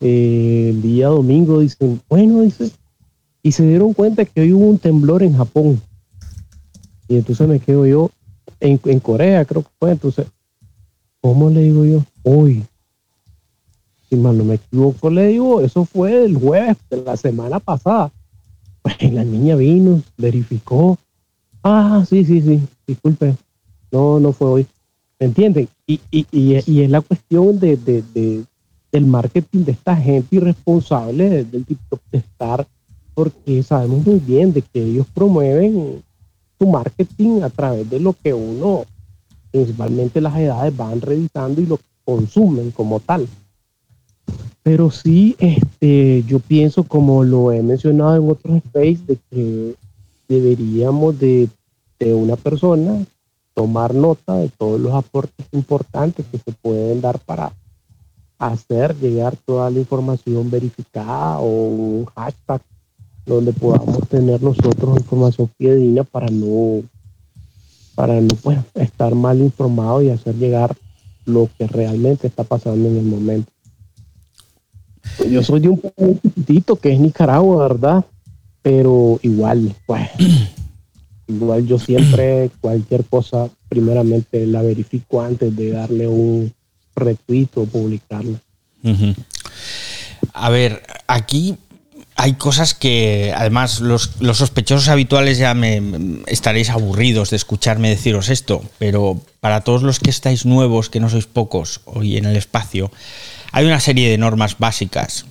El 0.00 0.80
día 0.82 1.08
domingo 1.08 1.60
dicen, 1.60 2.00
bueno, 2.08 2.40
dice, 2.40 2.70
y 3.42 3.52
se 3.52 3.66
dieron 3.66 3.92
cuenta 3.92 4.24
que 4.24 4.40
hoy 4.40 4.52
hubo 4.52 4.66
un 4.66 4.78
temblor 4.78 5.22
en 5.22 5.36
Japón. 5.36 5.80
Y 7.08 7.16
entonces 7.16 7.46
me 7.46 7.60
quedo 7.60 7.86
yo, 7.86 8.10
en, 8.60 8.80
en 8.84 9.00
Corea 9.00 9.44
creo 9.44 9.62
que 9.62 9.70
fue, 9.78 9.92
entonces, 9.92 10.26
¿cómo 11.20 11.50
le 11.50 11.62
digo 11.62 11.84
yo? 11.84 12.04
Hoy. 12.22 12.64
Si 14.08 14.16
mal 14.16 14.36
no 14.38 14.44
me 14.44 14.54
equivoco, 14.54 15.10
le 15.10 15.28
digo, 15.28 15.60
eso 15.60 15.84
fue 15.84 16.24
el 16.24 16.36
jueves 16.36 16.76
de 16.90 17.02
la 17.02 17.16
semana 17.16 17.60
pasada. 17.60 18.10
Pues 18.82 19.12
la 19.12 19.24
niña 19.24 19.56
vino, 19.56 20.02
verificó. 20.16 20.98
Ah, 21.62 22.04
sí, 22.08 22.24
sí, 22.24 22.40
sí, 22.40 22.60
disculpe. 22.86 23.36
No, 23.92 24.18
no 24.18 24.32
fue 24.32 24.48
hoy. 24.48 24.66
¿Me 25.18 25.26
entienden? 25.26 25.68
Y, 25.86 26.00
y, 26.10 26.26
y, 26.32 26.58
y 26.66 26.82
es 26.82 26.90
la 26.90 27.02
cuestión 27.02 27.60
de- 27.60 27.76
de- 27.76 28.44
del 28.92 29.06
marketing 29.06 29.64
de 29.64 29.72
esta 29.72 29.96
gente 29.96 30.36
irresponsable 30.36 31.30
de- 31.30 31.44
del 31.44 31.64
TikTok 31.64 32.00
de 32.10 32.18
estar, 32.18 32.66
porque 33.14 33.62
sabemos 33.62 34.06
muy 34.06 34.18
bien 34.18 34.52
de 34.52 34.62
que 34.62 34.82
ellos 34.82 35.06
promueven 35.14 36.02
su 36.58 36.66
marketing 36.66 37.42
a 37.42 37.50
través 37.50 37.88
de 37.88 38.00
lo 38.00 38.14
que 38.14 38.34
uno, 38.34 38.84
principalmente 39.50 40.20
las 40.20 40.36
edades, 40.36 40.76
van 40.76 41.00
revisando 41.00 41.60
y 41.60 41.66
lo 41.66 41.78
consumen 42.04 42.70
como 42.70 43.00
tal. 43.00 43.26
Pero 44.62 44.90
sí, 44.90 45.36
este, 45.38 46.22
yo 46.26 46.38
pienso, 46.38 46.84
como 46.84 47.24
lo 47.24 47.50
he 47.50 47.62
mencionado 47.62 48.16
en 48.16 48.30
otros 48.30 48.56
space, 48.56 48.98
de 49.06 49.18
que 49.30 49.74
deberíamos 50.28 51.18
de, 51.18 51.48
de 51.98 52.14
una 52.14 52.36
persona 52.36 53.04
tomar 53.54 53.94
nota 53.94 54.36
de 54.36 54.48
todos 54.50 54.80
los 54.80 54.92
aportes 54.94 55.46
importantes 55.52 56.24
que 56.30 56.38
se 56.38 56.52
pueden 56.52 57.00
dar 57.00 57.18
para 57.18 57.52
hacer 58.40 58.96
llegar 58.96 59.36
toda 59.36 59.70
la 59.70 59.78
información 59.78 60.50
verificada 60.50 61.38
o 61.38 61.46
un 61.46 62.06
hashtag 62.06 62.62
donde 63.26 63.52
podamos 63.52 64.08
tener 64.08 64.42
nosotros 64.42 64.96
información 64.96 65.48
fidedigna 65.58 66.04
para 66.04 66.28
no 66.28 66.82
para 67.94 68.18
no 68.18 68.28
pues, 68.42 68.58
estar 68.74 69.14
mal 69.14 69.40
informado 69.40 70.00
y 70.02 70.08
hacer 70.08 70.34
llegar 70.36 70.74
lo 71.26 71.50
que 71.58 71.66
realmente 71.66 72.26
está 72.26 72.44
pasando 72.44 72.88
en 72.88 72.96
el 72.96 73.04
momento. 73.04 73.52
Yo 75.30 75.42
soy 75.42 75.60
de 75.60 75.68
un 75.68 75.78
país 75.78 76.18
que 76.80 76.92
es 76.92 76.98
Nicaragua, 76.98 77.68
¿verdad? 77.68 78.04
Pero 78.62 79.18
igual, 79.22 79.74
pues, 79.84 80.08
igual 81.28 81.66
yo 81.66 81.78
siempre 81.78 82.50
cualquier 82.62 83.04
cosa, 83.04 83.50
primeramente 83.68 84.46
la 84.46 84.62
verifico 84.62 85.20
antes 85.20 85.54
de 85.54 85.72
darle 85.72 86.08
un 86.08 86.50
retweet 86.96 87.48
o 87.56 87.64
publicarla. 87.66 88.38
Ujú. 88.82 89.14
A 90.32 90.48
ver, 90.50 90.82
aquí 91.06 91.56
hay 92.16 92.34
cosas 92.34 92.74
que 92.74 93.32
además 93.36 93.80
los, 93.80 94.20
los 94.20 94.38
sospechosos 94.38 94.88
habituales 94.88 95.38
ya 95.38 95.54
me- 95.54 96.20
estaréis 96.26 96.68
aburridos 96.70 97.30
de 97.30 97.36
escucharme 97.36 97.88
deciros 97.88 98.28
esto, 98.28 98.62
pero 98.78 99.20
para 99.40 99.62
todos 99.62 99.82
los 99.82 99.98
que 100.00 100.10
estáis 100.10 100.44
nuevos, 100.44 100.90
que 100.90 101.00
no 101.00 101.08
sois 101.08 101.26
pocos 101.26 101.80
hoy 101.86 102.16
en 102.18 102.26
el 102.26 102.36
espacio, 102.36 102.90
hay 103.52 103.64
una 103.64 103.80
serie 103.80 104.10
de 104.10 104.18
normas 104.18 104.56
básicas 104.58 105.24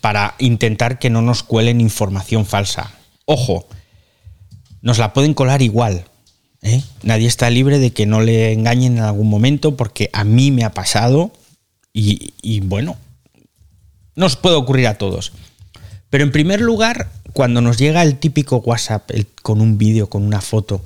para 0.00 0.34
intentar 0.38 0.98
que 0.98 1.10
no 1.10 1.22
nos 1.22 1.42
cuelen 1.42 1.80
información 1.80 2.44
falsa. 2.44 2.92
Ojo, 3.24 3.66
nos 4.82 4.98
la 4.98 5.12
pueden 5.12 5.32
colar 5.34 5.62
igual. 5.62 6.04
¿Eh? 6.62 6.82
Nadie 7.02 7.26
está 7.26 7.50
libre 7.50 7.78
de 7.78 7.92
que 7.92 8.06
no 8.06 8.20
le 8.20 8.52
engañen 8.52 8.98
en 8.98 9.04
algún 9.04 9.28
momento 9.28 9.76
porque 9.76 10.10
a 10.12 10.24
mí 10.24 10.50
me 10.50 10.64
ha 10.64 10.72
pasado 10.72 11.32
y, 11.92 12.32
y 12.42 12.60
bueno, 12.60 12.96
nos 14.14 14.36
puede 14.36 14.56
ocurrir 14.56 14.86
a 14.86 14.98
todos. 14.98 15.32
Pero 16.10 16.24
en 16.24 16.32
primer 16.32 16.60
lugar, 16.60 17.10
cuando 17.32 17.60
nos 17.60 17.78
llega 17.78 18.02
el 18.02 18.18
típico 18.18 18.58
WhatsApp 18.58 19.10
con 19.42 19.60
un 19.60 19.78
vídeo, 19.78 20.08
con 20.08 20.22
una 20.22 20.40
foto, 20.40 20.82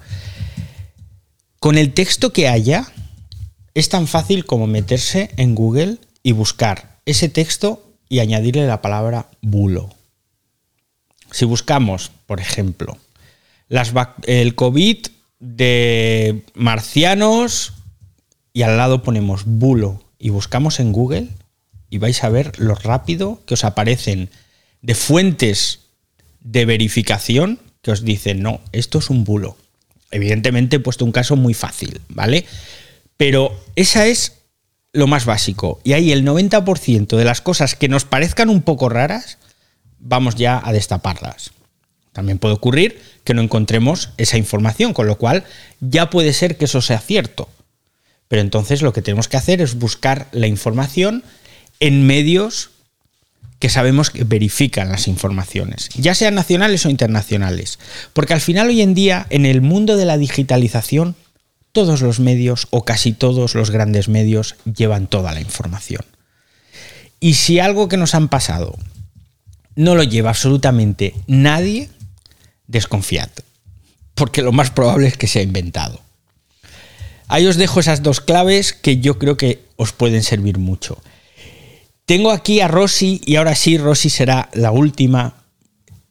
con 1.61 1.79
el 1.79 1.93
texto 1.93 2.33
que 2.33 2.49
haya, 2.49 2.87
es 3.75 3.89
tan 3.89 4.07
fácil 4.07 4.47
como 4.47 4.67
meterse 4.67 5.31
en 5.37 5.55
Google 5.55 5.99
y 6.23 6.33
buscar 6.33 6.99
ese 7.07 7.29
texto 7.29 7.85
y 8.09 8.19
añadirle 8.19 8.67
la 8.67 8.83
palabra 8.83 9.29
bulo. 9.41 9.91
Si 11.31 11.45
buscamos, 11.45 12.11
por 12.27 12.41
ejemplo, 12.41 12.99
el 14.27 14.55
COVID 14.55 14.99
de 15.41 16.45
marcianos 16.55 17.73
y 18.53 18.63
al 18.63 18.77
lado 18.77 19.03
ponemos 19.03 19.45
bulo 19.45 20.03
y 20.19 20.29
buscamos 20.29 20.79
en 20.79 20.93
Google 20.93 21.29
y 21.89 21.99
vais 21.99 22.23
a 22.23 22.29
ver 22.29 22.59
lo 22.61 22.75
rápido 22.75 23.41
que 23.47 23.55
os 23.55 23.65
aparecen 23.65 24.31
de 24.83 24.95
fuentes 24.95 25.81
de 26.41 26.65
verificación 26.65 27.59
que 27.83 27.91
os 27.91 28.05
dicen, 28.05 28.43
no, 28.43 28.61
esto 28.73 28.99
es 28.99 29.11
un 29.11 29.25
bulo. 29.25 29.57
Evidentemente 30.11 30.77
he 30.77 30.81
puesto 30.81 31.05
un 31.05 31.13
caso 31.13 31.37
muy 31.37 31.55
fácil, 31.55 32.01
¿vale? 32.09 32.45
Pero 33.17 33.59
esa 33.77 34.07
es 34.07 34.41
lo 34.93 35.07
más 35.07 35.25
básico. 35.25 35.81
Y 35.85 35.95
ahí 35.95 36.13
el 36.13 36.25
90% 36.25 37.17
de 37.17 37.25
las 37.25 37.41
cosas 37.41 37.75
que 37.75 37.89
nos 37.89 38.05
parezcan 38.05 38.51
un 38.51 38.63
poco 38.63 38.89
raras, 38.89 39.39
vamos 39.99 40.35
ya 40.35 40.61
a 40.63 40.73
destaparlas. 40.73 41.53
También 42.13 42.39
puede 42.39 42.55
ocurrir 42.55 43.01
que 43.25 43.35
no 43.35 43.43
encontremos 43.43 44.11
esa 44.17 44.37
información, 44.37 44.93
con 44.93 45.07
lo 45.07 45.17
cual 45.17 45.45
ya 45.81 46.11
puede 46.11 46.33
ser 46.33 46.57
que 46.57 46.65
eso 46.65 46.81
sea 46.81 46.99
cierto. 46.99 47.49
Pero 48.29 48.43
entonces 48.43 48.83
lo 48.83 48.93
que 48.93 49.03
tenemos 49.03 49.29
que 49.29 49.37
hacer 49.37 49.61
es 49.61 49.79
buscar 49.79 50.29
la 50.33 50.47
información 50.47 51.25
en 51.81 52.07
medios 52.07 52.71
que 53.59 53.69
sabemos 53.69 54.11
que 54.11 54.25
verifican 54.25 54.89
las 54.89 55.07
informaciones, 55.07 55.91
ya 55.95 56.15
sean 56.15 56.35
nacionales 56.35 56.87
o 56.87 56.91
internacionales. 56.91 57.79
Porque 58.15 58.33
al 58.33 58.41
final 58.41 58.69
hoy 58.69 58.81
en 58.81 58.95
día, 58.95 59.27
en 59.29 59.45
el 59.45 59.61
mundo 59.61 59.99
de 59.99 60.07
la 60.07 60.17
digitalización, 60.17 61.15
todos 61.73 62.01
los 62.01 62.21
medios 62.21 62.67
o 62.71 62.85
casi 62.85 63.13
todos 63.13 63.55
los 63.55 63.71
grandes 63.71 64.09
medios 64.09 64.57
llevan 64.65 65.07
toda 65.07 65.33
la 65.33 65.41
información. 65.41 66.05
Y 67.21 67.35
si 67.35 67.61
algo 67.61 67.89
que 67.89 67.99
nos 67.99 68.15
han 68.15 68.29
pasado 68.29 68.77
no 69.77 69.95
lo 69.95 70.03
lleva 70.03 70.31
absolutamente 70.31 71.15
nadie, 71.27 71.91
desconfiad, 72.71 73.29
porque 74.15 74.43
lo 74.43 74.53
más 74.53 74.71
probable 74.71 75.09
es 75.09 75.17
que 75.17 75.27
sea 75.27 75.43
inventado. 75.43 76.01
Ahí 77.27 77.47
os 77.47 77.57
dejo 77.57 77.81
esas 77.81 78.03
dos 78.03 78.21
claves 78.21 78.73
que 78.73 78.99
yo 78.99 79.19
creo 79.19 79.37
que 79.37 79.65
os 79.77 79.93
pueden 79.93 80.23
servir 80.23 80.59
mucho. 80.59 80.99
Tengo 82.07 82.31
aquí 82.31 82.61
a 82.61 82.69
Rosy 82.69 83.21
y 83.25 83.37
ahora 83.37 83.55
sí, 83.55 83.79
Rosy 83.79 84.11
será 84.11 84.49
la 84.53 84.73
última 84.73 85.35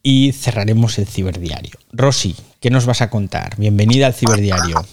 y 0.02 0.32
cerraremos 0.32 0.98
el 0.98 1.08
ciberdiario. 1.08 1.74
Rosy, 1.92 2.36
¿qué 2.62 2.70
nos 2.70 2.86
vas 2.86 3.02
a 3.02 3.10
contar? 3.10 3.58
Bienvenida 3.58 4.08
al 4.08 4.14
ciberdiario. 4.14 4.86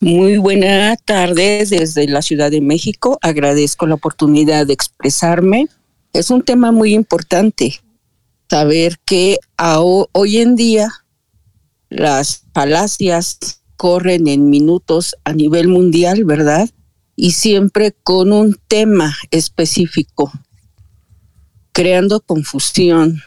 Muy 0.00 0.36
buenas 0.38 0.98
tardes 1.04 1.70
desde 1.70 2.06
la 2.06 2.22
Ciudad 2.22 2.50
de 2.50 2.60
México. 2.60 3.18
Agradezco 3.22 3.86
la 3.86 3.94
oportunidad 3.94 4.66
de 4.66 4.74
expresarme. 4.74 5.68
Es 6.12 6.30
un 6.30 6.42
tema 6.42 6.72
muy 6.72 6.94
importante 6.94 7.80
saber 8.50 8.98
que 9.06 9.38
hoy 10.12 10.38
en 10.38 10.56
día 10.56 10.90
las 11.88 12.42
falacias 12.52 13.62
corren 13.76 14.28
en 14.28 14.50
minutos 14.50 15.16
a 15.24 15.32
nivel 15.32 15.68
mundial, 15.68 16.24
¿verdad? 16.24 16.68
y 17.22 17.32
siempre 17.32 17.94
con 18.02 18.32
un 18.32 18.58
tema 18.66 19.14
específico, 19.30 20.32
creando 21.70 22.20
confusión, 22.20 23.20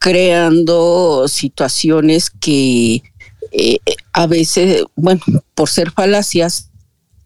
creando 0.00 1.28
situaciones 1.28 2.28
que 2.28 3.04
eh, 3.52 3.78
a 4.12 4.26
veces, 4.26 4.82
bueno, 4.96 5.22
por 5.54 5.68
ser 5.68 5.92
falacias, 5.92 6.70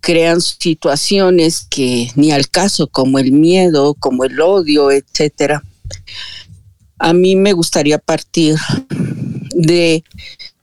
crean 0.00 0.42
situaciones 0.42 1.66
que 1.70 2.10
ni 2.16 2.30
al 2.30 2.50
caso, 2.50 2.86
como 2.86 3.18
el 3.18 3.32
miedo, 3.32 3.94
como 3.94 4.24
el 4.24 4.38
odio, 4.42 4.90
etcétera. 4.90 5.64
A 6.98 7.12
mí 7.12 7.36
me 7.36 7.52
gustaría 7.52 7.98
partir 7.98 8.56
de 9.50 10.04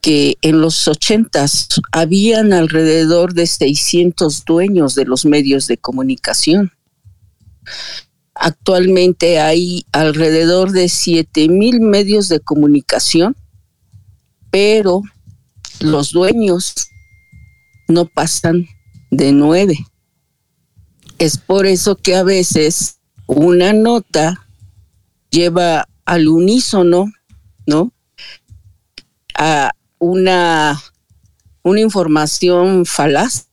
que 0.01 0.38
en 0.41 0.61
los 0.61 0.88
ochentas 0.88 1.67
habían 1.91 2.53
alrededor 2.53 3.34
de 3.34 3.45
600 3.45 4.45
dueños 4.45 4.95
de 4.95 5.05
los 5.05 5.25
medios 5.25 5.67
de 5.67 5.77
comunicación. 5.77 6.71
Actualmente 8.34 9.39
hay 9.39 9.86
alrededor 9.91 10.71
de 10.71 10.89
7 10.89 11.47
mil 11.49 11.82
medios 11.82 12.29
de 12.29 12.39
comunicación, 12.39 13.36
pero 14.49 15.03
los 15.79 16.11
dueños 16.11 16.73
no 17.88 18.05
pasan 18.05 18.67
de 19.11 19.32
nueve. 19.32 19.86
Es 21.19 21.38
por 21.38 21.67
eso 21.67 21.95
que 21.95 22.15
a 22.15 22.23
veces 22.23 22.97
una 23.27 23.73
nota 23.73 24.47
lleva 25.29 25.88
al 26.12 26.28
unísono, 26.28 27.05
¿no? 27.66 27.93
A, 29.34 29.72
una, 29.97 30.82
una 31.64 31.80
información 31.80 32.86
falaz 32.86 33.47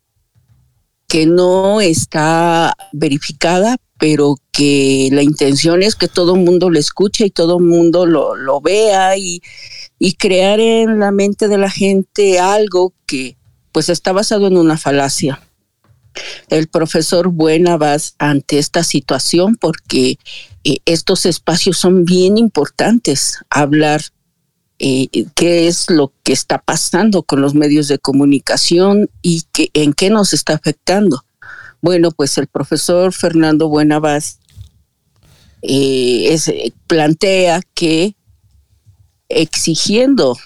que 1.06 1.26
no 1.26 1.80
está 1.80 2.74
verificada, 2.92 3.76
pero 3.96 4.34
que 4.50 5.08
la 5.12 5.22
intención 5.22 5.84
es 5.84 5.94
que 5.94 6.08
todo 6.08 6.34
el 6.34 6.40
mundo 6.40 6.68
lo 6.68 6.80
escuche 6.80 7.26
y 7.26 7.30
todo 7.30 7.58
el 7.58 7.64
mundo 7.64 8.06
lo, 8.06 8.34
lo 8.34 8.60
vea 8.60 9.16
y, 9.16 9.40
y, 10.00 10.14
crear 10.14 10.58
en 10.58 10.98
la 10.98 11.12
mente 11.12 11.46
de 11.46 11.58
la 11.58 11.70
gente 11.70 12.40
algo 12.40 12.92
que 13.06 13.36
pues 13.70 13.88
está 13.88 14.10
basado 14.10 14.48
en 14.48 14.56
una 14.56 14.76
falacia. 14.76 15.40
El 16.48 16.66
profesor 16.66 17.28
Buenavas 17.28 18.16
ante 18.18 18.58
esta 18.58 18.82
situación 18.82 19.54
porque 19.54 20.18
eh, 20.68 20.82
estos 20.84 21.24
espacios 21.24 21.78
son 21.78 22.04
bien 22.04 22.36
importantes, 22.36 23.38
hablar 23.48 24.02
eh, 24.78 25.08
qué 25.34 25.66
es 25.66 25.88
lo 25.88 26.12
que 26.22 26.34
está 26.34 26.58
pasando 26.58 27.22
con 27.22 27.40
los 27.40 27.54
medios 27.54 27.88
de 27.88 27.98
comunicación 27.98 29.08
y 29.22 29.44
en 29.72 29.94
qué 29.94 30.10
nos 30.10 30.34
está 30.34 30.52
afectando. 30.52 31.24
Bueno, 31.80 32.10
pues 32.10 32.36
el 32.36 32.48
profesor 32.48 33.14
Fernando 33.14 33.70
Buenavaz 33.70 34.40
eh, 35.62 36.38
plantea 36.86 37.62
que 37.72 38.14
exigiendo 39.30 40.36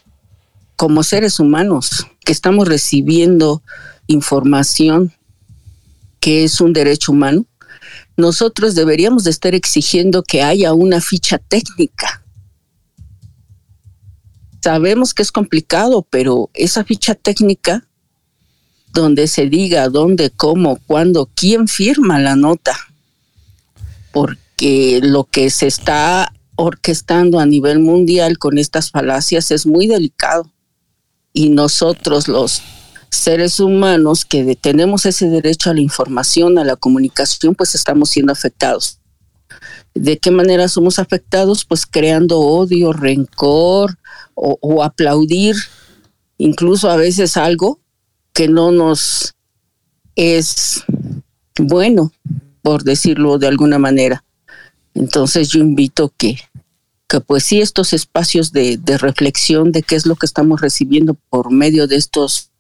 como 0.77 1.03
seres 1.03 1.41
humanos 1.41 2.07
que 2.25 2.31
estamos 2.31 2.69
recibiendo 2.69 3.65
información 4.07 5.13
que 6.21 6.45
es 6.45 6.61
un 6.61 6.73
derecho 6.73 7.11
humano, 7.11 7.45
nosotros 8.17 8.75
deberíamos 8.75 9.25
de 9.25 9.31
estar 9.31 9.55
exigiendo 9.55 10.23
que 10.23 10.43
haya 10.43 10.75
una 10.75 11.01
ficha 11.01 11.39
técnica. 11.39 12.23
Sabemos 14.63 15.15
que 15.15 15.23
es 15.23 15.33
complicado, 15.33 16.07
pero 16.09 16.51
esa 16.55 16.85
ficha 16.85 17.15
técnica 17.15 17.87
donde 18.93 19.27
se 19.27 19.49
diga 19.49 19.89
dónde, 19.89 20.31
cómo, 20.31 20.79
cuándo, 20.87 21.31
quién 21.35 21.67
firma 21.67 22.21
la 22.21 22.37
nota, 22.37 22.77
porque 24.13 25.01
lo 25.03 25.25
que 25.25 25.51
se 25.51 25.67
está 25.67 26.33
orquestando 26.57 27.41
a 27.41 27.47
nivel 27.47 27.81
mundial 27.81 28.39
con 28.39 28.59
estas 28.59 28.91
falacias 28.91 29.51
es 29.51 29.67
muy 29.67 29.87
delicado. 29.87 30.51
Y 31.33 31.49
nosotros 31.49 32.29
los 32.29 32.63
seres 33.13 33.61
humanos 33.61 34.25
que 34.25 34.57
tenemos 34.57 35.05
ese 35.05 35.29
derecho 35.29 35.71
a 35.71 35.75
la 35.75 35.83
información, 35.83 36.59
a 36.59 36.65
la 36.65 36.77
comunicación, 36.77 37.55
pues 37.55 37.75
estamos 37.75 38.09
siendo 38.11 38.33
afectados. 38.33 38.99
¿De 39.95 40.19
qué 40.19 40.31
manera 40.31 40.67
somos 40.67 40.99
afectados? 40.99 41.67
Pues 41.67 41.85
creando 41.85 42.41
odio, 42.41 42.95
rencor 42.95 43.99
o, 44.35 44.83
aplaudir 44.83 45.55
incluso 46.39 46.89
a 46.89 46.97
veces 46.97 47.37
algo 47.37 47.81
que 48.33 48.49
no 48.49 48.73
nos 48.73 49.35
es 50.17 50.83
bueno, 51.59 52.13
por 52.63 52.83
decirlo 52.83 53.39
de 53.39 53.47
alguna 53.47 53.79
manera. 53.79 54.25
Entonces 54.95 55.51
yo 55.51 55.61
invito 55.61 56.15
que, 56.17 56.39
que 57.09 57.21
pues 57.21 57.45
sí, 57.45 57.61
estos 57.61 57.93
espacios 57.93 58.53
de, 58.53 58.79
de, 58.79 58.97
reflexión 58.97 59.71
de 59.71 59.83
qué 59.83 59.97
es 59.97 60.07
lo 60.07 60.17
que 60.17 60.27
estamos 60.27 60.63
recibiendo 60.63 61.15
por 61.29 61.53
medio 61.53 61.87
de 61.87 61.97
estos 61.97 62.52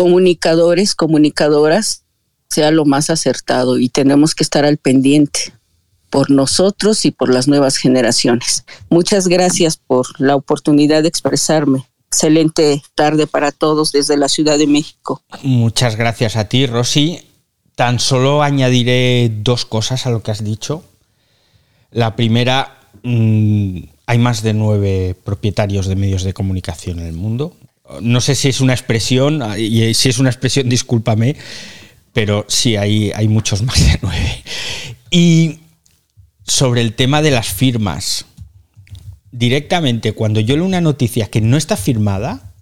comunicadores, 0.00 0.94
comunicadoras, 0.94 2.04
sea 2.48 2.70
lo 2.70 2.86
más 2.86 3.10
acertado 3.10 3.78
y 3.78 3.90
tenemos 3.90 4.34
que 4.34 4.42
estar 4.42 4.64
al 4.64 4.78
pendiente 4.78 5.52
por 6.08 6.30
nosotros 6.30 7.04
y 7.04 7.10
por 7.10 7.28
las 7.28 7.48
nuevas 7.48 7.76
generaciones. 7.76 8.64
Muchas 8.88 9.28
gracias 9.28 9.76
por 9.76 10.18
la 10.18 10.36
oportunidad 10.36 11.02
de 11.02 11.08
expresarme. 11.08 11.86
Excelente 12.06 12.82
tarde 12.94 13.26
para 13.26 13.52
todos 13.52 13.92
desde 13.92 14.16
la 14.16 14.30
Ciudad 14.30 14.56
de 14.56 14.66
México. 14.66 15.22
Muchas 15.42 15.96
gracias 15.96 16.34
a 16.36 16.46
ti, 16.46 16.64
Rosy. 16.64 17.20
Tan 17.74 18.00
solo 18.00 18.42
añadiré 18.42 19.30
dos 19.42 19.66
cosas 19.66 20.06
a 20.06 20.10
lo 20.10 20.22
que 20.22 20.30
has 20.30 20.42
dicho. 20.42 20.82
La 21.90 22.16
primera, 22.16 22.80
mm, 23.02 23.80
hay 24.06 24.18
más 24.18 24.42
de 24.42 24.54
nueve 24.54 25.14
propietarios 25.24 25.88
de 25.88 25.96
medios 25.96 26.24
de 26.24 26.32
comunicación 26.32 27.00
en 27.00 27.06
el 27.06 27.16
mundo. 27.16 27.54
No 28.00 28.20
sé 28.20 28.34
si 28.34 28.48
es 28.48 28.60
una 28.60 28.72
expresión, 28.72 29.42
y 29.58 29.94
si 29.94 30.08
es 30.08 30.18
una 30.18 30.30
expresión, 30.30 30.68
discúlpame, 30.68 31.36
pero 32.12 32.44
sí, 32.48 32.76
hay, 32.76 33.12
hay 33.14 33.28
muchos 33.28 33.62
más 33.62 33.78
de 33.78 33.98
nueve. 34.02 34.42
Y 35.10 35.60
sobre 36.46 36.80
el 36.80 36.94
tema 36.94 37.22
de 37.22 37.30
las 37.30 37.48
firmas, 37.48 38.26
directamente 39.32 40.12
cuando 40.12 40.40
yo 40.40 40.56
leo 40.56 40.64
una 40.64 40.80
noticia 40.80 41.26
que 41.26 41.40
no 41.40 41.56
está 41.56 41.76
firmada, 41.76 42.52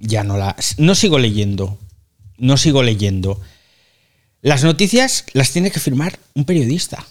ya 0.00 0.24
no 0.24 0.36
la... 0.36 0.56
No 0.78 0.94
sigo 0.94 1.18
leyendo, 1.18 1.78
no 2.38 2.56
sigo 2.56 2.82
leyendo. 2.82 3.40
Las 4.42 4.64
noticias 4.64 5.26
las 5.32 5.52
tiene 5.52 5.70
que 5.70 5.80
firmar 5.80 6.18
un 6.34 6.44
periodista. 6.44 7.06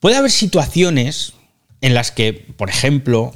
Puede 0.00 0.16
haber 0.16 0.30
situaciones 0.30 1.32
en 1.80 1.94
las 1.94 2.10
que, 2.10 2.32
por 2.32 2.68
ejemplo, 2.70 3.34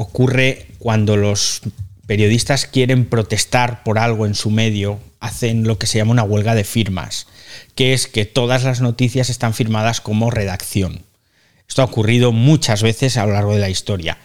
ocurre 0.00 0.66
cuando 0.78 1.18
los 1.18 1.60
periodistas 2.06 2.64
quieren 2.64 3.04
protestar 3.04 3.84
por 3.84 3.98
algo 3.98 4.24
en 4.24 4.34
su 4.34 4.50
medio, 4.50 4.98
hacen 5.20 5.64
lo 5.64 5.78
que 5.78 5.86
se 5.86 5.98
llama 5.98 6.12
una 6.12 6.22
huelga 6.22 6.54
de 6.54 6.64
firmas, 6.64 7.26
que 7.74 7.92
es 7.92 8.06
que 8.06 8.24
todas 8.24 8.64
las 8.64 8.80
noticias 8.80 9.28
están 9.28 9.52
firmadas 9.52 10.00
como 10.00 10.30
redacción. 10.30 11.04
Esto 11.68 11.82
ha 11.82 11.84
ocurrido 11.84 12.32
muchas 12.32 12.82
veces 12.82 13.18
a 13.18 13.26
lo 13.26 13.34
largo 13.34 13.52
de 13.52 13.60
la 13.60 13.68
historia. 13.68 14.16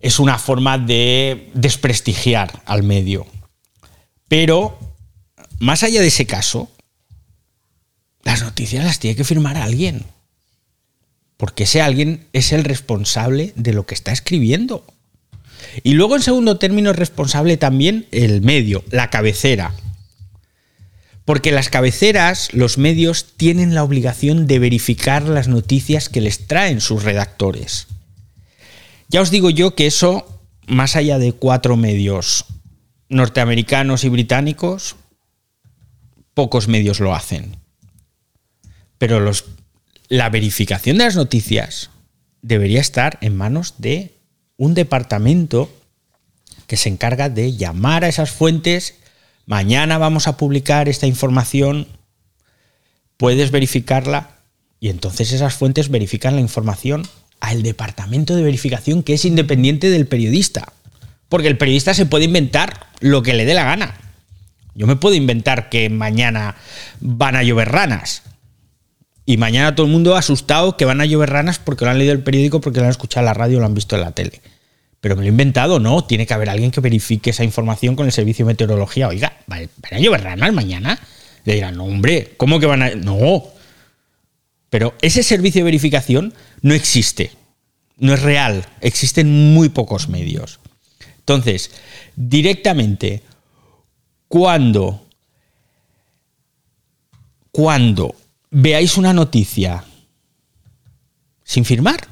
Es 0.00 0.18
una 0.18 0.36
forma 0.36 0.78
de 0.78 1.48
desprestigiar 1.54 2.62
al 2.66 2.82
medio. 2.82 3.26
Pero, 4.26 4.78
más 5.60 5.84
allá 5.84 6.00
de 6.00 6.08
ese 6.08 6.26
caso, 6.26 6.72
las 8.24 8.42
noticias 8.42 8.84
las 8.84 8.98
tiene 8.98 9.14
que 9.14 9.24
firmar 9.24 9.56
alguien. 9.56 10.04
Porque 11.42 11.64
ese 11.64 11.82
alguien 11.82 12.28
es 12.32 12.52
el 12.52 12.62
responsable 12.62 13.52
de 13.56 13.72
lo 13.72 13.84
que 13.84 13.96
está 13.96 14.12
escribiendo. 14.12 14.86
Y 15.82 15.94
luego, 15.94 16.14
en 16.14 16.22
segundo 16.22 16.56
término, 16.56 16.92
es 16.92 16.96
responsable 16.96 17.56
también 17.56 18.06
el 18.12 18.42
medio, 18.42 18.84
la 18.92 19.10
cabecera. 19.10 19.74
Porque 21.24 21.50
las 21.50 21.68
cabeceras, 21.68 22.54
los 22.54 22.78
medios, 22.78 23.34
tienen 23.36 23.74
la 23.74 23.82
obligación 23.82 24.46
de 24.46 24.60
verificar 24.60 25.24
las 25.24 25.48
noticias 25.48 26.08
que 26.08 26.20
les 26.20 26.46
traen 26.46 26.80
sus 26.80 27.02
redactores. 27.02 27.88
Ya 29.08 29.20
os 29.20 29.32
digo 29.32 29.50
yo 29.50 29.74
que 29.74 29.88
eso, 29.88 30.40
más 30.68 30.94
allá 30.94 31.18
de 31.18 31.32
cuatro 31.32 31.76
medios 31.76 32.44
norteamericanos 33.08 34.04
y 34.04 34.10
británicos, 34.10 34.94
pocos 36.34 36.68
medios 36.68 37.00
lo 37.00 37.16
hacen. 37.16 37.56
Pero 38.98 39.18
los, 39.18 39.44
la 40.12 40.28
verificación 40.28 40.98
de 40.98 41.04
las 41.04 41.16
noticias 41.16 41.88
debería 42.42 42.82
estar 42.82 43.16
en 43.22 43.34
manos 43.34 43.76
de 43.78 44.12
un 44.58 44.74
departamento 44.74 45.74
que 46.66 46.76
se 46.76 46.90
encarga 46.90 47.30
de 47.30 47.56
llamar 47.56 48.04
a 48.04 48.08
esas 48.08 48.30
fuentes 48.30 48.96
mañana 49.46 49.96
vamos 49.96 50.28
a 50.28 50.36
publicar 50.36 50.90
esta 50.90 51.06
información, 51.06 51.86
puedes 53.16 53.50
verificarla 53.52 54.36
y 54.80 54.90
entonces 54.90 55.32
esas 55.32 55.54
fuentes 55.54 55.88
verifican 55.88 56.34
la 56.34 56.42
información 56.42 57.08
al 57.40 57.62
departamento 57.62 58.36
de 58.36 58.42
verificación 58.42 59.02
que 59.02 59.14
es 59.14 59.24
independiente 59.24 59.88
del 59.88 60.06
periodista. 60.06 60.74
Porque 61.30 61.48
el 61.48 61.56
periodista 61.56 61.94
se 61.94 62.04
puede 62.04 62.26
inventar 62.26 62.88
lo 63.00 63.22
que 63.22 63.32
le 63.32 63.46
dé 63.46 63.54
la 63.54 63.64
gana. 63.64 63.94
Yo 64.74 64.86
me 64.86 64.96
puedo 64.96 65.14
inventar 65.14 65.70
que 65.70 65.88
mañana 65.88 66.56
van 67.00 67.34
a 67.34 67.42
llover 67.42 67.72
ranas. 67.72 68.24
Y 69.24 69.36
mañana 69.36 69.74
todo 69.74 69.86
el 69.86 69.92
mundo 69.92 70.16
asustado 70.16 70.76
que 70.76 70.84
van 70.84 71.00
a 71.00 71.06
llover 71.06 71.30
ranas 71.30 71.58
porque 71.58 71.84
lo 71.84 71.90
han 71.90 71.98
leído 71.98 72.12
el 72.12 72.22
periódico, 72.22 72.60
porque 72.60 72.80
lo 72.80 72.86
han 72.86 72.90
escuchado 72.90 73.22
en 73.22 73.26
la 73.26 73.34
radio 73.34 73.60
lo 73.60 73.66
han 73.66 73.74
visto 73.74 73.96
en 73.96 74.02
la 74.02 74.12
tele 74.12 74.42
pero 75.02 75.16
me 75.16 75.22
lo 75.22 75.26
he 75.26 75.30
inventado, 75.30 75.80
no. 75.80 76.04
Tiene 76.04 76.28
que 76.28 76.32
haber 76.32 76.48
alguien 76.48 76.70
que 76.70 76.80
verifique 76.80 77.30
esa 77.30 77.42
información 77.42 77.96
con 77.96 78.06
el 78.06 78.12
servicio 78.12 78.46
de 78.46 78.52
meteorología. 78.52 79.08
Oiga, 79.08 79.36
¿van 79.48 79.68
a 79.90 79.98
llover 79.98 80.22
ranas 80.22 80.52
mañana? 80.52 80.96
Le 81.44 81.54
dirán, 81.54 81.76
no, 81.76 81.86
hombre, 81.86 82.34
¿cómo 82.36 82.60
que 82.60 82.66
van 82.66 82.82
a.? 82.82 82.94
No. 82.94 83.42
Pero 84.70 84.94
ese 85.02 85.24
servicio 85.24 85.58
de 85.58 85.64
verificación 85.64 86.32
no 86.60 86.72
existe. 86.72 87.32
No 87.96 88.14
es 88.14 88.22
real. 88.22 88.64
Existen 88.80 89.52
muy 89.52 89.70
pocos 89.70 90.08
medios. 90.08 90.60
Entonces, 91.18 91.72
directamente, 92.14 93.24
cuando. 94.28 95.04
Cuando 97.50 98.14
veáis 98.52 98.96
una 98.96 99.12
noticia 99.12 99.84
sin 101.42 101.64
firmar, 101.64 102.06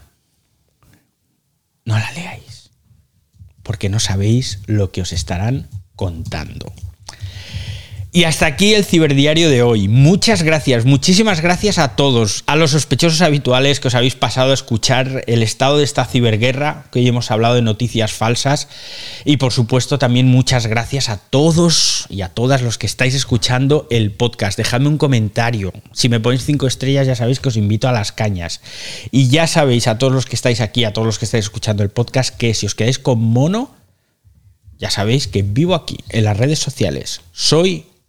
no 1.85 1.97
la 1.97 2.11
leáis 2.13 2.51
porque 3.63 3.89
no 3.89 4.01
sabéis 4.01 4.59
lo 4.67 4.91
que 4.91 5.01
os 5.01 5.13
estarán 5.13 5.69
contando. 5.95 6.73
Y 8.13 8.25
hasta 8.25 8.47
aquí 8.47 8.75
el 8.75 8.85
ciberdiario 8.85 9.49
de 9.51 9.63
hoy. 9.63 9.87
Muchas 9.87 10.43
gracias, 10.43 10.85
muchísimas 10.85 11.41
gracias 11.43 11.79
a 11.79 11.95
todos, 11.95 12.43
a 12.47 12.57
los 12.57 12.73
sospechosos 12.73 13.21
habituales 13.21 13.79
que 13.79 13.87
os 13.87 13.95
habéis 13.95 14.17
pasado 14.17 14.51
a 14.51 14.55
escuchar 14.55 15.23
el 15.29 15.45
estado 15.45 15.79
de 15.79 15.85
esta 15.85 16.05
ciberguerra, 16.05 16.87
que 16.91 16.99
hoy 16.99 17.07
hemos 17.07 17.31
hablado 17.31 17.55
de 17.55 17.63
noticias 17.63 18.13
falsas. 18.13 18.67
Y 19.25 19.37
por 19.37 19.53
supuesto 19.53 20.01
también 20.01 20.27
muchas 20.27 20.67
gracias 20.67 21.09
a 21.09 21.19
todos 21.19 22.07
y 22.09 22.23
a 22.23 22.31
todas 22.31 22.63
los 22.63 22.79
que 22.79 22.87
estáis 22.87 23.15
escuchando 23.15 23.87
el 23.91 24.11
podcast. 24.11 24.59
Dejadme 24.59 24.89
un 24.89 24.99
comentario. 24.99 25.73
Si 25.93 26.09
me 26.09 26.19
ponéis 26.19 26.45
cinco 26.45 26.67
estrellas 26.67 27.07
ya 27.07 27.15
sabéis 27.15 27.39
que 27.39 27.51
os 27.51 27.57
invito 27.57 27.89
a 27.89 27.93
las 27.93 28.11
cañas. 28.11 28.61
Y 29.13 29.29
ya 29.29 29.47
sabéis 29.47 29.87
a 29.87 29.99
todos 29.99 30.13
los 30.13 30.27
que 30.27 30.35
estáis 30.35 30.61
aquí, 30.61 30.83
a 30.83 30.93
todos 30.93 31.07
los 31.07 31.21
que 31.21 31.27
estáis 31.27 31.45
escuchando 31.45 31.85
el 31.85 31.91
podcast, 31.91 32.37
que 32.37 32.55
si 32.55 32.67
os 32.67 32.75
quedáis 32.75 32.99
con 32.99 33.21
mono, 33.21 33.73
ya 34.79 34.91
sabéis 34.91 35.29
que 35.29 35.43
vivo 35.43 35.77
aquí 35.77 35.99
en 36.09 36.25
las 36.25 36.37
redes 36.37 36.59
sociales. 36.59 37.21
Soy 37.31 37.85